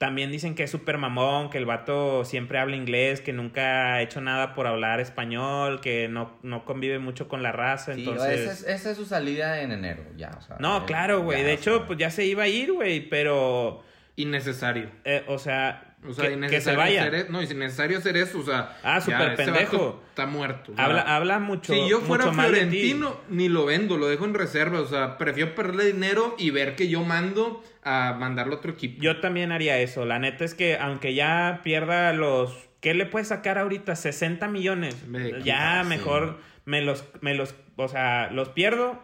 También 0.00 0.32
dicen 0.32 0.54
que 0.54 0.62
es 0.62 0.70
súper 0.70 0.96
mamón, 0.96 1.50
que 1.50 1.58
el 1.58 1.66
vato 1.66 2.24
siempre 2.24 2.58
habla 2.58 2.74
inglés, 2.74 3.20
que 3.20 3.34
nunca 3.34 3.92
ha 3.92 4.00
hecho 4.00 4.22
nada 4.22 4.54
por 4.54 4.66
hablar 4.66 4.98
español, 4.98 5.82
que 5.82 6.08
no, 6.08 6.38
no 6.42 6.64
convive 6.64 6.98
mucho 6.98 7.28
con 7.28 7.42
la 7.42 7.52
raza. 7.52 7.92
Sí, 7.92 8.00
entonces... 8.08 8.40
esa, 8.40 8.52
es, 8.52 8.62
esa 8.80 8.90
es 8.92 8.96
su 8.96 9.04
salida 9.04 9.60
en 9.60 9.72
enero, 9.72 10.02
ya. 10.16 10.30
O 10.38 10.40
sea, 10.40 10.56
No, 10.58 10.86
claro, 10.86 11.20
güey. 11.20 11.42
De 11.42 11.52
hecho, 11.52 11.76
sea, 11.76 11.86
pues 11.86 11.98
ya 11.98 12.10
se 12.10 12.24
iba 12.24 12.44
a 12.44 12.48
ir, 12.48 12.72
güey, 12.72 13.10
pero... 13.10 13.82
Innecesario. 14.16 14.90
eh, 15.04 15.22
o 15.28 15.36
sea, 15.38 15.89
O 16.08 16.14
sea, 16.14 16.28
que, 16.28 16.46
que 16.46 16.60
se 16.62 16.74
vaya. 16.74 17.02
hacer 17.02 17.14
e- 17.14 17.26
No, 17.28 17.40
es 17.40 17.50
innecesario 17.50 17.98
hacer 17.98 18.16
eso, 18.16 18.38
o 18.38 18.42
sea. 18.42 18.78
Ah, 18.82 19.00
súper 19.00 19.36
pendejo. 19.36 20.02
Está 20.08 20.26
muerto. 20.26 20.72
Habla, 20.76 21.02
habla 21.02 21.38
mucho. 21.38 21.74
si 21.74 21.88
yo 21.88 22.00
fuera. 22.00 22.32
Florentino, 22.32 23.20
ni 23.28 23.48
lo 23.48 23.66
vendo, 23.66 23.96
lo 23.98 24.08
dejo 24.08 24.24
en 24.24 24.34
reserva. 24.34 24.80
O 24.80 24.86
sea, 24.86 25.18
prefiero 25.18 25.54
perderle 25.54 25.84
dinero 25.86 26.34
y 26.38 26.50
ver 26.50 26.74
que 26.74 26.88
yo 26.88 27.04
mando 27.04 27.62
a 27.82 28.16
mandarlo 28.18 28.54
a 28.54 28.58
otro 28.58 28.72
equipo. 28.72 29.02
Yo 29.02 29.20
también 29.20 29.52
haría 29.52 29.78
eso. 29.78 30.04
La 30.06 30.18
neta 30.18 30.44
es 30.44 30.54
que 30.54 30.78
aunque 30.78 31.14
ya 31.14 31.60
pierda 31.62 32.12
los... 32.12 32.68
¿Qué 32.80 32.94
le 32.94 33.04
puede 33.04 33.26
sacar 33.26 33.58
ahorita? 33.58 33.94
60 33.94 34.48
millones. 34.48 34.96
Ya 35.44 35.84
mejor 35.84 36.38
me 36.64 36.80
los, 36.80 37.04
me 37.20 37.34
los... 37.34 37.54
O 37.76 37.88
sea, 37.88 38.30
los 38.32 38.48
pierdo 38.50 39.02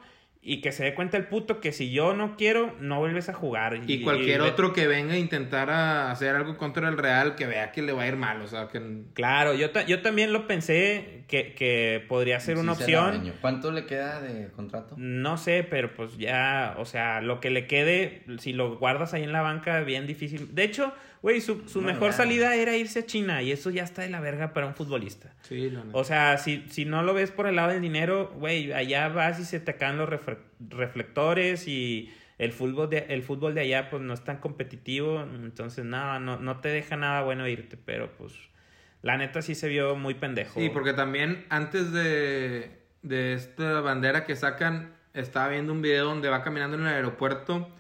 y 0.49 0.61
que 0.61 0.71
se 0.71 0.85
dé 0.85 0.95
cuenta 0.95 1.17
el 1.17 1.27
puto 1.27 1.61
que 1.61 1.73
si 1.73 1.91
yo 1.91 2.15
no 2.15 2.37
quiero, 2.37 2.75
no 2.79 3.01
vuelves 3.01 3.29
a 3.29 3.33
jugar. 3.35 3.81
Y 3.87 4.03
cualquier 4.03 4.41
y- 4.41 4.45
otro 4.45 4.73
que 4.73 4.87
venga 4.87 5.15
a 5.15 5.19
intentar 5.19 5.71
a 5.71 6.13
hacer 6.13 6.37
algo 6.37 6.57
contra 6.57 6.89
el 6.89 6.97
Real, 6.97 7.35
que 7.35 7.47
vea 7.47 7.73
que 7.73 7.83
le 7.83 7.93
va 7.93 8.05
a 8.05 8.07
ir 8.09 8.15
mal. 8.17 8.41
O 8.43 8.47
sea, 8.47 8.69
que. 8.69 8.81
Claro, 9.15 9.55
yo, 9.55 9.71
ta- 9.71 9.85
yo 9.85 10.03
también 10.03 10.33
lo 10.33 10.47
pensé 10.47 11.25
que, 11.27 11.53
que 11.55 12.05
podría 12.09 12.39
ser 12.39 12.59
una 12.59 12.77
sí 12.77 12.83
opción. 12.85 13.33
¿Cuánto 13.41 13.73
le 13.73 13.87
queda 13.87 14.21
de 14.21 14.49
contrato? 14.53 14.95
No 14.97 15.37
sé, 15.37 15.67
pero 15.69 15.93
pues 15.95 16.17
ya, 16.17 16.77
o 16.79 16.85
sea, 16.85 17.21
lo 17.21 17.41
que 17.41 17.51
le 17.51 17.67
quede, 17.67 18.23
si 18.39 18.53
lo 18.53 18.79
guardas 18.79 19.15
ahí 19.15 19.25
en 19.25 19.33
la 19.33 19.43
banca, 19.43 19.81
bien 19.81 20.07
difícil. 20.07 20.55
De 20.55 20.63
hecho, 20.63 20.93
güey, 21.27 21.41
su, 21.41 21.69
su 21.69 21.81
No, 21.81 21.89
mejor 21.89 22.13
salida 22.13 22.55
era 22.55 22.77
irse 22.77 23.01
a 23.01 23.05
China 23.05 23.43
y 23.43 23.51
eso 23.51 23.71
ya 23.71 23.83
está 23.83 24.03
de 24.03 24.11
la 24.11 24.21
verga 24.21 24.53
para 24.53 24.69
un 24.69 24.77
futbolista. 24.77 25.35
Sí, 25.43 25.71
la 25.71 25.83
neta. 25.83 25.99
O 25.99 26.05
sea, 26.05 26.39
si, 26.39 26.65
si 26.69 26.85
no 26.85 27.03
lo 27.03 27.15
ves 27.15 27.33
por 27.33 27.49
el 27.49 27.57
lado 27.57 27.73
del 27.73 27.83
dinero, 27.83 28.33
güey, 28.37 28.73
allá 28.73 29.09
vas 29.09 29.41
y 29.41 29.45
se 29.45 29.59
te 29.59 29.75
caen 29.75 29.99
los 29.99 30.09
reflectores 30.09 31.67
y 31.67 32.15
el 32.39 32.53
fútbol, 32.53 32.91
de, 32.91 33.07
el 33.09 33.25
fútbol 33.25 33.57
de 33.57 33.63
allá 33.63 33.91
pues 33.91 34.03
no 34.03 34.15
es 34.15 34.23
tan 34.23 34.37
competitivo, 34.37 35.21
entonces 35.21 35.85
nada, 35.85 36.21
no, 36.21 36.39
no 36.39 36.61
te 36.61 36.69
deja 36.69 36.97
nada 36.97 37.23
bueno 37.23 37.49
irte, 37.49 37.77
pero 37.77 38.13
pues 38.17 38.33
la 39.03 39.17
neta 39.17 39.43
sí 39.43 39.57
se 39.57 39.67
vio 39.67 39.97
muy 39.97 40.15
pendejo. 40.15 40.61
Sí, 40.61 40.69
porque 40.69 40.93
también 40.93 41.45
antes 41.49 41.91
de, 41.91 42.71
de 43.03 43.33
esta 43.33 43.81
bandera 43.81 44.25
que 44.27 44.37
sacan, 44.37 44.95
estaba 45.13 45.49
viendo 45.49 45.73
un 45.73 45.83
video 45.83 46.05
donde 46.05 46.29
va 46.29 46.45
caminando 46.45 46.77
en 46.77 46.83
el 46.83 46.95
aeropuerto 46.95 47.75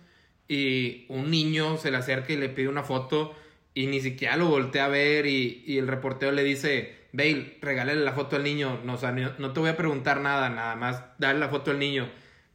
y 0.48 1.06
un 1.08 1.30
niño 1.30 1.76
se 1.76 1.90
le 1.90 1.96
acerca 1.96 2.32
y 2.32 2.36
le 2.36 2.48
pide 2.48 2.68
una 2.68 2.82
foto 2.82 3.34
y 3.74 3.86
ni 3.86 4.00
siquiera 4.00 4.36
lo 4.36 4.46
voltea 4.46 4.86
a 4.86 4.88
ver 4.88 5.26
y, 5.26 5.62
y 5.66 5.78
el 5.78 5.88
reportero 5.88 6.32
le 6.32 6.44
dice, 6.44 6.96
Bale, 7.12 7.56
regálale 7.62 8.02
la 8.02 8.12
foto 8.12 8.36
al 8.36 8.44
niño, 8.44 8.80
no, 8.84 8.98
no, 9.00 9.32
no 9.38 9.52
te 9.52 9.60
voy 9.60 9.70
a 9.70 9.76
preguntar 9.76 10.20
nada, 10.20 10.50
nada 10.50 10.76
más 10.76 11.02
dale 11.18 11.38
la 11.38 11.48
foto 11.48 11.70
al 11.70 11.78
niño. 11.78 12.08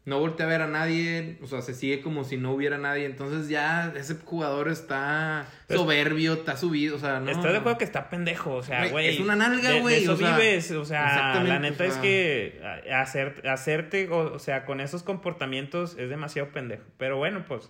No 0.03 0.19
voltea 0.19 0.47
a 0.47 0.49
ver 0.49 0.61
a 0.63 0.67
nadie, 0.67 1.37
o 1.43 1.47
sea, 1.47 1.61
se 1.61 1.75
sigue 1.75 2.01
como 2.01 2.23
si 2.23 2.35
no 2.35 2.53
hubiera 2.53 2.79
nadie, 2.79 3.05
entonces 3.05 3.49
ya 3.49 3.93
ese 3.95 4.15
jugador 4.15 4.67
está 4.69 5.45
soberbio, 5.69 6.33
está 6.33 6.57
subido, 6.57 6.95
o 6.95 6.99
sea, 6.99 7.19
no. 7.19 7.29
Estás 7.29 7.51
de 7.51 7.59
acuerdo 7.59 7.77
que 7.77 7.83
está 7.83 8.09
pendejo, 8.09 8.55
o 8.55 8.63
sea, 8.63 8.87
Güey, 8.87 9.09
es 9.09 9.19
una 9.19 9.35
nalga, 9.35 9.79
güey, 9.79 10.03
eso 10.03 10.13
o 10.13 10.17
sea, 10.17 10.37
vives, 10.37 10.71
o 10.71 10.85
sea, 10.85 11.43
la 11.43 11.59
neta 11.59 11.83
o 11.83 11.87
es 11.87 11.97
que 11.97 12.59
hacer, 12.91 13.47
hacerte, 13.47 14.09
o, 14.09 14.33
o 14.33 14.39
sea, 14.39 14.65
con 14.65 14.81
esos 14.81 15.03
comportamientos 15.03 15.95
es 15.99 16.09
demasiado 16.09 16.49
pendejo. 16.51 16.83
Pero 16.97 17.17
bueno, 17.17 17.45
pues 17.47 17.69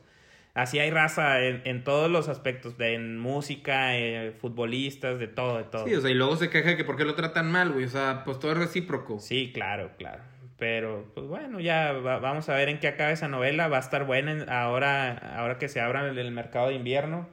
así 0.54 0.80
hay 0.80 0.90
raza 0.90 1.42
en, 1.44 1.62
en 1.66 1.84
todos 1.84 2.10
los 2.10 2.30
aspectos, 2.30 2.78
de, 2.78 2.94
en 2.94 3.20
música, 3.20 3.98
eh, 3.98 4.34
futbolistas, 4.40 5.20
de 5.20 5.28
todo, 5.28 5.58
de 5.58 5.64
todo. 5.66 5.86
Sí, 5.86 5.96
o 5.96 6.02
sea, 6.02 6.10
y 6.10 6.14
luego 6.14 6.36
se 6.38 6.50
queja 6.50 6.70
de 6.70 6.78
que 6.78 6.84
por 6.84 6.98
qué 6.98 7.06
lo 7.06 7.16
tratan 7.16 7.52
mal, 7.52 7.72
güey. 7.72 7.86
O 7.86 7.90
sea, 7.90 8.24
pues 8.24 8.40
todo 8.40 8.52
es 8.54 8.58
recíproco. 8.58 9.20
Sí, 9.20 9.52
claro, 9.54 9.92
claro. 9.98 10.24
Pero, 10.62 11.10
pues 11.16 11.26
bueno, 11.26 11.60
ya 11.60 11.92
va- 11.92 12.20
vamos 12.20 12.48
a 12.48 12.54
ver 12.54 12.70
en 12.70 12.78
qué 12.80 12.88
acaba 12.88 13.10
esa 13.10 13.28
novela. 13.28 13.68
Va 13.68 13.78
a 13.78 13.80
estar 13.80 14.04
buena 14.06 14.32
en- 14.32 14.48
ahora, 14.48 15.18
ahora 15.36 15.58
que 15.58 15.68
se 15.68 15.82
abra 15.82 16.08
el, 16.08 16.16
el 16.20 16.30
mercado 16.32 16.68
de 16.68 16.76
invierno. 16.76 17.28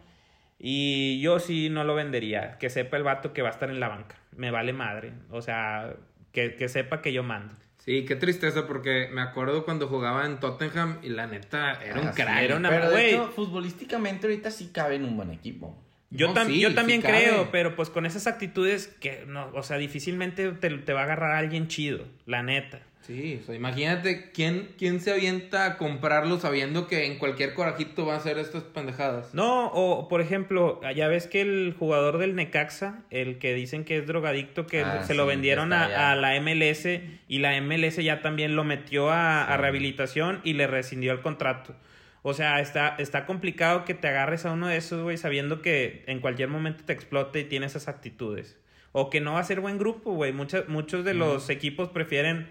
Y 0.58 1.20
yo 1.20 1.38
sí 1.38 1.68
no 1.68 1.84
lo 1.84 1.94
vendería. 1.94 2.56
Que 2.58 2.70
sepa 2.70 2.96
el 2.96 3.02
vato 3.02 3.34
que 3.34 3.42
va 3.42 3.48
a 3.48 3.52
estar 3.52 3.68
en 3.68 3.80
la 3.80 3.88
banca. 3.88 4.16
Me 4.34 4.50
vale 4.50 4.72
madre. 4.72 5.12
O 5.30 5.42
sea, 5.42 5.92
que, 6.32 6.54
que 6.54 6.70
sepa 6.70 7.02
que 7.02 7.12
yo 7.12 7.22
mando. 7.22 7.54
Sí, 7.76 8.06
qué 8.06 8.16
tristeza, 8.16 8.66
porque 8.66 9.10
me 9.12 9.20
acuerdo 9.20 9.66
cuando 9.66 9.88
jugaba 9.88 10.24
en 10.24 10.40
Tottenham 10.40 10.98
y 11.02 11.10
la 11.10 11.26
neta 11.26 11.78
era 11.84 12.00
un 12.00 12.08
Ah, 12.08 12.12
sí, 12.14 12.22
crack. 12.22 12.42
era 12.42 12.56
una- 12.56 12.70
Pero 12.70 12.86
de 12.86 12.90
güey. 12.92 13.10
hecho, 13.10 13.28
futbolísticamente 13.28 14.26
ahorita 14.26 14.50
sí 14.50 14.70
cabe 14.72 14.94
en 14.94 15.04
un 15.04 15.18
buen 15.18 15.30
equipo. 15.32 15.76
Yo, 16.10 16.28
No, 16.28 16.34
tam- 16.34 16.46
sí, 16.46 16.60
yo 16.60 16.70
sí 16.70 16.74
también 16.74 17.02
cabe. 17.02 17.24
creo, 17.24 17.50
pero 17.52 17.76
pues 17.76 17.90
con 17.90 18.06
esas 18.06 18.26
actitudes 18.26 18.88
que, 18.88 19.24
no, 19.26 19.50
o 19.52 19.62
sea, 19.62 19.76
difícilmente 19.76 20.50
te, 20.52 20.70
te 20.70 20.92
va 20.94 21.00
a 21.00 21.04
agarrar 21.04 21.32
alguien 21.36 21.68
chido, 21.68 22.06
la 22.24 22.42
neta. 22.42 22.80
Sí, 23.08 23.40
o 23.42 23.46
sea, 23.46 23.54
imagínate 23.54 24.30
quién, 24.32 24.68
quién 24.76 25.00
se 25.00 25.10
avienta 25.12 25.64
a 25.64 25.76
comprarlo 25.78 26.38
sabiendo 26.38 26.86
que 26.88 27.06
en 27.06 27.16
cualquier 27.18 27.54
corajito 27.54 28.04
va 28.04 28.12
a 28.12 28.16
hacer 28.18 28.36
estas 28.36 28.64
pendejadas. 28.64 29.32
No, 29.32 29.68
o 29.68 30.08
por 30.08 30.20
ejemplo, 30.20 30.78
ya 30.94 31.08
ves 31.08 31.26
que 31.26 31.40
el 31.40 31.74
jugador 31.78 32.18
del 32.18 32.36
Necaxa, 32.36 33.00
el 33.08 33.38
que 33.38 33.54
dicen 33.54 33.86
que 33.86 33.96
es 33.96 34.06
drogadicto, 34.06 34.66
que 34.66 34.82
Ah, 34.82 35.04
se 35.04 35.14
lo 35.14 35.24
vendieron 35.24 35.72
a, 35.72 36.10
a 36.10 36.16
la 36.16 36.38
MLS 36.38 36.86
y 37.28 37.38
la 37.38 37.58
MLS 37.62 37.96
ya 37.96 38.20
también 38.20 38.54
lo 38.54 38.62
metió 38.62 39.08
a, 39.08 39.42
a 39.42 39.56
rehabilitación 39.56 40.42
y 40.44 40.52
le 40.52 40.66
rescindió 40.66 41.12
el 41.12 41.20
contrato. 41.20 41.74
O 42.20 42.34
sea, 42.34 42.60
está, 42.60 42.94
está 42.98 43.24
complicado 43.24 43.86
que 43.86 43.94
te 43.94 44.06
agarres 44.08 44.44
a 44.44 44.52
uno 44.52 44.66
de 44.66 44.76
esos, 44.76 45.02
güey, 45.02 45.16
sabiendo 45.16 45.62
que 45.62 46.04
en 46.08 46.20
cualquier 46.20 46.50
momento 46.50 46.84
te 46.84 46.92
explote 46.92 47.40
y 47.40 47.44
tiene 47.44 47.64
esas 47.64 47.88
actitudes. 47.88 48.58
O 48.92 49.08
que 49.08 49.22
no 49.22 49.34
va 49.34 49.40
a 49.40 49.44
ser 49.44 49.60
buen 49.60 49.78
grupo, 49.78 50.12
güey. 50.12 50.32
Muchos, 50.34 50.68
muchos 50.68 51.06
de 51.06 51.14
los 51.14 51.48
equipos 51.48 51.88
prefieren 51.88 52.48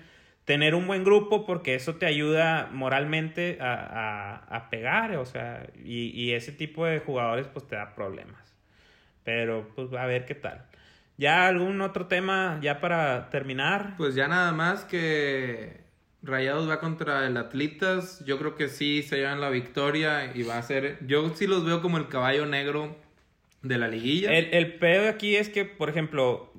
tener 0.48 0.76
un 0.76 0.88
buen 0.88 1.04
grupo 1.04 1.46
porque 1.46 1.76
eso 1.76 1.96
te 1.96 2.06
ayuda 2.06 2.70
moralmente 2.72 3.58
a, 3.60 3.74
a, 3.74 4.56
a 4.56 4.70
pegar, 4.70 5.14
o 5.18 5.26
sea, 5.26 5.68
y, 5.84 6.08
y 6.12 6.32
ese 6.32 6.54
tipo 6.54 6.86
de 6.86 7.00
jugadores 7.00 7.48
pues 7.48 7.68
te 7.68 7.76
da 7.76 7.94
problemas. 7.94 8.56
Pero 9.26 9.68
pues 9.76 9.92
a 9.92 10.06
ver 10.06 10.24
qué 10.24 10.36
tal. 10.36 10.66
¿Ya 11.18 11.48
algún 11.48 11.82
otro 11.82 12.08
tema 12.08 12.60
ya 12.62 12.80
para 12.80 13.30
terminar? 13.30 13.96
Pues 13.98 14.16
ya 14.16 14.30
nada 14.30 14.54
más 14.54 14.86
que 14.86 15.82
Rayados 16.24 16.70
va 16.70 16.80
contra 16.80 17.28
el 17.28 17.36
Atlitas. 17.36 18.24
Yo 18.26 18.40
creo 18.40 18.56
que 18.56 18.70
sí 18.70 19.04
se 19.04 19.18
llevan 19.18 19.42
la 19.42 19.50
victoria 19.50 20.32
y 20.34 20.44
va 20.44 20.60
a 20.60 20.62
ser. 20.62 20.98
Yo 21.06 21.30
sí 21.36 21.46
los 21.46 21.66
veo 21.66 21.82
como 21.82 21.98
el 21.98 22.08
caballo 22.08 22.46
negro 22.46 22.96
de 23.64 23.78
la 23.78 23.90
liguilla. 23.90 24.32
El, 24.32 24.54
el 24.54 24.76
pedo 24.76 25.10
aquí 25.10 25.36
es 25.36 25.50
que, 25.50 25.66
por 25.66 25.90
ejemplo, 25.90 26.54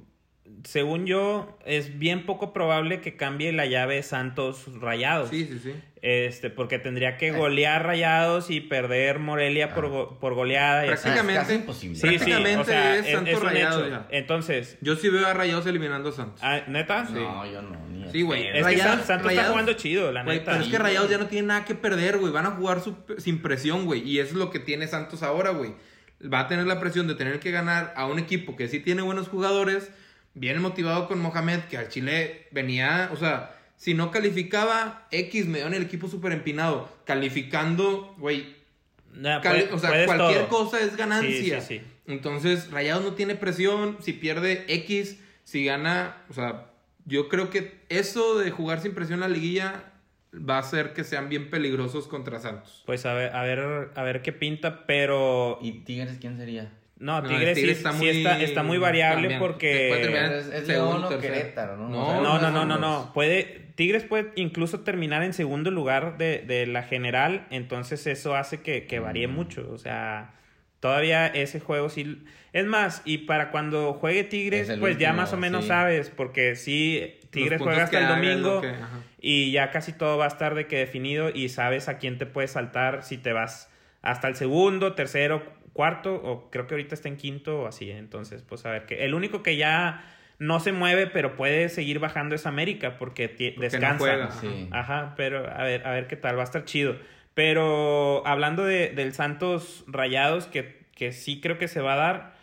según 0.65 1.07
yo, 1.07 1.59
es 1.65 1.99
bien 1.99 2.27
poco 2.27 2.53
probable 2.53 3.01
que 3.01 3.17
cambie 3.17 3.53
la 3.53 3.67
llave 3.67 4.03
Santos 4.03 4.65
Rayados. 4.81 5.31
Sí, 5.31 5.47
sí, 5.47 5.59
sí. 5.63 5.73
Este, 6.01 6.49
porque 6.51 6.79
tendría 6.79 7.17
que 7.17 7.33
golear 7.33 7.85
Rayados 7.85 8.51
y 8.51 8.61
perder 8.61 9.19
Morelia 9.19 9.75
por, 9.75 9.89
go- 9.89 10.19
por 10.21 10.35
goleada. 10.35 10.81
Ah, 10.83 10.85
es 10.85 11.01
Prácticamente- 11.01 11.41
casi 11.41 11.55
imposible. 11.55 11.95
Sí, 11.97 12.01
sí, 12.03 12.09
prácticamente 12.17 12.61
o 12.61 12.65
sea, 12.65 12.97
es 12.97 13.07
es, 13.07 13.13
Santos 13.15 13.35
es 13.35 13.41
un 13.41 13.47
Rayados 13.47 13.91
ya. 13.91 14.07
Entonces, 14.11 14.79
Yo 14.81 14.95
sí 14.95 15.09
veo 15.09 15.27
a 15.27 15.35
Rayados 15.35 15.67
eliminando 15.67 16.11
a 16.11 16.13
Santos. 16.13 16.41
ah, 16.45 16.61
¿neta? 16.69 17.03
No, 17.05 17.45
yo 17.51 17.63
no. 17.63 17.89
Ni 17.89 18.09
Sí, 18.13 18.23
güey. 18.23 18.47
Es 18.47 18.53
que 18.55 18.63
Rayados- 18.63 18.97
San- 18.99 19.07
Santos 19.07 19.33
está 19.33 19.43
Rayados- 19.43 19.51
jugando 19.51 19.73
chido, 19.73 20.13
la 20.13 20.23
Güey, 20.23 20.39
neta. 20.39 20.53
pero 20.53 20.65
es 20.65 20.71
que 20.71 20.79
Rayados 20.79 21.11
ya 21.11 21.19
no 21.19 21.27
tiene 21.27 21.49
nada 21.49 21.65
que 21.65 21.75
perder, 21.75 22.19
güey. 22.19 22.33
Van 22.33 22.47
a 22.47 22.51
jugar 22.53 22.81
su- 22.81 22.97
sin 23.19 23.43
presión, 23.43 23.85
güey. 23.85 24.01
Y 24.09 24.21
eso 24.21 24.31
es 24.31 24.37
lo 24.37 24.51
que 24.51 24.61
tiene 24.61 24.87
Santos 24.87 25.23
ahora, 25.25 25.51
güey. 25.51 25.73
Va 26.33 26.41
a 26.41 26.49
tener 26.49 26.67
la 26.67 26.79
presión 26.81 27.07
de 27.09 27.17
tener 27.17 27.41
que 27.41 27.51
ganar 27.51 27.93
a 27.97 28.07
un 28.07 28.19
equipo 28.21 28.55
que 28.57 28.69
sí 28.69 28.79
tiene 28.81 29.03
buenos 29.03 29.29
jugadores. 29.29 29.91
Viene 30.39 30.61
motivado 30.61 31.09
con 31.09 31.19
Mohamed, 31.21 31.61
que 31.71 31.77
al 31.77 31.89
Chile 31.89 32.47
venía, 32.51 33.11
o 33.13 33.17
sea, 33.17 33.55
si 33.77 33.95
no 33.95 34.11
calificaba, 34.11 35.07
X 35.11 35.47
me 35.47 35.59
dio 35.59 35.67
en 35.67 35.75
el 35.75 35.83
equipo 35.83 36.09
súper 36.09 36.33
empinado. 36.33 36.89
Calificando, 37.05 38.15
güey. 38.19 38.57
Nah, 39.15 39.41
cali- 39.41 39.69
o 39.73 39.79
sea, 39.79 40.05
cualquier 40.07 40.47
todo. 40.47 40.65
cosa 40.65 40.81
es 40.81 40.97
ganancia. 40.97 41.61
Sí, 41.61 41.67
sí, 41.67 41.79
sí. 41.81 41.83
Entonces, 42.07 42.71
Rayados 42.71 43.05
no 43.05 43.13
tiene 43.15 43.35
presión. 43.35 43.97
Si 44.01 44.13
pierde 44.13 44.65
X, 44.69 45.19
si 45.45 45.65
gana, 45.65 46.17
o 46.31 46.35
sea, 46.35 46.67
yo 47.05 47.29
creo 47.29 47.51
que 47.51 47.81
eso 47.89 48.39
de 48.39 48.51
jugar 48.51 48.81
sin 48.81 48.95
presión 48.95 49.21
la 49.21 49.29
liguilla 49.29 49.85
va 50.35 50.57
a 50.57 50.61
hacer 50.61 50.93
que 50.93 51.05
sean 51.05 51.29
bien 51.29 51.49
peligrosos 51.51 52.07
contra 52.07 52.39
Santos. 52.39 52.83
Pues 52.87 53.07
a 53.07 53.15
ver, 53.15 53.35
a 53.35 53.43
ver, 53.43 53.91
a 53.95 54.03
ver 54.03 54.23
qué 54.23 54.33
pinta, 54.33 54.87
pero 54.87 55.59
¿Y 55.63 55.73
Tigres 55.85 56.19
quién 56.21 56.37
sería? 56.37 56.71
No, 56.99 57.21
No, 57.23 57.29
Tigres, 57.29 57.59
sí, 57.59 57.71
está 57.71 57.93
sí 57.93 57.99
muy 57.99 58.09
está, 58.09 58.41
está 58.41 58.63
muy 58.63 58.79
variable 58.79 59.39
porque 59.39 59.87
Puede 59.89 60.03
terminar 60.03 60.33
Es- 60.33 60.47
es 60.49 60.67
segundo, 60.67 60.99
León 61.09 61.13
o. 61.15 61.21
Querétaro, 61.21 61.77
¿no? 61.77 61.89
No, 61.89 62.07
O 62.07 62.11
sea, 62.11 62.21
No, 62.21 62.39
no, 62.51 62.65
no, 62.65 62.79
no. 62.79 63.13
Puede, 63.15 63.69
Tigres 63.77 64.05
puede 64.05 64.33
incluso 64.37 64.81
terminar 64.81 65.23
en 65.23 65.33
segundo 65.33 65.71
lugar 65.71 66.19
de, 66.19 66.39
de 66.41 66.67
la 66.67 66.83
general, 66.83 67.47
entonces 67.51 68.07
eso 68.07 68.35
hace 68.35 68.61
que, 68.63 68.87
que 68.87 68.99
varíe 68.99 69.29
Mm. 69.29 69.33
mucho. 69.33 69.69
O 69.73 69.79
sea, 69.79 70.35
todavía 70.81 71.27
ese 71.29 71.61
juego 71.61 71.89
sí. 71.89 72.25
Es 72.53 72.67
más, 72.67 73.03
y 73.05 73.19
para 73.19 73.51
cuando 73.51 73.93
juegue 73.95 74.25
Tigres, 74.25 74.73
pues 74.81 74.99
ya 74.99 75.13
más 75.13 75.33
o 75.33 75.37
menos 75.37 75.63
sí. 75.63 75.69
sabes, 75.69 76.11
porque 76.11 76.57
sí, 76.57 77.19
Tigres 77.31 77.61
juega 77.61 77.85
hasta 77.85 78.01
el 78.01 78.09
domingo 78.09 78.61
que- 78.63 78.75
y 79.21 79.51
ya 79.53 79.71
casi 79.71 79.93
todo 79.93 80.17
va 80.19 80.25
a 80.25 80.29
estar 80.29 80.55
de 80.55 80.67
que 80.67 80.79
definido 80.79 81.31
y 81.31 81.49
sabes 81.51 81.89
a 81.89 81.99
quién 81.99 82.19
te 82.19 82.27
puedes 82.27 82.53
saltar 82.53 83.03
si 83.05 83.19
te 83.19 83.33
vas 83.33 83.71
hasta 84.03 84.29
el 84.29 84.37
segundo, 84.37 84.95
tercero, 84.95 85.43
cuarto, 85.79 86.17
o 86.17 86.51
creo 86.51 86.67
que 86.67 86.75
ahorita 86.75 86.97
está 86.97 87.07
en 87.07 87.17
quinto 87.17 87.61
o 87.61 87.67
así. 87.69 87.89
Entonces, 87.93 88.43
pues 88.43 88.67
a 88.67 88.71
ver, 88.73 88.85
que 88.85 89.05
el 89.05 89.15
único 89.15 89.45
que 89.45 89.57
ya 89.57 90.05
no 90.41 90.59
se 90.59 90.73
mueve, 90.73 91.07
pero 91.07 91.37
puede 91.37 91.69
seguir 91.69 92.01
bajando 92.01 92.35
es 92.35 92.47
América, 92.47 92.99
porque, 92.99 93.29
descansa. 93.57 94.29
Ajá, 94.73 95.15
pero 95.17 95.49
a 95.49 95.63
ver, 95.63 95.87
a 95.87 95.93
ver 95.93 96.09
qué 96.09 96.17
tal, 96.17 96.37
va 96.37 96.41
a 96.41 96.45
estar 96.45 96.65
chido. 96.65 96.97
Pero 97.35 98.27
hablando 98.27 98.65
de, 98.65 98.89
del 98.89 99.15
Santos 99.15 99.85
Rayados, 99.87 100.49
que, 100.49 100.85
que 100.97 101.13
sí 101.13 101.41
creo 101.41 101.59
que 101.59 101.69
se 101.69 101.81
va 101.81 101.93
a 101.93 101.97
dar, 101.97 102.35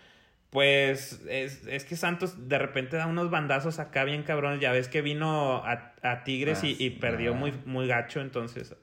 pues 0.49 1.21
es, 1.27 1.67
es, 1.67 1.83
que 1.83 1.97
Santos 1.97 2.47
de 2.47 2.57
repente 2.57 2.95
da 2.95 3.05
unos 3.05 3.29
bandazos 3.29 3.79
acá 3.79 4.05
bien 4.05 4.23
cabrones. 4.23 4.61
Ya 4.61 4.71
ves 4.71 4.88
que 4.88 5.01
vino 5.01 5.57
a, 5.65 5.93
a 6.03 6.23
Tigres 6.23 6.63
y, 6.63 6.77
y, 6.79 6.89
perdió 6.91 7.33
muy, 7.33 7.51
muy 7.65 7.86
gacho, 7.86 8.21
entonces 8.21 8.73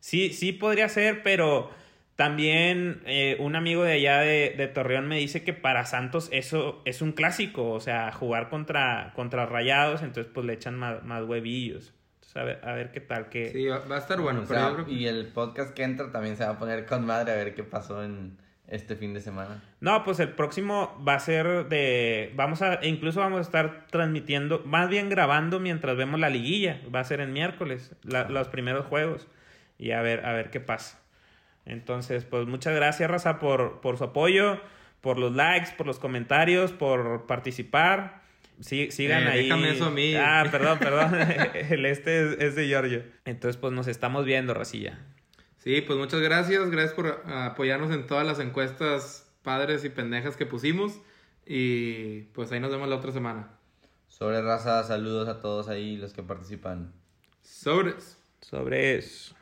sí, 0.00 0.32
sí 0.32 0.50
podría 0.50 0.88
ser, 0.88 1.22
pero 1.22 1.70
también 2.16 3.02
eh, 3.06 3.36
un 3.40 3.56
amigo 3.56 3.82
de 3.82 3.92
allá 3.92 4.20
de, 4.20 4.54
de, 4.56 4.68
Torreón 4.68 5.08
me 5.08 5.18
dice 5.18 5.42
que 5.42 5.52
para 5.52 5.84
Santos 5.84 6.28
eso 6.32 6.80
es 6.84 7.02
un 7.02 7.12
clásico, 7.12 7.70
o 7.70 7.80
sea, 7.80 8.12
jugar 8.12 8.48
contra, 8.48 9.12
contra 9.14 9.46
Rayados, 9.46 10.02
entonces 10.02 10.30
pues 10.32 10.46
le 10.46 10.52
echan 10.52 10.76
más, 10.76 11.02
más 11.02 11.24
huevillos. 11.24 11.92
Entonces, 12.14 12.36
a 12.36 12.44
ver, 12.44 12.60
a 12.62 12.72
ver 12.74 12.92
qué 12.92 13.00
tal. 13.00 13.28
Que... 13.28 13.50
Sí, 13.50 13.66
va 13.66 13.96
a 13.96 13.98
estar 13.98 14.20
bueno. 14.20 14.44
Y 14.86 15.06
el 15.06 15.26
podcast 15.26 15.74
que 15.74 15.82
entra 15.82 16.12
también 16.12 16.36
se 16.36 16.44
va 16.44 16.50
a 16.50 16.58
poner 16.58 16.86
con 16.86 17.04
madre 17.04 17.32
a 17.32 17.36
ver 17.36 17.54
qué 17.54 17.64
pasó 17.64 18.04
en 18.04 18.38
este 18.66 18.96
fin 18.96 19.12
de 19.14 19.20
semana? 19.20 19.62
No, 19.80 20.04
pues 20.04 20.20
el 20.20 20.30
próximo 20.30 21.02
va 21.06 21.14
a 21.14 21.20
ser 21.20 21.68
de. 21.68 22.32
Vamos 22.34 22.62
a. 22.62 22.84
Incluso 22.84 23.20
vamos 23.20 23.38
a 23.38 23.42
estar 23.42 23.86
transmitiendo, 23.90 24.62
más 24.64 24.88
bien 24.88 25.08
grabando 25.08 25.60
mientras 25.60 25.96
vemos 25.96 26.18
la 26.18 26.30
liguilla. 26.30 26.80
Va 26.94 27.00
a 27.00 27.04
ser 27.04 27.20
en 27.20 27.32
miércoles, 27.32 27.94
los 28.02 28.48
primeros 28.48 28.86
juegos. 28.86 29.28
Y 29.78 29.90
a 29.90 30.02
ver, 30.02 30.24
a 30.24 30.32
ver 30.32 30.50
qué 30.50 30.60
pasa. 30.60 31.00
Entonces, 31.66 32.24
pues 32.24 32.46
muchas 32.46 32.74
gracias, 32.74 33.10
Raza, 33.10 33.38
por, 33.38 33.80
por 33.80 33.96
su 33.96 34.04
apoyo, 34.04 34.60
por 35.00 35.18
los 35.18 35.34
likes, 35.34 35.70
por 35.76 35.86
los 35.86 35.98
comentarios, 35.98 36.72
por 36.72 37.26
participar. 37.26 38.22
Sí, 38.60 38.90
sigan 38.90 39.24
eh, 39.24 39.30
ahí. 39.30 39.42
Déjame 39.44 39.70
eso 39.72 39.86
a 39.86 39.90
mí. 39.90 40.14
Ah, 40.14 40.46
perdón, 40.50 40.78
perdón. 40.78 41.14
el 41.70 41.86
este 41.86 42.24
es, 42.24 42.40
es 42.40 42.54
de 42.54 42.66
Giorgio. 42.66 43.02
Entonces, 43.24 43.56
pues 43.56 43.72
nos 43.72 43.88
estamos 43.88 44.24
viendo, 44.24 44.54
Racilla. 44.54 44.98
Sí, 45.58 45.80
pues 45.80 45.98
muchas 45.98 46.20
gracias. 46.20 46.70
Gracias 46.70 46.94
por 46.94 47.24
apoyarnos 47.26 47.90
en 47.90 48.06
todas 48.06 48.26
las 48.26 48.38
encuestas 48.38 49.32
padres 49.42 49.84
y 49.84 49.88
pendejas 49.88 50.36
que 50.36 50.46
pusimos. 50.46 51.00
Y 51.46 52.22
pues 52.34 52.52
ahí 52.52 52.60
nos 52.60 52.70
vemos 52.70 52.88
la 52.88 52.96
otra 52.96 53.12
semana. 53.12 53.50
Sobre 54.08 54.40
raza, 54.42 54.82
saludos 54.84 55.28
a 55.28 55.40
todos 55.40 55.68
ahí 55.68 55.96
los 55.96 56.12
que 56.12 56.22
participan. 56.22 56.92
Sobres. 57.42 58.18
Sobres. 58.40 59.34